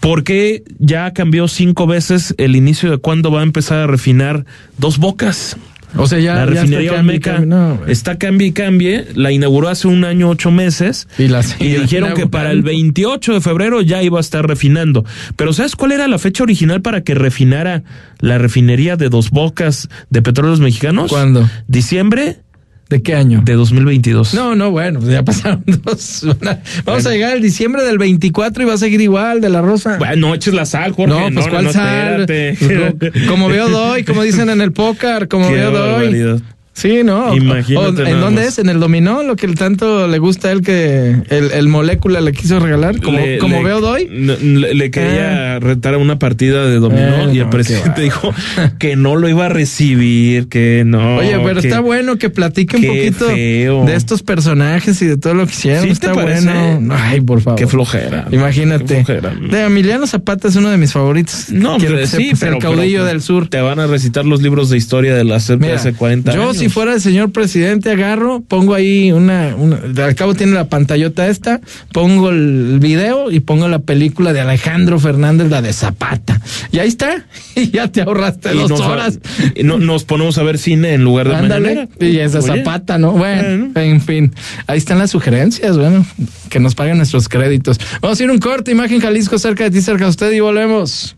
porque 0.07 0.63
ya 0.79 1.13
cambió 1.13 1.49
cinco 1.49 1.89
veces 1.89 2.33
el 2.39 2.55
inicio 2.55 2.93
de 2.93 2.99
cuándo 2.99 3.33
va 3.33 3.41
a 3.41 3.43
empezar 3.43 3.79
a 3.79 3.89
refinar 3.89 4.47
dos 4.79 4.99
bocas. 4.99 5.57
O 5.97 6.07
sea, 6.07 6.21
ya, 6.21 6.35
la 6.35 6.41
ya 6.41 6.47
refinería 6.47 7.01
está 7.11 7.41
no, 7.41 7.77
güey. 7.77 7.91
está 7.91 8.17
cambie 8.17 8.47
y 8.47 8.53
cambie. 8.53 9.07
La 9.17 9.33
inauguró 9.33 9.69
hace 9.69 9.89
un 9.89 10.05
año, 10.05 10.29
ocho 10.29 10.53
meses. 10.53 11.09
Y, 11.19 11.27
la 11.27 11.41
Y 11.41 11.43
siguen 11.43 11.83
dijeron 11.83 12.15
que 12.15 12.29
para 12.29 12.53
el 12.53 12.59
inaugurando. 12.59 12.93
28 12.93 13.35
de 13.35 13.41
febrero 13.41 13.81
ya 13.83 14.01
iba 14.05 14.19
a 14.19 14.21
estar 14.21 14.47
refinando. 14.47 15.05
Pero 15.35 15.53
¿sabes 15.53 15.75
cuál 15.75 15.91
era 15.91 16.07
la 16.07 16.21
fecha 16.21 16.45
original 16.45 16.83
para 16.83 17.03
que 17.03 17.17
refinara 17.17 17.83
la 18.21 18.39
refinería 18.39 18.97
de 18.97 19.09
Dos 19.09 19.31
Bocas 19.31 19.89
de 20.11 20.23
Petróleos 20.23 20.61
Mexicanos? 20.61 21.11
¿Cuándo? 21.11 21.51
Diciembre 21.67 22.43
¿De 22.89 23.03
qué 23.03 23.15
año? 23.17 23.43
de 23.45 23.55
2022. 23.55 24.35
No, 24.35 24.55
no, 24.55 24.71
bueno, 24.71 25.01
pues 25.01 25.11
ya 25.13 25.25
pasaron 25.25 25.65
dos. 25.85 26.23
Una- 26.23 26.61
Vamos 26.85 27.05
a 27.07 27.11
llegar 27.11 27.33
al 27.33 27.43
diciembre 27.43 27.83
del 27.83 27.99
24 27.99 28.63
y 28.63 28.67
va 28.67 28.75
a 28.75 28.79
seguir 28.79 29.01
igual 29.01 29.41
de 29.41 29.49
la 29.49 29.61
rosa. 29.61 29.97
Bueno, 29.99 30.29
no 30.29 30.35
eches 30.35 30.55
la 30.55 30.67
sal, 30.67 30.93
Jorge. 30.93 31.13
no, 31.13 31.29
pues 31.35 31.49
cuál 31.49 31.73
sal. 31.73 32.21
espérate. 32.31 33.13
Como 33.29 33.49
veo 33.49 33.69
doy, 33.69 34.05
como 34.05 34.23
dicen 34.23 34.51
en 34.51 34.61
el 34.61 34.73
póker, 34.73 35.27
como 35.29 35.49
Qué 35.49 35.55
veo 35.57 35.71
doy. 35.73 36.41
Sí, 36.77 37.03
¿no? 37.05 37.35
Imagínate 37.35 38.03
O- 38.03 38.07
¿En 38.07 38.21
dónde 38.21 38.43
más. 38.43 38.49
es? 38.53 38.59
¿En 38.59 38.69
el 38.69 38.79
dominó? 38.81 39.23
Lo 39.23 39.35
que 39.35 39.47
el 39.47 39.55
tanto 39.55 40.07
le 40.09 40.19
gusta 40.19 40.49
a 40.49 40.53
él 40.53 40.61
que 40.61 41.17
el, 41.31 41.51
el 41.53 41.69
molécula 41.69 42.21
le 42.21 42.33
quiso 42.33 42.61
regalar. 42.61 43.01
Como, 43.01 43.17
Le- 43.19 43.39
como 43.39 43.57
le- 43.57 43.65
veo 43.65 43.81
doy. 43.81 44.09
no, 44.13 44.35
Le, 44.37 44.75
le 44.75 44.91
quería 44.91 45.59
retar 45.59 45.95
a 45.95 45.99
una 45.99 46.19
partida 46.19 46.67
de 46.67 46.77
dominó 46.77 47.31
Eh, 47.31 47.35
y 47.35 47.39
el 47.39 47.45
no, 47.45 47.51
presidente 47.51 48.03
dijo 48.03 48.35
que 48.79 48.95
no 48.95 49.17
lo 49.17 49.27
iba 49.27 49.47
a 49.47 49.49
recibir, 49.49 50.49
que 50.49 50.83
no. 50.85 51.17
Oye, 51.17 51.39
pero 51.43 51.63
que- 51.63 51.69
está 51.69 51.81
bueno 51.81 52.17
que 52.19 52.29
platique 52.29 52.77
un 52.77 52.85
poquito 52.87 53.27
feo. 53.31 53.87
de 53.87 53.95
estos 53.95 54.23
personajes 54.23 55.01
y 55.01 55.07
de 55.07 55.17
todo 55.17 55.33
lo 55.33 55.47
que 55.47 55.53
hicieron. 55.53 55.85
¿Sí 55.85 55.89
está 55.89 56.13
bueno. 56.13 56.95
Ay, 56.95 57.23
por 57.23 57.41
favor. 57.41 57.59
Qué 57.59 57.67
flojera. 57.67 58.27
Imagínate. 58.31 58.85
Qué 58.85 59.05
flojera. 59.05 59.35
De 59.35 59.65
Emiliano 59.65 60.07
Zapata 60.07 60.49
es 60.49 60.57
uno 60.57 60.69
de 60.71 60.77
mis 60.77 60.93
favoritos. 60.93 61.47
No, 61.49 61.79
Quiero 61.79 61.95
pues, 61.97 62.11
que 62.11 62.17
sí, 62.19 62.25
sepas, 62.25 62.41
pero 62.41 62.57
el 62.57 62.63
caudillo 62.63 62.99
pero, 62.99 63.05
del 63.07 63.23
sur. 63.23 63.49
Te 63.49 63.63
van 63.63 63.81
a 63.81 63.87
recitar 63.87 64.27
los 64.27 64.43
libros 64.43 64.69
de 64.69 64.77
historia 64.77 65.15
de 65.15 65.25
la 65.25 65.41
CEP 65.41 65.59
de 65.61 65.67
Mira, 65.69 65.79
hace 65.79 65.95
40 65.95 66.35
yo 66.35 66.43
años. 66.43 66.66
Si 66.67 66.73
fuera 66.73 66.95
el 66.95 67.01
señor 67.01 67.31
presidente 67.31 67.91
agarro, 67.93 68.41
pongo 68.41 68.75
ahí 68.75 69.13
una, 69.13 69.55
una, 69.57 69.79
al 70.05 70.15
cabo 70.17 70.35
tiene 70.35 70.53
la 70.53 70.69
pantallota 70.69 71.29
esta, 71.29 71.61
pongo 71.93 72.31
el 72.31 72.79
video 72.81 73.31
y 73.31 73.39
pongo 73.41 73.69
la 73.69 73.79
película 73.79 74.33
de 74.33 74.41
Alejandro 74.41 74.99
Fernández, 74.99 75.49
la 75.49 75.63
de 75.63 75.73
Zapata. 75.73 76.41
Y 76.73 76.79
ahí 76.81 76.89
está, 76.89 77.25
y 77.55 77.71
ya 77.71 77.87
te 77.93 78.03
ahorraste 78.03 78.53
Y 78.55 78.59
dos 78.59 78.71
nos, 78.71 78.81
horas. 78.81 79.19
y 79.55 79.63
no- 79.63 79.79
nos 79.79 80.05
ponemos 80.05 80.39
a 80.39 80.43
ver 80.43 80.59
cine 80.59 80.95
en 80.95 81.05
lugar 81.05 81.29
de 81.29 81.37
Ándale, 81.37 81.69
mañanera. 81.75 81.89
y 82.01 82.19
esa 82.19 82.41
Oye, 82.41 82.59
Zapata, 82.59 82.99
¿no? 82.99 83.13
Bueno, 83.13 83.71
en 83.77 84.01
fin, 84.01 84.35
ahí 84.67 84.79
están 84.79 84.99
las 84.99 85.11
sugerencias, 85.13 85.79
bueno, 85.79 86.05
que 86.49 86.59
nos 86.59 86.75
paguen 86.75 86.97
nuestros 86.97 87.29
créditos. 87.29 87.79
Vamos 88.01 88.19
a 88.19 88.25
ir 88.25 88.29
a 88.31 88.33
un 88.33 88.39
corte, 88.39 88.73
imagen 88.73 89.01
Jalisco 89.01 89.39
cerca 89.39 89.65
de 89.65 89.71
ti, 89.71 89.81
cerca 89.83 90.05
de 90.05 90.11
usted 90.11 90.33
y 90.33 90.41
volvemos. 90.41 91.17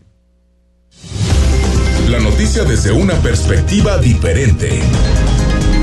La 2.09 2.19
noticia 2.19 2.63
desde 2.63 2.91
una 2.91 3.13
perspectiva 3.15 3.99
diferente. 3.99 4.79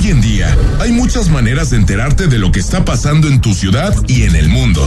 Hoy 0.00 0.10
en 0.10 0.20
día 0.20 0.56
hay 0.78 0.92
muchas 0.92 1.28
maneras 1.28 1.70
de 1.70 1.76
enterarte 1.76 2.28
de 2.28 2.38
lo 2.38 2.52
que 2.52 2.60
está 2.60 2.84
pasando 2.84 3.26
en 3.26 3.40
tu 3.40 3.52
ciudad 3.52 3.92
y 4.06 4.22
en 4.22 4.36
el 4.36 4.48
mundo. 4.48 4.86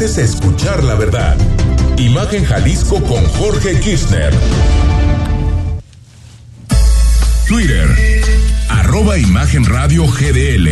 Escuchar 0.00 0.82
la 0.82 0.94
verdad. 0.94 1.36
Imagen 1.98 2.44
Jalisco 2.46 3.02
con 3.02 3.22
Jorge 3.28 3.78
Kirchner. 3.80 4.32
Twitter, 7.46 7.86
arroba 8.70 9.18
Imagen 9.18 9.66
Radio 9.66 10.06
GDL. 10.06 10.70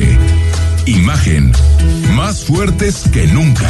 Imagen, 0.86 1.52
más 2.14 2.42
fuertes 2.44 3.04
que 3.12 3.26
nunca. 3.26 3.68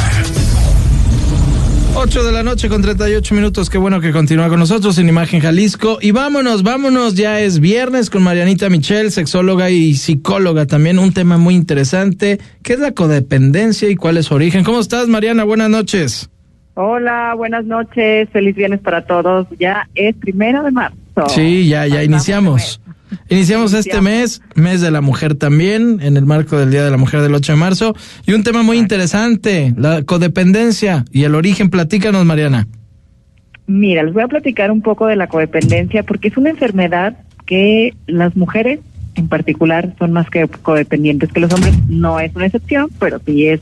8 2.01 2.23
de 2.23 2.31
la 2.31 2.43
noche 2.43 2.69
con 2.69 2.81
38 2.81 3.35
minutos. 3.35 3.69
Qué 3.69 3.77
bueno 3.77 3.99
que 3.99 4.13
continúa 4.13 4.47
con 4.47 4.57
nosotros 4.57 4.97
en 4.99 5.09
Imagen 5.09 5.41
Jalisco. 5.41 5.97
Y 6.01 6.11
vámonos, 6.11 6.63
vámonos. 6.63 7.15
Ya 7.15 7.41
es 7.41 7.59
viernes 7.59 8.09
con 8.09 8.23
Marianita 8.23 8.69
Michel, 8.69 9.11
sexóloga 9.11 9.69
y 9.69 9.95
psicóloga. 9.95 10.65
También 10.65 10.97
un 10.97 11.11
tema 11.11 11.37
muy 11.37 11.55
interesante. 11.55 12.39
¿Qué 12.63 12.71
es 12.71 12.79
la 12.79 12.93
codependencia 12.93 13.89
y 13.89 13.97
cuál 13.97 14.15
es 14.15 14.27
su 14.27 14.35
origen? 14.35 14.63
¿Cómo 14.63 14.79
estás, 14.79 15.09
Mariana? 15.09 15.43
Buenas 15.43 15.69
noches. 15.69 16.29
Hola, 16.75 17.33
buenas 17.35 17.65
noches, 17.65 18.29
feliz 18.29 18.55
viernes 18.55 18.79
para 18.79 19.05
todos. 19.05 19.47
Ya 19.59 19.89
es 19.93 20.15
primero 20.15 20.63
de 20.63 20.71
marzo. 20.71 20.95
Sí, 21.27 21.67
ya, 21.67 21.85
ya 21.85 22.01
iniciamos. 22.01 22.79
Iniciamos 23.29 23.73
este 23.73 24.01
mes, 24.01 24.41
mes 24.55 24.81
de 24.81 24.91
la 24.91 25.01
mujer 25.01 25.35
también, 25.35 25.99
en 26.01 26.17
el 26.17 26.25
marco 26.25 26.57
del 26.57 26.71
Día 26.71 26.83
de 26.83 26.91
la 26.91 26.97
Mujer 26.97 27.21
del 27.21 27.33
8 27.33 27.53
de 27.53 27.57
marzo. 27.57 27.95
Y 28.25 28.33
un 28.33 28.43
tema 28.43 28.63
muy 28.63 28.77
interesante, 28.77 29.73
la 29.77 30.03
codependencia 30.03 31.05
y 31.11 31.23
el 31.23 31.35
origen. 31.35 31.69
Platícanos, 31.69 32.25
Mariana. 32.25 32.67
Mira, 33.67 34.03
les 34.03 34.13
voy 34.13 34.23
a 34.23 34.27
platicar 34.27 34.71
un 34.71 34.81
poco 34.81 35.05
de 35.05 35.15
la 35.15 35.27
codependencia 35.27 36.03
porque 36.03 36.29
es 36.29 36.37
una 36.37 36.49
enfermedad 36.49 37.17
que 37.45 37.93
las 38.07 38.35
mujeres 38.35 38.79
en 39.15 39.27
particular 39.27 39.93
son 39.99 40.11
más 40.11 40.29
que 40.29 40.47
codependientes 40.47 41.31
que 41.31 41.39
los 41.39 41.53
hombres. 41.53 41.75
No 41.87 42.19
es 42.19 42.35
una 42.35 42.45
excepción, 42.45 42.89
pero 42.99 43.19
sí 43.25 43.47
es 43.47 43.61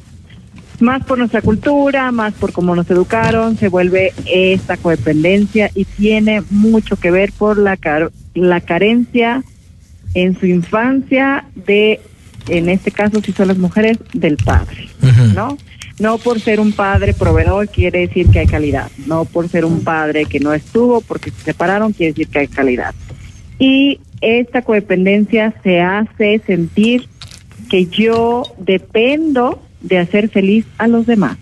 más 0.79 1.03
por 1.03 1.17
nuestra 1.17 1.41
cultura, 1.41 2.11
más 2.11 2.33
por 2.33 2.51
cómo 2.51 2.75
nos 2.75 2.89
educaron, 2.89 3.57
se 3.57 3.67
vuelve 3.67 4.13
esta 4.25 4.77
codependencia 4.77 5.71
y 5.73 5.85
tiene 5.85 6.43
mucho 6.49 6.97
que 6.97 7.11
ver 7.11 7.31
por 7.37 7.57
la, 7.57 7.77
la 8.37 8.61
carencia 8.61 9.43
en 10.13 10.39
su 10.39 10.45
infancia 10.45 11.45
de, 11.55 11.99
en 12.47 12.69
este 12.69 12.91
caso 12.91 13.21
si 13.21 13.31
son 13.33 13.49
las 13.49 13.57
mujeres, 13.57 13.97
del 14.13 14.37
padre, 14.37 14.89
¿no? 15.35 15.57
No 15.99 16.17
por 16.19 16.39
ser 16.39 16.59
un 16.59 16.71
padre 16.73 17.13
proveedor 17.13 17.69
quiere 17.69 18.01
decir 18.01 18.29
que 18.29 18.39
hay 18.39 18.47
calidad, 18.47 18.91
no 19.07 19.25
por 19.25 19.49
ser 19.49 19.65
un 19.65 19.83
padre 19.83 20.25
que 20.25 20.39
no 20.39 20.53
estuvo 20.53 21.01
porque 21.01 21.31
se 21.31 21.41
separaron 21.41 21.91
quiere 21.93 22.13
decir 22.13 22.27
que 22.27 22.39
hay 22.39 22.47
calidad. 22.47 22.93
Y 23.59 23.99
esta 24.21 24.61
codependencia 24.61 25.53
se 25.63 25.81
hace 25.81 26.41
sentir 26.45 27.07
que 27.69 27.87
yo 27.87 28.43
dependo 28.59 29.61
de 29.81 29.99
hacer 29.99 30.29
feliz 30.29 30.65
a 30.77 30.87
los 30.87 31.05
demás. 31.05 31.37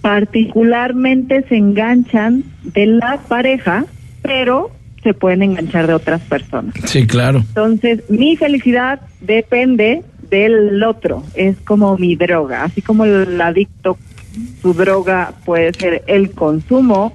Particularmente 0.00 1.44
se 1.48 1.56
enganchan 1.56 2.44
de 2.62 2.86
la 2.86 3.18
pareja, 3.28 3.86
pero 4.22 4.70
se 5.06 5.14
pueden 5.14 5.44
enganchar 5.44 5.86
de 5.86 5.94
otras 5.94 6.20
personas. 6.22 6.74
Sí, 6.84 7.06
claro. 7.06 7.38
Entonces, 7.38 8.02
mi 8.08 8.36
felicidad 8.36 9.00
depende 9.20 10.02
del 10.28 10.82
otro, 10.82 11.22
es 11.36 11.56
como 11.60 11.96
mi 11.96 12.16
droga, 12.16 12.64
así 12.64 12.82
como 12.82 13.04
el 13.04 13.40
adicto, 13.40 13.96
su 14.60 14.74
droga 14.74 15.32
puede 15.44 15.72
ser 15.74 16.02
el 16.08 16.32
consumo 16.32 17.14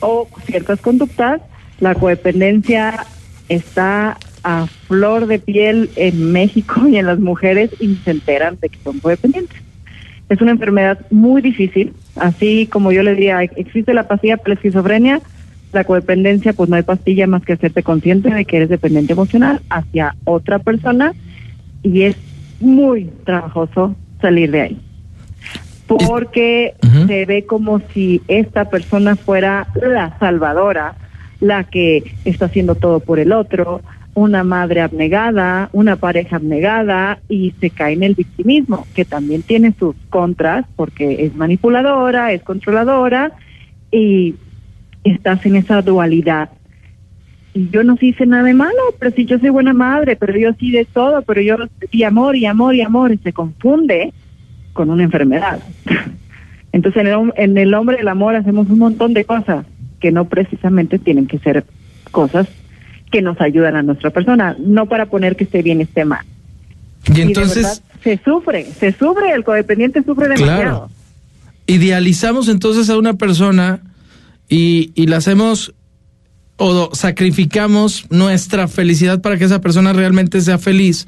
o 0.00 0.28
ciertas 0.46 0.80
conductas, 0.80 1.40
la 1.78 1.94
codependencia 1.94 3.06
está 3.48 4.18
a 4.42 4.66
flor 4.88 5.28
de 5.28 5.38
piel 5.38 5.88
en 5.94 6.32
México 6.32 6.88
y 6.88 6.96
en 6.96 7.06
las 7.06 7.20
mujeres 7.20 7.70
y 7.78 7.94
se 8.04 8.10
enteran 8.10 8.58
de 8.60 8.68
que 8.68 8.78
son 8.82 8.98
codependientes. 8.98 9.62
Es 10.28 10.40
una 10.40 10.50
enfermedad 10.50 11.06
muy 11.12 11.40
difícil, 11.40 11.92
así 12.16 12.66
como 12.66 12.90
yo 12.90 13.04
le 13.04 13.14
diría, 13.14 13.44
existe 13.44 13.94
la 13.94 14.08
pastilla 14.08 14.38
para 14.38 14.48
la 14.48 14.54
esquizofrenia, 14.54 15.20
la 15.76 15.84
codependencia, 15.84 16.54
pues 16.54 16.68
no 16.68 16.76
hay 16.76 16.82
pastilla 16.82 17.26
más 17.26 17.44
que 17.44 17.52
hacerte 17.52 17.82
consciente 17.82 18.30
de 18.30 18.44
que 18.44 18.56
eres 18.56 18.68
dependiente 18.70 19.12
emocional 19.12 19.60
hacia 19.68 20.16
otra 20.24 20.58
persona 20.58 21.12
y 21.82 22.02
es 22.02 22.16
muy 22.60 23.10
trabajoso 23.24 23.94
salir 24.20 24.50
de 24.50 24.60
ahí. 24.62 24.80
Porque 25.86 26.74
se 27.06 27.26
ve 27.26 27.46
como 27.46 27.80
si 27.92 28.20
esta 28.26 28.70
persona 28.70 29.14
fuera 29.14 29.68
la 29.80 30.18
salvadora, 30.18 30.96
la 31.40 31.64
que 31.64 32.02
está 32.24 32.46
haciendo 32.46 32.74
todo 32.74 32.98
por 32.98 33.20
el 33.20 33.30
otro, 33.30 33.82
una 34.14 34.42
madre 34.42 34.80
abnegada, 34.80 35.68
una 35.72 35.96
pareja 35.96 36.36
abnegada 36.36 37.18
y 37.28 37.52
se 37.60 37.68
cae 37.68 37.92
en 37.92 38.02
el 38.02 38.14
victimismo, 38.14 38.86
que 38.94 39.04
también 39.04 39.42
tiene 39.42 39.74
sus 39.78 39.94
contras 40.08 40.64
porque 40.74 41.26
es 41.26 41.36
manipuladora, 41.36 42.32
es 42.32 42.42
controladora 42.42 43.32
y 43.92 44.34
estás 45.10 45.44
en 45.46 45.56
esa 45.56 45.82
dualidad. 45.82 46.50
Y 47.54 47.70
yo 47.70 47.82
no 47.82 47.96
hice 48.00 48.26
nada 48.26 48.42
de 48.42 48.54
malo, 48.54 48.94
pero 48.98 49.10
si 49.12 49.24
yo 49.24 49.38
soy 49.38 49.48
buena 49.50 49.72
madre, 49.72 50.16
pero 50.16 50.38
yo 50.38 50.50
sí 50.58 50.70
de 50.70 50.84
todo, 50.84 51.22
pero 51.22 51.40
yo 51.40 51.56
y 51.90 52.02
amor 52.02 52.36
y 52.36 52.46
amor 52.46 52.74
y 52.74 52.82
amor 52.82 53.12
y 53.12 53.18
se 53.18 53.32
confunde 53.32 54.12
con 54.72 54.90
una 54.90 55.04
enfermedad. 55.04 55.60
Entonces 56.72 57.00
en 57.00 57.06
el, 57.06 57.32
en 57.36 57.56
el 57.56 57.72
hombre 57.72 57.96
del 57.96 58.08
amor 58.08 58.34
hacemos 58.34 58.68
un 58.68 58.78
montón 58.78 59.14
de 59.14 59.24
cosas 59.24 59.64
que 60.00 60.12
no 60.12 60.26
precisamente 60.26 60.98
tienen 60.98 61.26
que 61.26 61.38
ser 61.38 61.64
cosas 62.10 62.46
que 63.10 63.22
nos 63.22 63.40
ayudan 63.40 63.76
a 63.76 63.82
nuestra 63.82 64.10
persona, 64.10 64.56
no 64.58 64.86
para 64.86 65.06
poner 65.06 65.36
que 65.36 65.44
esté 65.44 65.62
bien, 65.62 65.80
esté 65.80 66.04
mal. 66.04 66.26
Y 67.14 67.20
entonces... 67.20 67.82
se 68.02 68.18
sufre, 68.22 68.64
se 68.64 68.92
sufre, 68.92 69.32
el 69.32 69.44
codependiente 69.44 70.02
sufre 70.02 70.28
demasiado. 70.28 70.60
Claro. 70.60 70.90
Idealizamos 71.66 72.48
entonces 72.48 72.90
a 72.90 72.98
una 72.98 73.14
persona 73.14 73.80
y, 74.48 74.92
y 74.94 75.06
la 75.06 75.18
hacemos 75.18 75.74
o 76.56 76.94
sacrificamos 76.94 78.06
nuestra 78.10 78.66
felicidad 78.66 79.20
para 79.20 79.36
que 79.36 79.44
esa 79.44 79.60
persona 79.60 79.92
realmente 79.92 80.40
sea 80.40 80.58
feliz 80.58 81.06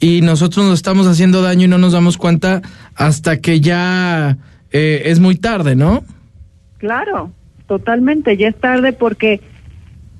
y 0.00 0.20
nosotros 0.22 0.64
nos 0.64 0.74
estamos 0.74 1.06
haciendo 1.06 1.42
daño 1.42 1.64
y 1.64 1.68
no 1.68 1.78
nos 1.78 1.92
damos 1.92 2.16
cuenta 2.16 2.62
hasta 2.94 3.40
que 3.40 3.60
ya 3.60 4.38
eh, 4.70 5.02
es 5.06 5.20
muy 5.20 5.36
tarde, 5.36 5.74
¿no? 5.74 6.04
Claro, 6.78 7.32
totalmente, 7.66 8.36
ya 8.36 8.48
es 8.48 8.56
tarde 8.56 8.92
porque 8.92 9.40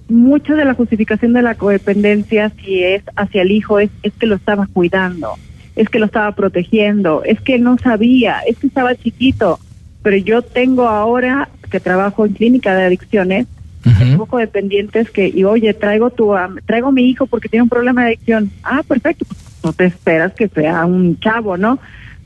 mucha 0.09 0.55
de 0.55 0.65
la 0.65 0.75
justificación 0.75 1.33
de 1.33 1.43
la 1.43 1.55
codependencia, 1.55 2.51
si 2.63 2.83
es 2.83 3.03
hacia 3.15 3.43
el 3.43 3.53
hijo, 3.53 3.79
es, 3.79 3.91
es 4.03 4.13
que 4.15 4.27
lo 4.27 4.37
estaba 4.37 4.67
cuidando, 4.67 5.35
es 5.77 5.89
que 5.89 5.99
lo 5.99 6.07
estaba 6.07 6.33
protegiendo, 6.33 7.23
es 7.25 7.41
que 7.41 7.59
no 7.59 7.79
sabía, 7.79 8.41
es 8.47 8.59
que 8.59 8.67
estaba 8.67 8.95
chiquito. 8.97 9.61
Pero 10.03 10.17
yo 10.17 10.43
tengo 10.43 10.89
ahora 10.89 11.49
que 11.71 11.81
trabajo 11.81 12.27
en 12.27 12.33
clínica 12.33 12.75
de 12.75 12.85
adicciones, 12.85 13.47
un 13.85 14.17
poco 14.19 14.39
dependientes 14.39 15.11
que, 15.11 15.29
y 15.29 15.45
oye, 15.45 15.73
traigo 15.73 16.11
tu, 16.11 16.35
traigo 16.67 16.93
mi 16.93 17.09
hijo 17.09 17.27
porque 17.27 17.49
tiene 17.49 17.63
un 17.63 17.69
problema 17.69 18.03
de 18.03 18.09
adicción. 18.09 18.51
Ah, 18.63 18.83
perfecto, 18.87 19.25
pues 19.25 19.41
no 19.65 19.73
te 19.73 19.87
esperas 19.87 20.33
que 20.35 20.49
sea 20.49 20.85
un 20.85 21.19
chavo, 21.21 21.57
¿no? 21.57 21.79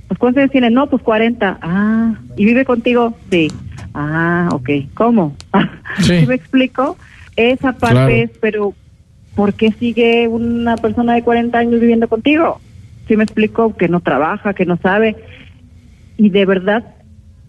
Pues 0.08 0.18
¿cuántos 0.18 0.40
años 0.40 0.52
tiene? 0.52 0.70
No, 0.70 0.88
pues 0.88 1.02
40. 1.02 1.58
Ah, 1.62 2.14
¿y 2.36 2.44
vive 2.44 2.64
contigo? 2.64 3.16
Sí. 3.30 3.50
Ah, 3.94 4.48
ok. 4.52 4.70
¿Cómo? 4.94 5.36
¿Sí 6.00 6.26
me 6.26 6.34
explico? 6.34 6.96
Esa 7.36 7.72
parte 7.72 8.22
es, 8.22 8.30
pero 8.40 8.74
¿por 9.34 9.54
qué 9.54 9.72
sigue 9.72 10.28
una 10.28 10.76
persona 10.76 11.14
de 11.14 11.22
40 11.22 11.56
años 11.56 11.80
viviendo 11.80 12.08
contigo? 12.08 12.60
Si 13.08 13.16
me 13.16 13.24
explico 13.24 13.74
que 13.76 13.88
no 13.88 14.00
trabaja, 14.00 14.54
que 14.54 14.66
no 14.66 14.76
sabe. 14.76 15.16
Y 16.18 16.28
de 16.30 16.44
verdad 16.44 16.84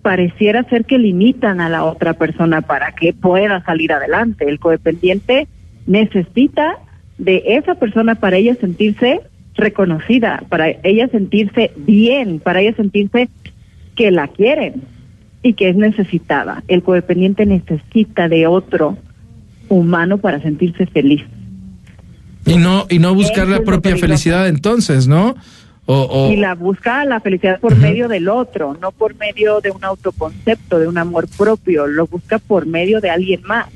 pareciera 0.04 0.64
ser 0.66 0.86
que 0.86 1.00
limitan 1.00 1.62
a 1.62 1.70
la 1.70 1.86
otra 1.86 2.14
persona 2.14 2.62
para 2.62 2.92
que 2.92 3.14
pueda 3.14 3.64
salir 3.64 3.92
adelante. 3.94 4.48
El 4.48 4.60
codependiente 4.60 5.48
necesita 5.88 6.78
de 7.18 7.42
esa 7.46 7.76
persona 7.76 8.16
para 8.16 8.38
ella 8.38 8.56
sentirse 8.56 9.22
reconocida, 9.56 10.44
para 10.50 10.68
ella 10.84 11.08
sentirse 11.08 11.72
bien, 11.78 12.40
para 12.40 12.62
ella 12.62 12.76
sentirse 12.76 13.30
que 13.96 14.12
la 14.12 14.28
quieren 14.28 14.84
y 15.42 15.54
que 15.54 15.70
es 15.70 15.76
necesitada. 15.76 16.64
El 16.68 16.84
codependiente 16.84 17.46
necesita 17.46 18.28
de 18.28 18.46
otro 18.46 18.98
humano 19.70 20.18
para 20.18 20.42
sentirse 20.42 20.86
feliz. 20.86 21.24
Y 22.46 22.58
no, 22.58 22.88
y 22.90 23.00
no 23.00 23.16
buscar 23.16 23.48
la 23.48 23.62
propia 23.62 23.96
felicidad 23.96 24.50
entonces, 24.50 25.08
¿no? 25.08 25.36
Y 25.86 26.38
la 26.38 26.56
busca 26.56 27.04
la 27.04 27.20
felicidad 27.20 27.60
por 27.60 27.76
medio 27.76 28.08
del 28.08 28.30
otro, 28.30 28.78
no 28.80 28.92
por 28.92 29.16
medio 29.16 29.60
de 29.60 29.72
un 29.72 29.84
autoconcepto, 29.84 30.80
de 30.80 30.88
un 30.88 30.98
amor 30.98 31.28
propio, 31.38 31.88
lo 31.88 32.08
busca 32.08 32.40
por 32.40 32.66
medio 32.66 33.02
de 33.02 33.10
alguien 33.10 33.42
más. 33.44 33.68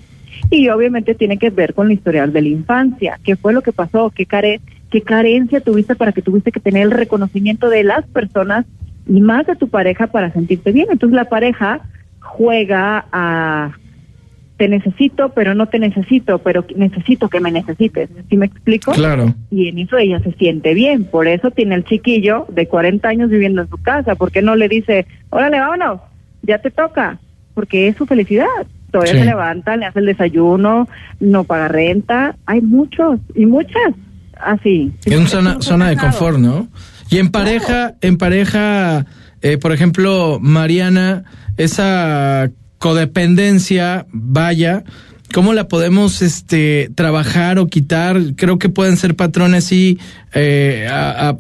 Y 0.49 0.70
obviamente 0.70 1.16
tiene 1.16 1.38
que 1.38 1.49
ver 1.49 1.74
con 1.74 1.88
la 1.88 1.93
historial 1.93 2.32
de 2.32 2.41
la 2.41 2.47
infancia. 2.47 3.20
¿Qué 3.24 3.36
fue 3.36 3.51
lo 3.51 3.62
que 3.62 3.74
pasó? 3.74 4.12
¿Qué, 4.12 4.26
care 4.26 4.62
¿Qué 4.89 5.01
carencia 5.01 5.60
tuviste 5.60 5.95
para 5.95 6.14
que 6.14 6.22
tuviste 6.22 6.51
que 6.51 6.62
tener 6.62 6.84
el 6.84 6.91
reconocimiento 6.91 7.70
de 7.70 7.84
las 7.84 8.05
personas 8.08 8.66
y 9.05 9.20
más 9.20 9.45
de 9.45 9.58
tu 9.58 9.68
pareja 9.68 10.08
para 10.08 10.32
sentirte 10.32 10.72
bien? 10.72 10.88
Entonces 10.89 11.16
la 11.16 11.26
pareja 11.26 11.82
juega 12.22 13.05
a 13.12 13.72
te 14.58 14.68
necesito, 14.68 15.30
pero 15.30 15.53
no 15.53 15.68
te 15.68 15.78
necesito, 15.78 16.39
pero 16.39 16.66
necesito 16.76 17.30
que 17.30 17.39
me 17.39 17.51
necesites. 17.51 18.10
¿Sí 18.28 18.38
me 18.38 18.47
explico? 18.47 18.91
Claro. 18.91 19.34
Y 19.51 19.70
en 19.70 19.78
eso 19.78 19.97
ella 19.97 20.20
se 20.20 20.32
siente 20.34 20.74
bien. 20.74 21.05
Por 21.05 21.28
eso 21.28 21.51
tiene 21.51 21.76
el 21.76 21.86
chiquillo 21.86 22.47
de 22.49 22.68
40 22.68 23.08
años 23.08 23.30
viviendo 23.30 23.62
en 23.62 23.70
su 23.70 23.78
casa. 23.78 24.16
¿Por 24.16 24.32
qué 24.32 24.41
no 24.41 24.55
le 24.55 24.68
dice, 24.68 25.05
órale, 25.30 25.60
vámonos, 25.60 26.01
ya 26.41 26.58
te 26.58 26.72
toca? 26.72 27.20
Porque 27.53 27.88
es 27.88 27.97
su 27.97 28.08
felicidad. 28.08 28.47
Todavía 28.91 29.14
se 29.14 29.26
levanta, 29.26 29.78
le 29.78 29.86
hace 29.86 29.99
el 29.99 30.05
desayuno, 30.08 30.88
no 31.20 31.43
paga 31.43 31.68
renta. 31.68 32.36
Hay 32.47 32.62
muchos 32.62 33.20
y 33.36 33.45
muchas 33.45 33.93
así. 34.41 34.91
Es 35.05 35.18
una 35.18 35.28
zona, 35.28 35.62
zona 35.62 35.89
de 35.89 35.97
confort, 35.97 36.39
¿no? 36.39 36.68
Y 37.10 37.20
en 37.20 37.30
pareja, 37.30 37.93
en 38.01 38.18
pareja, 38.18 39.05
eh, 39.41 39.58
por 39.58 39.72
ejemplo, 39.72 40.39
Mariana, 40.41 41.26
esa 41.58 42.49
codependencia, 42.78 44.05
vaya, 44.11 44.84
cómo 45.34 45.53
la 45.53 45.67
podemos 45.67 46.21
este, 46.21 46.89
trabajar 46.95 47.59
o 47.59 47.67
quitar. 47.67 48.19
Creo 48.36 48.59
que 48.59 48.69
pueden 48.69 48.97
ser 48.97 49.15
patrones 49.15 49.65
sí, 49.65 49.99
eh, 50.34 50.88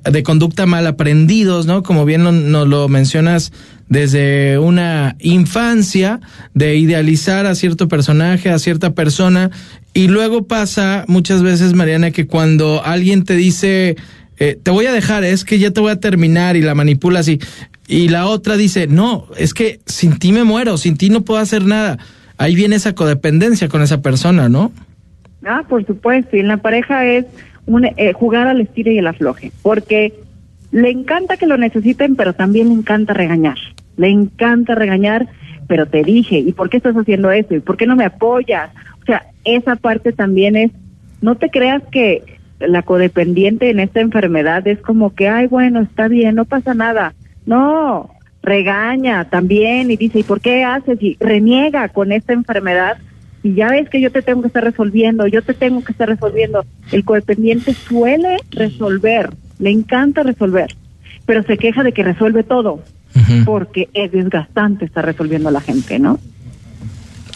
de 0.03 0.23
conducta 0.23 0.65
mal 0.65 0.87
aprendidos, 0.87 1.65
¿no? 1.65 1.83
Como 1.83 2.05
bien 2.05 2.23
nos 2.23 2.67
lo 2.67 2.87
mencionas 2.87 3.51
desde 3.89 4.59
una 4.59 5.15
infancia 5.19 6.19
de 6.53 6.75
idealizar 6.75 7.45
a 7.45 7.55
cierto 7.55 7.87
personaje, 7.87 8.49
a 8.49 8.59
cierta 8.59 8.93
persona, 8.93 9.49
y 9.93 10.09
luego 10.09 10.45
pasa 10.45 11.05
muchas 11.07 11.41
veces, 11.41 11.73
Mariana, 11.73 12.11
que 12.11 12.27
cuando 12.27 12.83
alguien 12.83 13.23
te 13.23 13.35
dice, 13.35 13.95
eh, 14.37 14.59
te 14.61 14.71
voy 14.71 14.85
a 14.85 14.91
dejar, 14.91 15.23
es 15.23 15.43
que 15.43 15.57
ya 15.57 15.71
te 15.71 15.79
voy 15.79 15.91
a 15.91 15.99
terminar 15.99 16.55
y 16.55 16.61
la 16.61 16.75
manipula 16.75 17.21
así, 17.21 17.39
y 17.87 18.09
la 18.09 18.27
otra 18.27 18.57
dice, 18.57 18.87
no, 18.87 19.25
es 19.37 19.53
que 19.53 19.79
sin 19.85 20.19
ti 20.19 20.33
me 20.33 20.43
muero, 20.43 20.77
sin 20.77 20.97
ti 20.97 21.09
no 21.09 21.21
puedo 21.21 21.39
hacer 21.39 21.65
nada. 21.65 21.97
Ahí 22.37 22.53
viene 22.53 22.75
esa 22.75 22.93
codependencia 22.93 23.69
con 23.69 23.81
esa 23.81 24.01
persona, 24.01 24.49
¿no? 24.49 24.71
Ah, 25.45 25.63
por 25.67 25.85
supuesto, 25.85 26.35
y 26.35 26.41
en 26.41 26.49
la 26.49 26.57
pareja 26.57 27.05
es 27.05 27.25
un, 27.65 27.85
eh, 27.85 28.13
jugar 28.13 28.47
al 28.47 28.61
estilo 28.61 28.91
y 28.91 28.97
el 28.97 29.07
afloje, 29.07 29.51
porque 29.61 30.13
le 30.71 30.89
encanta 30.89 31.37
que 31.37 31.47
lo 31.47 31.57
necesiten, 31.57 32.15
pero 32.15 32.33
también 32.33 32.67
le 32.67 32.73
encanta 32.73 33.13
regañar. 33.13 33.57
Le 33.95 34.09
encanta 34.09 34.75
regañar, 34.75 35.27
pero 35.67 35.85
te 35.85 36.03
dije, 36.03 36.39
¿y 36.39 36.51
por 36.51 36.69
qué 36.69 36.77
estás 36.77 36.95
haciendo 36.95 37.31
eso? 37.31 37.55
¿Y 37.55 37.61
por 37.61 37.77
qué 37.77 37.87
no 37.87 37.95
me 37.95 38.05
apoyas? 38.05 38.69
O 39.01 39.05
sea, 39.05 39.27
esa 39.45 39.77
parte 39.77 40.11
también 40.11 40.57
es, 40.57 40.71
no 41.21 41.35
te 41.35 41.49
creas 41.49 41.81
que 41.91 42.23
la 42.59 42.81
codependiente 42.81 43.69
en 43.69 43.79
esta 43.79 44.01
enfermedad 44.01 44.67
es 44.67 44.79
como 44.79 45.13
que, 45.13 45.29
ay, 45.29 45.47
bueno, 45.47 45.81
está 45.81 46.07
bien, 46.07 46.35
no 46.35 46.45
pasa 46.45 46.73
nada. 46.73 47.13
No, 47.47 48.11
regaña 48.43 49.29
también 49.29 49.89
y 49.89 49.97
dice, 49.97 50.19
¿y 50.19 50.23
por 50.23 50.41
qué 50.41 50.63
haces? 50.63 51.01
Y 51.01 51.17
reniega 51.19 51.89
con 51.89 52.11
esta 52.11 52.33
enfermedad 52.33 52.97
y 53.41 53.55
ya 53.55 53.69
ves 53.69 53.89
que 53.89 54.01
yo 54.01 54.11
te 54.11 54.21
tengo 54.21 54.41
que 54.41 54.47
estar 54.47 54.63
resolviendo, 54.63 55.25
yo 55.27 55.41
te 55.41 55.53
tengo 55.53 55.83
que 55.83 55.93
estar 55.93 56.09
resolviendo. 56.09 56.65
El 56.91 57.05
codependiente 57.05 57.73
suele 57.73 58.37
resolver, 58.51 59.29
le 59.59 59.71
encanta 59.71 60.23
resolver, 60.23 60.75
pero 61.25 61.43
se 61.43 61.57
queja 61.57 61.83
de 61.83 61.93
que 61.93 62.03
resuelve 62.03 62.43
todo, 62.43 62.83
porque 63.45 63.89
es 63.93 64.11
desgastante 64.11 64.85
estar 64.85 65.05
resolviendo 65.05 65.49
a 65.49 65.51
la 65.53 65.61
gente, 65.61 65.97
¿no? 65.99 66.19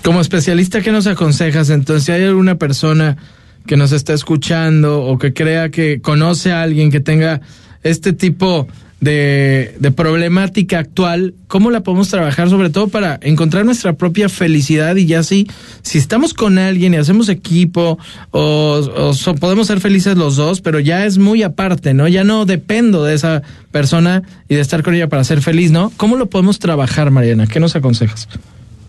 Como 0.04 0.20
especialista, 0.20 0.82
¿qué 0.82 0.92
nos 0.92 1.08
aconsejas? 1.08 1.70
Entonces, 1.70 2.04
si 2.04 2.12
hay 2.12 2.24
alguna 2.24 2.56
persona 2.56 3.18
que 3.66 3.78
nos 3.78 3.92
está 3.92 4.14
escuchando 4.14 5.04
o 5.04 5.18
que 5.18 5.34
crea 5.34 5.70
que 5.70 6.02
conoce 6.02 6.52
a 6.52 6.64
alguien 6.64 6.92
que 6.92 7.00
tenga 7.00 7.42
este 7.84 8.12
tipo 8.12 8.68
de, 8.68 8.72
de, 9.02 9.92
problemática 9.96 10.78
actual, 10.80 11.34
¿cómo 11.48 11.72
la 11.72 11.82
podemos 11.82 12.10
trabajar 12.10 12.50
sobre 12.50 12.70
todo 12.70 12.88
para 12.88 13.20
encontrar 13.24 13.66
nuestra 13.66 13.94
propia 13.94 14.30
felicidad 14.30 14.96
y 14.96 15.08
ya 15.08 15.20
así, 15.20 15.48
si 15.82 15.98
estamos 15.98 16.36
con 16.36 16.60
alguien 16.60 16.94
y 16.94 16.98
hacemos 16.98 17.28
equipo 17.28 17.98
o, 18.30 19.12
podemos 19.40 19.68
ser 19.68 19.80
felices 19.80 20.16
los 20.18 20.36
dos, 20.36 20.62
pero 20.62 20.80
ya 20.80 21.06
es 21.06 21.18
muy 21.18 21.42
aparte, 21.42 21.96
¿no? 21.96 22.08
Ya 22.08 22.24
no 22.24 22.46
dependo 22.46 23.04
de 23.04 23.16
esa 23.16 23.42
persona 23.72 24.22
y 24.48 24.56
de 24.56 24.62
estar 24.62 24.84
con 24.84 24.94
ella 24.94 25.10
para 25.10 25.24
ser 25.24 25.42
feliz, 25.42 25.72
¿no? 25.72 25.92
¿Cómo 25.98 26.16
lo 26.16 26.28
podemos 26.28 26.60
trabajar, 26.60 27.10
Mariana? 27.10 27.48
¿Qué 27.48 27.60
nos 27.60 27.76
aconsejas? 27.76 28.30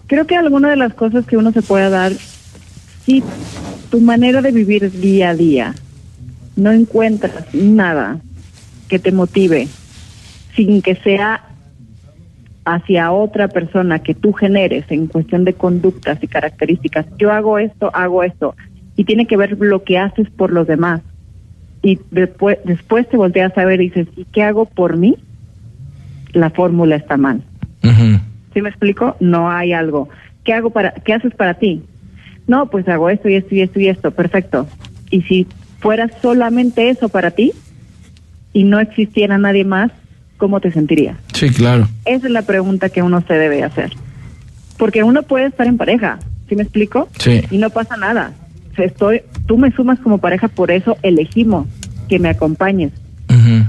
Creo 0.08 0.26
que 0.26 0.36
alguna 0.36 0.68
de 0.70 0.76
las 0.76 0.92
cosas 0.92 1.24
que 1.24 1.38
uno 1.38 1.52
se 1.52 1.62
puede 1.62 1.88
dar, 1.88 2.12
si 3.06 3.22
tu 3.90 4.00
manera 4.00 4.42
de 4.42 4.52
vivir 4.52 4.92
día 4.92 5.30
a 5.30 5.34
día 5.34 5.74
no 6.54 6.70
encuentras 6.70 7.46
nada 7.54 8.20
que 8.88 8.98
te 8.98 9.10
motive 9.10 9.68
sin 10.54 10.82
que 10.82 10.94
sea 10.96 11.44
hacia 12.64 13.10
otra 13.10 13.48
persona 13.48 14.00
que 14.00 14.14
tú 14.14 14.32
generes 14.32 14.84
en 14.90 15.06
cuestión 15.06 15.44
de 15.44 15.54
conductas 15.54 16.22
y 16.22 16.28
características. 16.28 17.06
Yo 17.18 17.32
hago 17.32 17.58
esto, 17.58 17.90
hago 17.94 18.22
esto. 18.22 18.54
Y 18.96 19.04
tiene 19.04 19.26
que 19.26 19.36
ver 19.36 19.56
lo 19.58 19.82
que 19.82 19.98
haces 19.98 20.28
por 20.30 20.52
los 20.52 20.66
demás. 20.66 21.00
Y 21.82 21.98
después, 22.10 22.58
después 22.64 23.08
te 23.08 23.16
volteas 23.16 23.56
a 23.58 23.64
ver 23.64 23.80
y 23.80 23.88
dices, 23.88 24.06
¿y 24.16 24.24
qué 24.26 24.42
hago 24.42 24.66
por 24.66 24.96
mí? 24.96 25.16
La 26.32 26.50
fórmula 26.50 26.96
está 26.96 27.16
mal. 27.16 27.42
¿Sí 28.54 28.60
me 28.60 28.68
explico? 28.68 29.16
No 29.18 29.50
hay 29.50 29.72
algo. 29.72 30.08
¿Qué 30.44 30.52
hago 30.52 30.70
para, 30.70 30.92
qué 30.92 31.14
haces 31.14 31.34
para 31.34 31.54
ti? 31.54 31.82
No, 32.46 32.66
pues 32.66 32.86
hago 32.88 33.08
esto 33.10 33.28
y 33.28 33.34
esto 33.34 33.54
y 33.54 33.62
esto 33.62 33.80
y 33.80 33.88
esto. 33.88 34.10
Perfecto. 34.12 34.66
Y 35.10 35.22
si 35.22 35.46
fuera 35.80 36.08
solamente 36.20 36.90
eso 36.90 37.08
para 37.08 37.32
ti 37.32 37.52
y 38.52 38.64
no 38.64 38.78
existiera 38.78 39.38
nadie 39.38 39.64
más, 39.64 39.90
¿cómo 40.42 40.58
te 40.58 40.72
sentirías? 40.72 41.16
Sí, 41.34 41.50
claro. 41.50 41.86
Esa 42.04 42.26
es 42.26 42.32
la 42.32 42.42
pregunta 42.42 42.88
que 42.88 43.00
uno 43.00 43.22
se 43.28 43.34
debe 43.34 43.62
hacer. 43.62 43.92
Porque 44.76 45.04
uno 45.04 45.22
puede 45.22 45.46
estar 45.46 45.68
en 45.68 45.76
pareja, 45.76 46.18
¿sí 46.48 46.56
me 46.56 46.64
explico? 46.64 47.08
Sí. 47.16 47.42
Y 47.52 47.58
no 47.58 47.70
pasa 47.70 47.96
nada. 47.96 48.32
Estoy, 48.76 49.22
tú 49.46 49.56
me 49.56 49.70
sumas 49.70 50.00
como 50.00 50.18
pareja, 50.18 50.48
por 50.48 50.72
eso 50.72 50.96
elegimos 51.04 51.68
que 52.08 52.18
me 52.18 52.28
acompañes. 52.28 52.90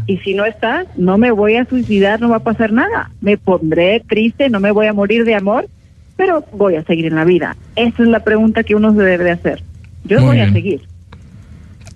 Y 0.07 0.17
si 0.17 0.33
no 0.33 0.45
estás, 0.45 0.87
no 0.97 1.19
me 1.19 1.29
voy 1.29 1.57
a 1.57 1.65
suicidar, 1.65 2.19
no 2.19 2.29
va 2.29 2.37
a 2.37 2.43
pasar 2.43 2.73
nada. 2.73 3.11
Me 3.21 3.37
pondré 3.37 3.99
triste, 4.09 4.49
no 4.49 4.59
me 4.59 4.71
voy 4.71 4.87
a 4.87 4.93
morir 4.93 5.25
de 5.25 5.35
amor, 5.35 5.69
pero 6.17 6.43
voy 6.53 6.75
a 6.75 6.83
seguir 6.85 7.05
en 7.05 7.15
la 7.15 7.23
vida. 7.23 7.55
Esa 7.75 8.01
es 8.01 8.09
la 8.09 8.23
pregunta 8.23 8.63
que 8.63 8.73
uno 8.73 8.95
se 8.95 9.03
debe 9.03 9.29
hacer. 9.29 9.61
Yo 10.05 10.21
voy 10.21 10.39
a 10.39 10.51
seguir. 10.51 10.81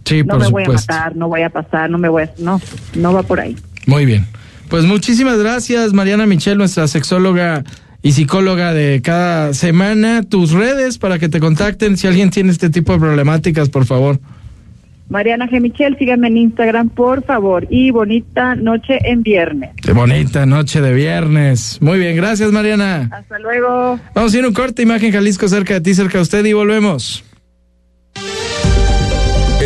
Sí, 0.05 0.23
no 0.23 0.37
me 0.37 0.49
voy 0.49 0.63
a 0.65 0.69
matar, 0.69 1.15
no 1.15 1.27
voy 1.29 1.41
a 1.41 1.49
pasar, 1.49 1.89
no 1.89 1.97
me 1.97 2.09
voy 2.09 2.23
a... 2.23 2.31
No, 2.37 2.61
no 2.93 3.11
va 3.11 3.23
por 3.23 3.39
ahí. 3.39 3.57
Muy 3.87 4.05
bien. 4.05 4.27
Pues 4.69 4.85
muchísimas 4.85 5.37
gracias, 5.37 5.93
Mariana 5.93 6.25
Michel, 6.25 6.57
nuestra 6.57 6.87
sexóloga 6.87 7.63
y 8.01 8.11
psicóloga 8.11 8.73
de 8.73 9.01
cada 9.01 9.53
semana. 9.53 10.23
Tus 10.23 10.51
redes 10.51 10.97
para 10.97 11.19
que 11.19 11.29
te 11.29 11.39
contacten 11.39 11.97
si 11.97 12.07
alguien 12.07 12.29
tiene 12.29 12.51
este 12.51 12.69
tipo 12.69 12.93
de 12.93 12.99
problemáticas, 12.99 13.69
por 13.69 13.85
favor. 13.85 14.19
Mariana 15.09 15.47
G. 15.47 15.61
Michel, 15.61 15.97
síganme 15.97 16.27
en 16.27 16.37
Instagram, 16.37 16.89
por 16.89 17.23
favor. 17.23 17.65
Y 17.69 17.91
bonita 17.91 18.55
noche 18.55 18.99
en 19.05 19.23
viernes. 19.23 19.71
Bonita 19.93 20.45
noche 20.45 20.81
de 20.81 20.93
viernes. 20.93 21.81
Muy 21.81 21.97
bien, 21.97 22.15
gracias, 22.17 22.51
Mariana. 22.51 23.09
Hasta 23.11 23.39
luego. 23.39 23.99
Vamos 24.13 24.33
a 24.33 24.37
ir 24.37 24.45
un 24.45 24.53
corte, 24.53 24.81
imagen 24.81 25.13
Jalisco 25.13 25.47
cerca 25.47 25.75
de 25.75 25.81
ti, 25.81 25.93
cerca 25.93 26.17
de 26.17 26.23
usted, 26.23 26.45
y 26.45 26.51
volvemos. 26.51 27.23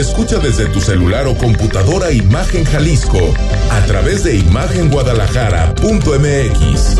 Escucha 0.01 0.39
desde 0.39 0.65
tu 0.65 0.81
celular 0.81 1.27
o 1.27 1.37
computadora 1.37 2.11
Imagen 2.11 2.65
Jalisco 2.65 3.35
a 3.69 3.85
través 3.85 4.23
de 4.23 4.35
imagenguadalajara.mx. 4.35 6.97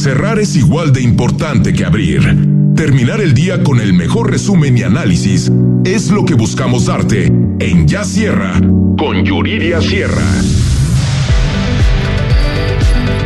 Cerrar 0.00 0.38
es 0.38 0.54
igual 0.54 0.92
de 0.92 1.02
importante 1.02 1.72
que 1.72 1.84
abrir. 1.84 2.22
Terminar 2.76 3.20
el 3.20 3.34
día 3.34 3.64
con 3.64 3.80
el 3.80 3.92
mejor 3.92 4.30
resumen 4.30 4.78
y 4.78 4.84
análisis 4.84 5.50
es 5.84 6.10
lo 6.10 6.24
que 6.24 6.34
buscamos 6.34 6.86
darte 6.86 7.26
en 7.26 7.88
Ya 7.88 8.04
Sierra 8.04 8.52
con 8.96 9.24
Yuridia 9.24 9.80
Sierra. 9.80 10.30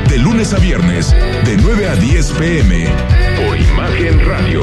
De 0.09 0.17
lunes 0.17 0.55
a 0.55 0.59
viernes, 0.59 1.15
de 1.45 1.59
9 1.59 1.87
a 1.87 1.97
10 1.97 2.33
pm, 2.39 2.87
por 3.37 3.61
Imagen 3.61 4.25
Radio. 4.25 4.63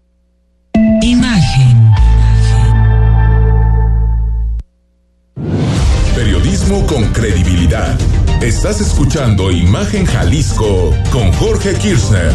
Con 6.71 7.03
credibilidad. 7.11 7.99
Estás 8.41 8.79
escuchando 8.79 9.51
Imagen 9.51 10.05
Jalisco 10.05 10.95
con 11.11 11.29
Jorge 11.33 11.73
Kirchner. 11.73 12.31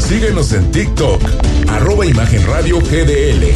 Síguenos 0.00 0.52
en 0.52 0.72
TikTok, 0.72 1.22
arroba 1.68 2.04
Imagen 2.04 2.44
Radio 2.48 2.80
GDL. 2.80 3.52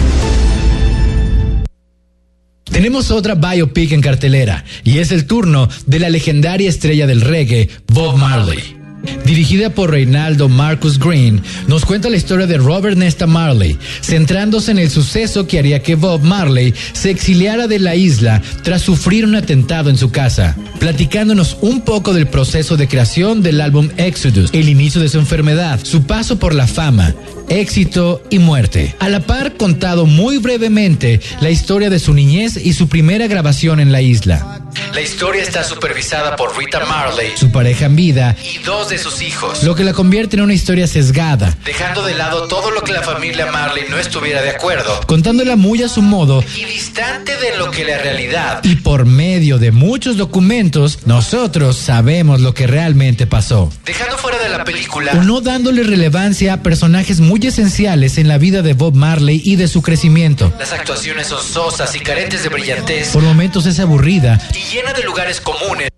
Tenemos 2.70 3.10
otra 3.10 3.34
biopic 3.34 3.90
en 3.90 4.02
cartelera 4.02 4.64
y 4.84 4.98
es 5.00 5.10
el 5.10 5.26
turno 5.26 5.68
de 5.86 5.98
la 5.98 6.10
legendaria 6.10 6.68
estrella 6.68 7.08
del 7.08 7.22
reggae, 7.22 7.68
Bob 7.88 8.16
Marley. 8.18 8.86
Dirigida 9.24 9.70
por 9.70 9.90
Reinaldo 9.90 10.49
Marcus 10.49 10.99
Green, 10.99 11.42
nos 11.66 11.84
cuenta 11.84 12.09
la 12.09 12.16
historia 12.16 12.47
de 12.47 12.59
Robert 12.59 12.97
Nesta 12.97 13.26
Marley, 13.26 13.76
centrándose 14.01 14.70
en 14.70 14.78
el 14.78 14.90
suceso 14.90 15.47
que 15.47 15.59
haría 15.59 15.82
que 15.82 15.97
Bob 15.97 16.22
Marley 16.22 16.74
se 16.92 17.11
exiliara 17.11 17.66
de 17.66 17.78
la 17.78 17.94
isla 17.94 18.40
tras 18.62 18.82
sufrir 18.82 19.24
un 19.24 19.34
atentado 19.34 19.90
en 19.90 19.97
su 19.97 20.11
casa, 20.11 20.57
platicándonos 20.78 21.57
un 21.61 21.82
poco 21.82 22.14
del 22.14 22.26
proceso 22.26 22.76
de 22.76 22.88
creación 22.88 23.42
del 23.42 23.61
álbum 23.61 23.88
Exodus, 23.97 24.51
el 24.53 24.68
inicio 24.68 25.01
de 25.01 25.09
su 25.09 25.18
enfermedad, 25.18 25.80
su 25.82 26.05
paso 26.05 26.38
por 26.38 26.55
la 26.55 26.66
fama, 26.66 27.14
éxito 27.49 28.22
y 28.30 28.38
muerte. 28.38 28.94
A 28.99 29.09
la 29.09 29.20
par, 29.20 29.57
contado 29.57 30.07
muy 30.07 30.38
brevemente 30.38 31.20
la 31.40 31.51
historia 31.51 31.90
de 31.90 31.99
su 31.99 32.14
niñez 32.14 32.57
y 32.57 32.72
su 32.72 32.88
primera 32.88 33.26
grabación 33.26 33.80
en 33.80 33.92
la 33.92 34.03
isla. 34.03 34.65
La 34.94 35.00
historia 35.00 35.42
está 35.42 35.64
supervisada 35.64 36.36
por 36.36 36.56
Rita 36.56 36.84
Marley, 36.84 37.32
su 37.36 37.50
pareja 37.50 37.86
en 37.86 37.96
vida 37.96 38.36
y 38.42 38.58
dos 38.58 38.88
de 38.88 38.98
sus 38.98 39.22
hijos, 39.22 39.62
lo 39.62 39.74
que 39.74 39.84
la 39.84 39.92
convierte 39.92 40.36
en 40.36 40.42
una 40.42 40.54
historia 40.54 40.86
sesgada, 40.86 41.56
dejando 41.64 42.04
de 42.04 42.14
lado 42.14 42.46
todo 42.48 42.70
lo 42.70 42.82
que 42.82 42.92
la 42.92 43.02
familia 43.02 43.46
Marley 43.46 43.84
no 43.88 43.98
estuviera 43.98 44.42
de 44.42 44.50
acuerdo, 44.50 45.00
contándola 45.06 45.56
muy 45.56 45.82
a 45.82 45.88
su 45.88 46.02
modo 46.02 46.44
y 46.56 46.64
distante 46.64 47.36
de 47.36 47.56
lo 47.56 47.70
que 47.70 47.84
la 47.84 47.98
realidad. 47.98 48.60
Y 48.64 48.76
por 48.76 49.06
medio 49.06 49.58
de 49.58 49.72
muchos 49.72 50.16
documentos, 50.16 51.00
nosotros 51.06 51.76
sabemos 51.76 52.40
lo 52.40 52.54
que 52.54 52.66
realmente 52.66 53.26
pasó. 53.26 53.70
Dejando 53.84 54.18
fuera 54.18 54.38
de 54.38 54.48
la 54.48 54.64
película 54.64 55.12
o 55.12 55.22
no 55.22 55.40
dándole 55.40 55.82
relevancia 55.82 56.54
a 56.54 56.62
personajes 56.62 57.20
muy 57.20 57.40
esenciales 57.46 58.18
en 58.18 58.28
la 58.28 58.38
vida 58.38 58.62
de 58.62 58.74
Bob 58.74 58.94
Marley 58.94 59.40
y 59.44 59.56
de 59.56 59.68
su 59.68 59.82
crecimiento. 59.82 60.52
Las 60.58 60.72
actuaciones 60.72 61.28
son 61.28 61.42
sosas 61.42 61.94
y 61.94 62.00
carentes 62.00 62.42
de 62.42 62.48
brillantez. 62.48 63.08
Por 63.08 63.22
momentos 63.22 63.66
es 63.66 63.78
aburrida 63.80 64.40
y 64.54 64.65
llena 64.72 64.92
de 64.92 65.02
lugares 65.02 65.40
comunes. 65.40 65.90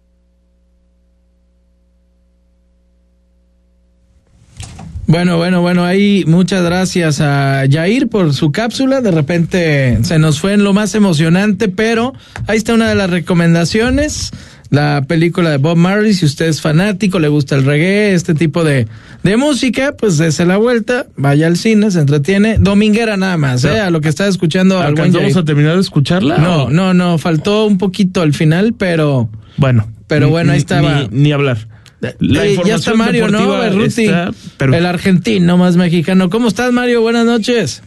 Bueno, 5.07 5.39
bueno, 5.39 5.63
bueno, 5.63 5.87
ahí 5.87 6.25
muchas 6.27 6.63
gracias 6.63 7.23
a 7.23 7.65
Jair 7.71 8.09
por 8.09 8.35
su 8.35 8.53
cápsula. 8.53 9.01
De 9.01 9.11
repente 9.11 9.99
se 10.03 10.19
nos 10.19 10.39
fue 10.39 10.53
en 10.53 10.65
lo 10.65 10.75
más 10.75 10.95
emocionante, 10.95 11.71
pero 11.71 12.13
ahí 12.47 12.59
está 12.59 12.75
una 12.75 12.91
de 12.91 12.95
las 12.95 13.09
recomendaciones. 13.09 14.33
La 14.71 15.03
película 15.09 15.51
de 15.51 15.57
Bob 15.57 15.77
Marley, 15.79 16.13
si 16.13 16.27
usted 16.27 16.47
es 16.47 16.61
fanático, 16.61 17.19
le 17.19 17.29
gusta 17.29 17.55
el 17.57 17.65
reggae, 17.65 18.13
este 18.13 18.35
tipo 18.35 18.65
de, 18.65 18.87
de 19.23 19.37
música, 19.39 19.95
pues 19.99 20.19
dése 20.19 20.45
la 20.45 20.59
vuelta, 20.59 21.07
vaya 21.17 21.47
al 21.47 21.57
cine, 21.57 21.91
se 21.91 22.01
entretiene. 22.01 22.59
Dominguera 22.59 23.17
nada 23.17 23.39
más, 23.39 23.65
¿eh? 23.65 23.81
A 23.81 23.89
lo 23.91 24.03
que 24.03 24.11
está 24.11 24.27
escuchando. 24.29 24.79
¿Alcanzamos 24.81 25.37
a 25.39 25.45
terminar 25.45 25.75
de 25.77 25.81
escucharla? 25.81 26.37
No, 26.39 26.65
o- 26.65 26.71
no, 26.71 26.93
no, 26.93 27.17
faltó 27.17 27.65
un 27.67 27.79
poquito 27.79 28.21
al 28.21 28.35
final, 28.35 28.75
pero. 28.77 29.31
Bueno. 29.57 29.89
Pero 30.07 30.27
ni- 30.27 30.33
bueno, 30.33 30.53
ahí 30.53 30.59
ni- 30.59 30.61
estaba. 30.61 31.01
Ni, 31.11 31.23
ni 31.23 31.33
hablar. 31.33 31.67
La 32.01 32.11
Eh, 32.11 32.17
ya 32.21 32.47
información 32.51 32.79
está 32.79 32.95
Mario, 32.95 33.29
¿no? 33.29 33.49
Berruti, 33.59 34.05
está- 34.05 34.31
pero- 34.59 34.75
el 34.75 34.85
argentino 34.87 35.57
más 35.57 35.77
mexicano. 35.77 36.29
¿Cómo 36.31 36.49
estás, 36.49 36.73
Mario? 36.73 37.01
Buenas 37.01 37.25
noches. 37.25 37.83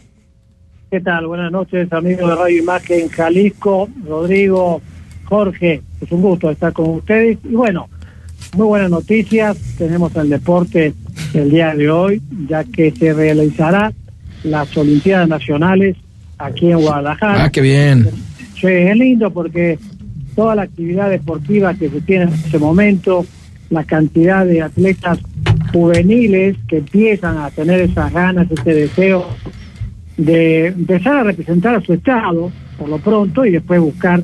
¿Qué 0.90 1.00
tal? 1.00 1.26
Buenas 1.28 1.50
noches, 1.52 1.90
amigos 1.92 2.28
de 2.28 2.36
Radio 2.36 2.58
Imagen 2.58 3.08
Jalisco, 3.08 3.88
Rodrigo, 4.06 4.82
Jorge. 5.24 5.82
Es 6.00 6.10
un 6.12 6.22
gusto 6.22 6.50
estar 6.50 6.72
con 6.72 6.90
ustedes. 6.90 7.38
Y 7.44 7.54
bueno, 7.54 7.88
muy 8.56 8.66
buenas 8.66 8.90
noticias. 8.90 9.56
Tenemos 9.78 10.14
el 10.16 10.28
deporte 10.28 10.94
el 11.34 11.50
día 11.50 11.74
de 11.74 11.90
hoy, 11.90 12.22
ya 12.48 12.64
que 12.64 12.90
se 12.90 13.12
realizará 13.12 13.92
las 14.44 14.76
Olimpiadas 14.76 15.28
Nacionales 15.28 15.96
aquí 16.38 16.70
en 16.70 16.80
Guadalajara. 16.80 17.44
Ah, 17.44 17.50
qué 17.50 17.60
bien. 17.60 18.08
Sí, 18.60 18.66
es 18.66 18.96
lindo 18.96 19.30
porque 19.30 19.78
toda 20.34 20.54
la 20.54 20.62
actividad 20.62 21.10
deportiva 21.10 21.74
que 21.74 21.88
se 21.88 22.00
tiene 22.00 22.24
en 22.24 22.32
este 22.32 22.58
momento, 22.58 23.24
la 23.70 23.84
cantidad 23.84 24.44
de 24.44 24.62
atletas 24.62 25.18
juveniles 25.72 26.56
que 26.68 26.78
empiezan 26.78 27.38
a 27.38 27.50
tener 27.50 27.80
esas 27.80 28.12
ganas, 28.12 28.50
ese 28.50 28.74
deseo 28.74 29.26
de 30.16 30.66
empezar 30.66 31.16
a 31.16 31.22
representar 31.24 31.74
a 31.74 31.80
su 31.80 31.94
estado 31.94 32.52
por 32.78 32.88
lo 32.88 32.98
pronto 32.98 33.44
y 33.44 33.52
después 33.52 33.80
buscar 33.80 34.22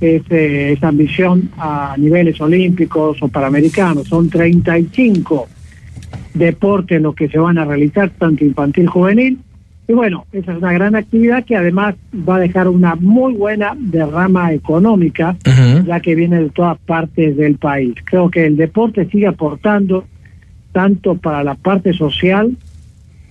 ese- 0.00 0.72
esa 0.72 0.88
ambición 0.88 1.50
a 1.58 1.94
niveles 1.98 2.40
olímpicos 2.40 3.22
o 3.22 3.28
panamericanos. 3.28 4.08
Son 4.08 4.28
35 4.28 5.48
deportes 6.34 7.00
los 7.00 7.14
que 7.14 7.28
se 7.28 7.38
van 7.38 7.58
a 7.58 7.64
realizar, 7.64 8.10
tanto 8.10 8.44
infantil 8.44 8.86
juvenil. 8.88 9.38
Y 9.86 9.92
bueno, 9.92 10.24
esa 10.32 10.52
es 10.52 10.58
una 10.58 10.72
gran 10.72 10.96
actividad 10.96 11.44
que 11.44 11.56
además 11.56 11.94
va 12.26 12.36
a 12.36 12.40
dejar 12.40 12.68
una 12.68 12.94
muy 12.94 13.34
buena 13.34 13.74
derrama 13.78 14.52
económica, 14.52 15.36
ya 15.86 16.00
que 16.00 16.14
viene 16.14 16.40
de 16.40 16.48
todas 16.50 16.78
partes 16.78 17.36
del 17.36 17.56
país. 17.56 17.94
Creo 18.04 18.30
que 18.30 18.46
el 18.46 18.56
deporte 18.56 19.06
sigue 19.10 19.26
aportando 19.26 20.06
tanto 20.72 21.16
para 21.16 21.44
la 21.44 21.54
parte 21.54 21.92
social 21.92 22.56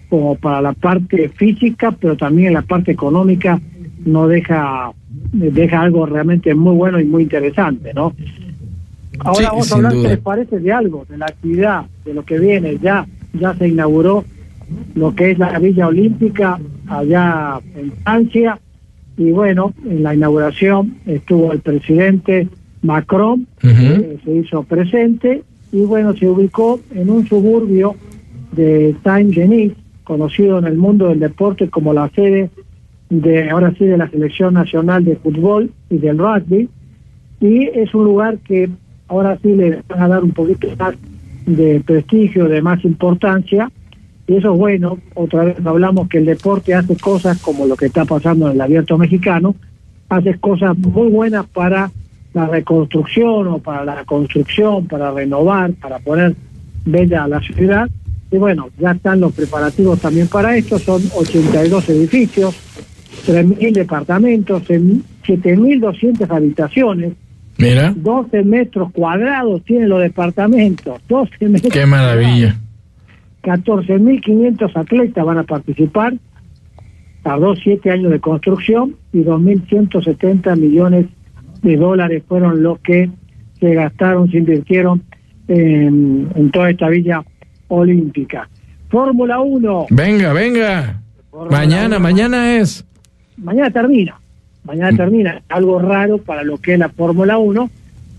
como 0.09 0.35
para 0.35 0.61
la 0.61 0.73
parte 0.73 1.27
física, 1.29 1.91
pero 1.91 2.15
también 2.15 2.53
la 2.53 2.61
parte 2.61 2.91
económica 2.91 3.59
no 4.05 4.27
deja 4.27 4.91
deja 5.31 5.81
algo 5.81 6.05
realmente 6.05 6.53
muy 6.55 6.75
bueno 6.75 6.99
y 6.99 7.05
muy 7.05 7.23
interesante, 7.23 7.93
¿no? 7.93 8.13
Ahora 9.19 9.37
Sí, 9.39 9.43
vamos 9.45 9.71
a 9.71 9.75
sin 9.75 9.77
hablar, 9.77 9.93
duda. 9.93 10.03
¿qué 10.03 10.15
les 10.15 10.23
parece 10.23 10.59
de 10.59 10.71
algo, 10.71 11.05
de 11.09 11.17
la 11.17 11.25
actividad, 11.25 11.85
de 12.05 12.13
lo 12.13 12.23
que 12.25 12.39
viene? 12.39 12.77
Ya 12.81 13.05
ya 13.33 13.53
se 13.55 13.67
inauguró 13.67 14.23
lo 14.95 15.13
que 15.15 15.31
es 15.31 15.39
la 15.39 15.57
Villa 15.59 15.87
Olímpica 15.87 16.59
allá 16.87 17.59
en 17.75 17.91
Francia 18.03 18.59
y 19.17 19.31
bueno, 19.31 19.73
en 19.85 20.03
la 20.03 20.15
inauguración 20.15 20.95
estuvo 21.05 21.51
el 21.51 21.59
presidente 21.59 22.47
Macron, 22.81 23.47
eh, 23.61 24.17
se 24.23 24.31
hizo 24.35 24.63
presente 24.63 25.43
y 25.71 25.81
bueno, 25.81 26.13
se 26.15 26.27
ubicó 26.27 26.79
en 26.93 27.09
un 27.09 27.27
suburbio 27.27 27.95
de 28.51 28.95
Saint-Denis, 29.03 29.73
conocido 30.03 30.59
en 30.59 30.65
el 30.65 30.77
mundo 30.77 31.07
del 31.09 31.19
deporte 31.19 31.69
como 31.69 31.93
la 31.93 32.09
sede 32.09 32.49
de 33.21 33.49
ahora 33.51 33.73
sí 33.77 33.85
de 33.85 33.97
la 33.97 34.09
selección 34.09 34.55
nacional 34.55 35.05
de 35.05 35.15
fútbol 35.15 35.71
y 35.89 35.97
del 35.97 36.17
rugby. 36.17 36.67
Y 37.39 37.65
es 37.65 37.93
un 37.93 38.05
lugar 38.05 38.37
que 38.39 38.69
ahora 39.07 39.37
sí 39.41 39.55
le 39.55 39.83
van 39.87 40.01
a 40.01 40.07
dar 40.07 40.23
un 40.23 40.31
poquito 40.31 40.67
más 40.79 40.95
de 41.45 41.81
prestigio, 41.85 42.47
de 42.47 42.61
más 42.61 42.83
importancia. 42.83 43.71
Y 44.25 44.37
eso 44.37 44.53
es 44.53 44.59
bueno, 44.59 44.97
otra 45.13 45.43
vez 45.43 45.57
hablamos 45.63 46.07
que 46.07 46.17
el 46.19 46.25
deporte 46.25 46.73
hace 46.73 46.95
cosas 46.95 47.39
como 47.39 47.67
lo 47.67 47.75
que 47.75 47.87
está 47.87 48.05
pasando 48.05 48.47
en 48.47 48.53
el 48.53 48.61
abierto 48.61 48.97
mexicano, 48.97 49.55
hace 50.09 50.39
cosas 50.39 50.77
muy 50.77 51.09
buenas 51.09 51.45
para 51.47 51.91
la 52.33 52.47
reconstrucción 52.47 53.47
o 53.47 53.59
para 53.59 53.85
la 53.85 54.05
construcción, 54.05 54.87
para 54.87 55.11
renovar, 55.11 55.73
para 55.73 55.99
poner 55.99 56.35
bella 56.85 57.25
a 57.25 57.27
la 57.27 57.41
ciudad. 57.41 57.87
Y 58.31 58.37
bueno, 58.37 58.69
ya 58.79 58.91
están 58.91 59.19
los 59.19 59.33
preparativos 59.33 59.99
también 59.99 60.27
para 60.27 60.55
esto, 60.55 60.79
son 60.79 61.03
82 61.15 61.89
edificios, 61.89 62.55
3.000 63.25 63.73
departamentos, 63.73 64.63
7.200 64.63 66.29
habitaciones. 66.29 67.13
Mira. 67.57 67.93
12 67.95 68.43
metros 68.43 68.91
cuadrados 68.91 69.63
tienen 69.63 69.89
los 69.89 70.01
departamentos, 70.01 70.99
12 71.07 71.49
metros. 71.49 71.71
Qué 71.71 71.85
maravilla. 71.85 72.55
14.500 73.43 74.71
atletas 74.75 75.25
van 75.25 75.37
a 75.37 75.43
participar, 75.43 76.13
tardó 77.21 77.55
siete 77.55 77.91
años 77.91 78.11
de 78.11 78.19
construcción 78.19 78.95
y 79.11 79.19
2.170 79.19 80.57
millones 80.57 81.05
de 81.61 81.77
dólares 81.77 82.23
fueron 82.27 82.63
los 82.63 82.79
que 82.79 83.09
se 83.59 83.73
gastaron, 83.73 84.29
se 84.31 84.37
invirtieron 84.37 85.03
en, 85.47 86.29
en 86.35 86.51
toda 86.51 86.69
esta 86.69 86.89
villa 86.89 87.23
olímpica. 87.67 88.49
Fórmula 88.89 89.39
1. 89.39 89.87
Venga, 89.89 90.33
venga. 90.33 91.01
mañana, 91.49 91.99
mañana 91.99 92.57
es. 92.57 92.85
Mañana 93.37 93.69
termina. 93.71 94.19
Mañana 94.63 94.95
termina. 94.95 95.41
Algo 95.49 95.79
raro 95.79 96.17
para 96.19 96.43
lo 96.43 96.57
que 96.57 96.73
es 96.73 96.79
la 96.79 96.89
Fórmula 96.89 97.37
1, 97.37 97.69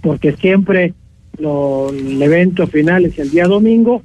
porque 0.02 0.32
siempre 0.32 0.92
lo, 1.38 1.90
el 1.90 2.22
evento 2.22 2.66
final 2.66 3.06
es 3.06 3.18
el 3.18 3.30
día 3.30 3.46
domingo, 3.46 4.02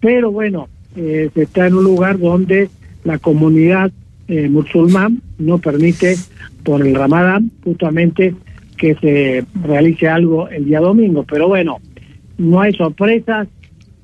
pero 0.00 0.32
bueno, 0.32 0.68
eh, 0.96 1.30
se 1.34 1.42
está 1.42 1.66
en 1.66 1.74
un 1.74 1.84
lugar 1.84 2.18
donde 2.18 2.68
la 3.04 3.18
comunidad 3.18 3.90
eh, 4.28 4.48
musulmán 4.48 5.20
no 5.38 5.58
permite 5.58 6.16
por 6.62 6.86
el 6.86 6.94
ramadán 6.94 7.50
justamente 7.64 8.34
que 8.76 8.94
se 8.96 9.44
realice 9.62 10.08
algo 10.08 10.48
el 10.48 10.64
día 10.64 10.80
domingo, 10.80 11.24
pero 11.24 11.48
bueno, 11.48 11.78
no 12.38 12.60
hay 12.60 12.72
sorpresas, 12.72 13.48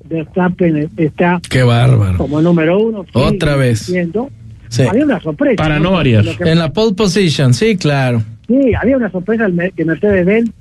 Verstappen 0.07 0.89
está 0.97 1.41
Qué 1.49 1.63
bárbaro. 1.63 2.17
como 2.17 2.41
número 2.41 2.79
uno. 2.79 3.05
Otra 3.13 3.55
vez. 3.55 3.79
Siendo. 3.79 4.29
Sí. 4.69 4.83
Había 4.83 5.03
una 5.05 5.19
sorpresa. 5.19 5.55
Para 5.57 5.79
no 5.79 5.91
variar. 5.91 6.23
Que- 6.37 6.51
En 6.51 6.59
la 6.59 6.71
pole 6.71 6.93
position, 6.95 7.53
sí, 7.53 7.75
claro. 7.75 8.21
Sí, 8.47 8.73
había 8.79 8.97
una 8.97 9.11
sorpresa 9.11 9.47
que 9.75 9.85
Mercedes-Benz 9.85 10.51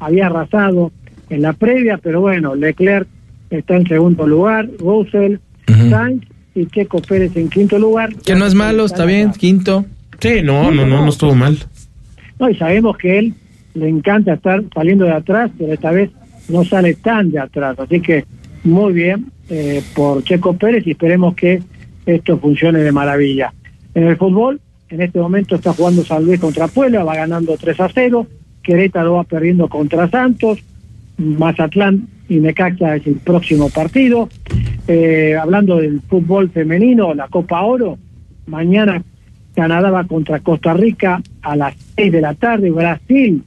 había 0.00 0.26
arrasado 0.26 0.90
en 1.30 1.42
la 1.42 1.52
previa, 1.52 1.98
pero 2.02 2.20
bueno, 2.20 2.54
Leclerc 2.54 3.06
está 3.50 3.76
en 3.76 3.86
segundo 3.86 4.26
lugar, 4.26 4.68
Russell, 4.78 5.36
Sainz 5.90 6.24
y 6.54 6.66
Checo 6.66 7.00
Pérez 7.02 7.36
en 7.36 7.48
quinto 7.50 7.78
lugar. 7.78 8.14
Que 8.24 8.34
no 8.34 8.46
es 8.46 8.54
malo, 8.54 8.84
está 8.86 9.04
bien, 9.04 9.32
quinto. 9.32 9.84
Sí, 10.18 10.40
no, 10.42 10.70
no, 10.70 10.86
no, 10.86 11.02
no 11.04 11.08
estuvo 11.10 11.34
mal. 11.34 11.56
No, 12.40 12.48
y 12.50 12.56
sabemos 12.56 12.96
que 12.96 13.18
él 13.18 13.34
le 13.74 13.88
encanta 13.88 14.34
estar 14.34 14.62
saliendo 14.74 15.04
de 15.04 15.12
atrás, 15.12 15.50
pero 15.58 15.72
esta 15.72 15.90
vez 15.90 16.10
no 16.48 16.64
sale 16.64 16.94
tan 16.94 17.30
de 17.30 17.38
atrás. 17.38 17.78
Así 17.78 18.00
que 18.00 18.24
muy 18.64 18.92
bien 18.92 19.26
eh, 19.50 19.82
por 19.94 20.22
Checo 20.24 20.56
Pérez 20.56 20.86
y 20.86 20.92
esperemos 20.92 21.34
que 21.34 21.62
esto 22.06 22.38
funcione 22.38 22.78
de 22.80 22.90
maravilla. 22.92 23.52
En 23.98 24.06
el 24.06 24.16
fútbol, 24.16 24.60
en 24.90 25.02
este 25.02 25.18
momento 25.18 25.56
está 25.56 25.72
jugando 25.72 26.04
San 26.04 26.24
Luis 26.24 26.38
contra 26.38 26.68
Puebla, 26.68 27.02
va 27.02 27.16
ganando 27.16 27.56
3 27.56 27.80
a 27.80 27.88
0. 27.92 28.28
Querétaro 28.62 29.14
va 29.14 29.24
perdiendo 29.24 29.68
contra 29.68 30.08
Santos. 30.08 30.60
Mazatlán 31.16 32.06
y 32.28 32.36
Necaxa 32.36 32.94
es 32.94 33.08
el 33.08 33.16
próximo 33.16 33.70
partido. 33.70 34.28
Eh, 34.86 35.34
hablando 35.34 35.78
del 35.78 36.00
fútbol 36.02 36.48
femenino, 36.50 37.12
la 37.12 37.26
Copa 37.26 37.62
Oro, 37.62 37.98
mañana 38.46 39.02
Canadá 39.56 39.90
va 39.90 40.04
contra 40.04 40.38
Costa 40.38 40.74
Rica 40.74 41.20
a 41.42 41.56
las 41.56 41.74
6 41.96 42.12
de 42.12 42.20
la 42.20 42.34
tarde, 42.34 42.70
Brasil, 42.70 43.42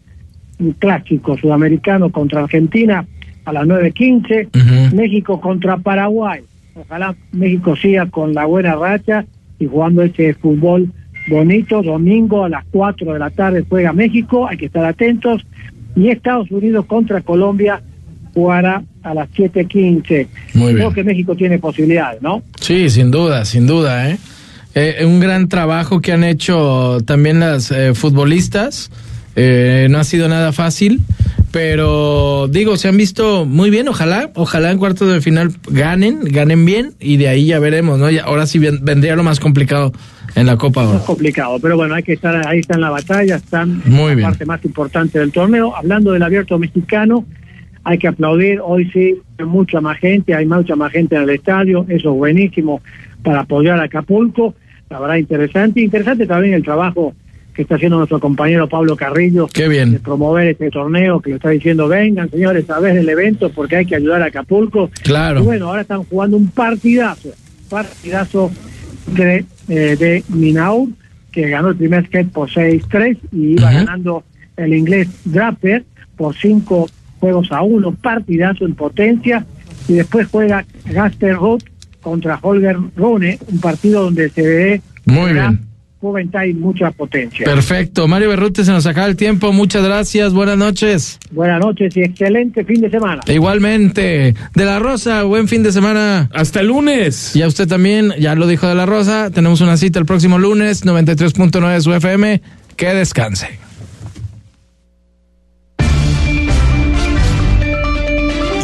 un 0.59 0.73
clásico 0.73 1.37
sudamericano 1.37 2.11
contra 2.11 2.43
Argentina 2.43 3.05
a 3.45 3.53
las 3.53 3.65
9.15, 3.65 4.93
México 4.93 5.39
contra 5.39 5.77
Paraguay. 5.77 6.41
Ojalá 6.75 7.15
México 7.31 7.77
siga 7.77 8.07
con 8.07 8.33
la 8.33 8.43
buena 8.43 8.75
racha 8.75 9.25
y 9.61 9.67
jugando 9.67 10.01
ese 10.01 10.33
fútbol 10.33 10.91
bonito. 11.29 11.81
Domingo 11.81 12.43
a 12.43 12.49
las 12.49 12.65
4 12.71 13.13
de 13.13 13.19
la 13.19 13.29
tarde 13.29 13.63
juega 13.67 13.93
México, 13.93 14.47
hay 14.47 14.57
que 14.57 14.65
estar 14.65 14.83
atentos. 14.83 15.45
Y 15.95 16.09
Estados 16.09 16.49
Unidos 16.51 16.85
contra 16.85 17.21
Colombia 17.21 17.81
jugará 18.33 18.83
a 19.03 19.13
las 19.13 19.29
7.15. 19.31 20.27
Muy 20.53 20.73
Creo 20.73 20.89
bien. 20.89 20.93
que 20.93 21.03
México 21.03 21.35
tiene 21.35 21.59
posibilidades, 21.59 22.21
¿no? 22.21 22.43
Sí, 22.59 22.89
sin 22.89 23.11
duda, 23.11 23.45
sin 23.45 23.67
duda, 23.67 24.09
¿eh? 24.09 24.17
Eh, 24.73 25.05
un 25.05 25.19
gran 25.19 25.49
trabajo 25.49 25.99
que 25.99 26.13
han 26.13 26.23
hecho 26.23 26.99
también 27.05 27.41
las 27.41 27.71
eh, 27.71 27.93
futbolistas. 27.93 28.89
Eh, 29.35 29.87
no 29.89 29.97
ha 29.99 30.03
sido 30.03 30.27
nada 30.27 30.51
fácil, 30.51 30.99
pero 31.51 32.47
digo, 32.49 32.77
se 32.77 32.87
han 32.87 32.97
visto 32.97 33.45
muy 33.45 33.69
bien. 33.69 33.87
Ojalá, 33.87 34.29
ojalá 34.35 34.71
en 34.71 34.77
cuartos 34.77 35.11
de 35.11 35.21
final 35.21 35.51
ganen, 35.69 36.19
ganen 36.23 36.65
bien 36.65 36.93
y 36.99 37.17
de 37.17 37.27
ahí 37.29 37.45
ya 37.45 37.59
veremos, 37.59 37.99
¿no? 37.99 38.09
Ya- 38.09 38.23
ahora 38.23 38.45
sí 38.45 38.59
ven- 38.59 38.79
vendría 38.83 39.15
lo 39.15 39.23
más 39.23 39.39
complicado 39.39 39.91
en 40.35 40.45
la 40.47 40.57
Copa 40.57 40.81
Es 40.83 40.87
ahora. 40.87 40.99
complicado, 41.05 41.59
pero 41.61 41.75
bueno, 41.77 41.93
hay 41.95 42.03
que 42.03 42.13
estar 42.13 42.47
ahí, 42.47 42.59
está 42.59 42.75
en 42.75 42.81
la 42.81 42.89
batalla, 42.89 43.35
están 43.35 43.81
Muy 43.85 44.15
bien. 44.15 44.21
la 44.21 44.29
parte 44.29 44.45
más 44.45 44.63
importante 44.65 45.19
del 45.19 45.31
torneo. 45.31 45.75
Hablando 45.75 46.11
del 46.13 46.23
abierto 46.23 46.57
mexicano, 46.57 47.25
hay 47.83 47.97
que 47.97 48.07
aplaudir, 48.07 48.59
hoy 48.63 48.89
sí, 48.91 49.15
hay 49.37 49.45
mucha 49.45 49.81
más 49.81 49.97
gente, 49.99 50.33
hay 50.33 50.45
mucha 50.45 50.75
más 50.75 50.91
gente 50.91 51.15
en 51.15 51.23
el 51.23 51.29
estadio, 51.31 51.85
eso 51.89 52.11
es 52.11 52.17
buenísimo 52.17 52.81
para 53.23 53.41
apoyar 53.41 53.79
a 53.79 53.83
Acapulco, 53.83 54.55
la 54.89 54.99
verdad 54.99 55.15
interesante, 55.15 55.81
interesante 55.81 56.25
también 56.27 56.53
el 56.53 56.63
trabajo 56.63 57.13
que 57.53 57.63
está 57.63 57.75
haciendo 57.75 57.97
nuestro 57.97 58.19
compañero 58.19 58.67
Pablo 58.67 58.95
Carrillo 58.95 59.47
Qué 59.47 59.67
bien. 59.67 59.91
de 59.91 59.99
promover 59.99 60.47
este 60.47 60.69
torneo, 60.69 61.19
que 61.19 61.31
lo 61.31 61.35
está 61.37 61.49
diciendo, 61.49 61.87
vengan 61.87 62.29
señores 62.29 62.69
a 62.69 62.79
ver 62.79 62.97
el 62.97 63.09
evento 63.09 63.49
porque 63.49 63.77
hay 63.77 63.85
que 63.85 63.95
ayudar 63.95 64.21
a 64.21 64.25
Acapulco. 64.25 64.89
Claro. 65.03 65.41
Y 65.41 65.43
bueno, 65.43 65.67
ahora 65.67 65.81
están 65.81 66.03
jugando 66.03 66.37
un 66.37 66.47
partidazo, 66.49 67.29
partidazo 67.69 68.51
de, 69.07 69.45
eh, 69.67 69.95
de 69.97 70.23
Minaur, 70.29 70.89
que 71.31 71.49
ganó 71.49 71.69
el 71.69 71.75
primer 71.75 72.09
set 72.09 72.29
por 72.29 72.49
6-3 72.49 73.17
y 73.31 73.53
iba 73.53 73.71
ganando 73.71 74.23
el 74.57 74.73
inglés 74.73 75.07
Draper 75.25 75.83
por 76.15 76.35
5 76.35 76.89
juegos 77.19 77.51
a 77.51 77.61
1, 77.61 77.91
partidazo 77.95 78.65
en 78.65 78.75
potencia. 78.75 79.45
Y 79.87 79.93
después 79.93 80.27
juega 80.29 80.65
Gaster 80.85 81.35
Roth 81.35 81.63
contra 82.01 82.39
Holger 82.41 82.77
Rune, 82.95 83.39
un 83.47 83.59
partido 83.59 84.03
donde 84.03 84.29
se 84.29 84.41
ve 84.41 84.81
Muy 85.05 85.33
bien. 85.33 85.70
Juventud 86.01 86.41
y 86.41 86.53
mucha 86.53 86.91
potencia. 86.91 87.45
Perfecto. 87.45 88.07
Mario 88.07 88.29
Berrute, 88.29 88.65
se 88.65 88.71
nos 88.71 88.85
acaba 88.87 89.07
el 89.07 89.15
tiempo. 89.15 89.53
Muchas 89.53 89.83
gracias. 89.83 90.33
Buenas 90.33 90.57
noches. 90.57 91.19
Buenas 91.31 91.63
noches 91.63 91.95
y 91.95 92.01
excelente 92.01 92.65
fin 92.65 92.81
de 92.81 92.89
semana. 92.89 93.21
Igualmente. 93.27 94.33
De 94.55 94.65
la 94.65 94.79
Rosa, 94.79 95.23
buen 95.23 95.47
fin 95.47 95.61
de 95.63 95.71
semana. 95.71 96.29
Hasta 96.33 96.61
el 96.61 96.67
lunes. 96.67 97.35
Y 97.35 97.43
a 97.43 97.47
usted 97.47 97.67
también, 97.67 98.13
ya 98.19 98.35
lo 98.35 98.47
dijo 98.47 98.67
De 98.67 98.75
la 98.75 98.87
Rosa. 98.87 99.29
Tenemos 99.29 99.61
una 99.61 99.77
cita 99.77 99.99
el 99.99 100.05
próximo 100.05 100.39
lunes, 100.39 100.83
93.9 100.85 101.73
de 101.73 101.81
su 101.81 101.93
FM. 101.93 102.41
Que 102.75 102.93
descanse. 102.93 103.59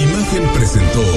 Imagen 0.01 0.43
presentó 0.55 1.16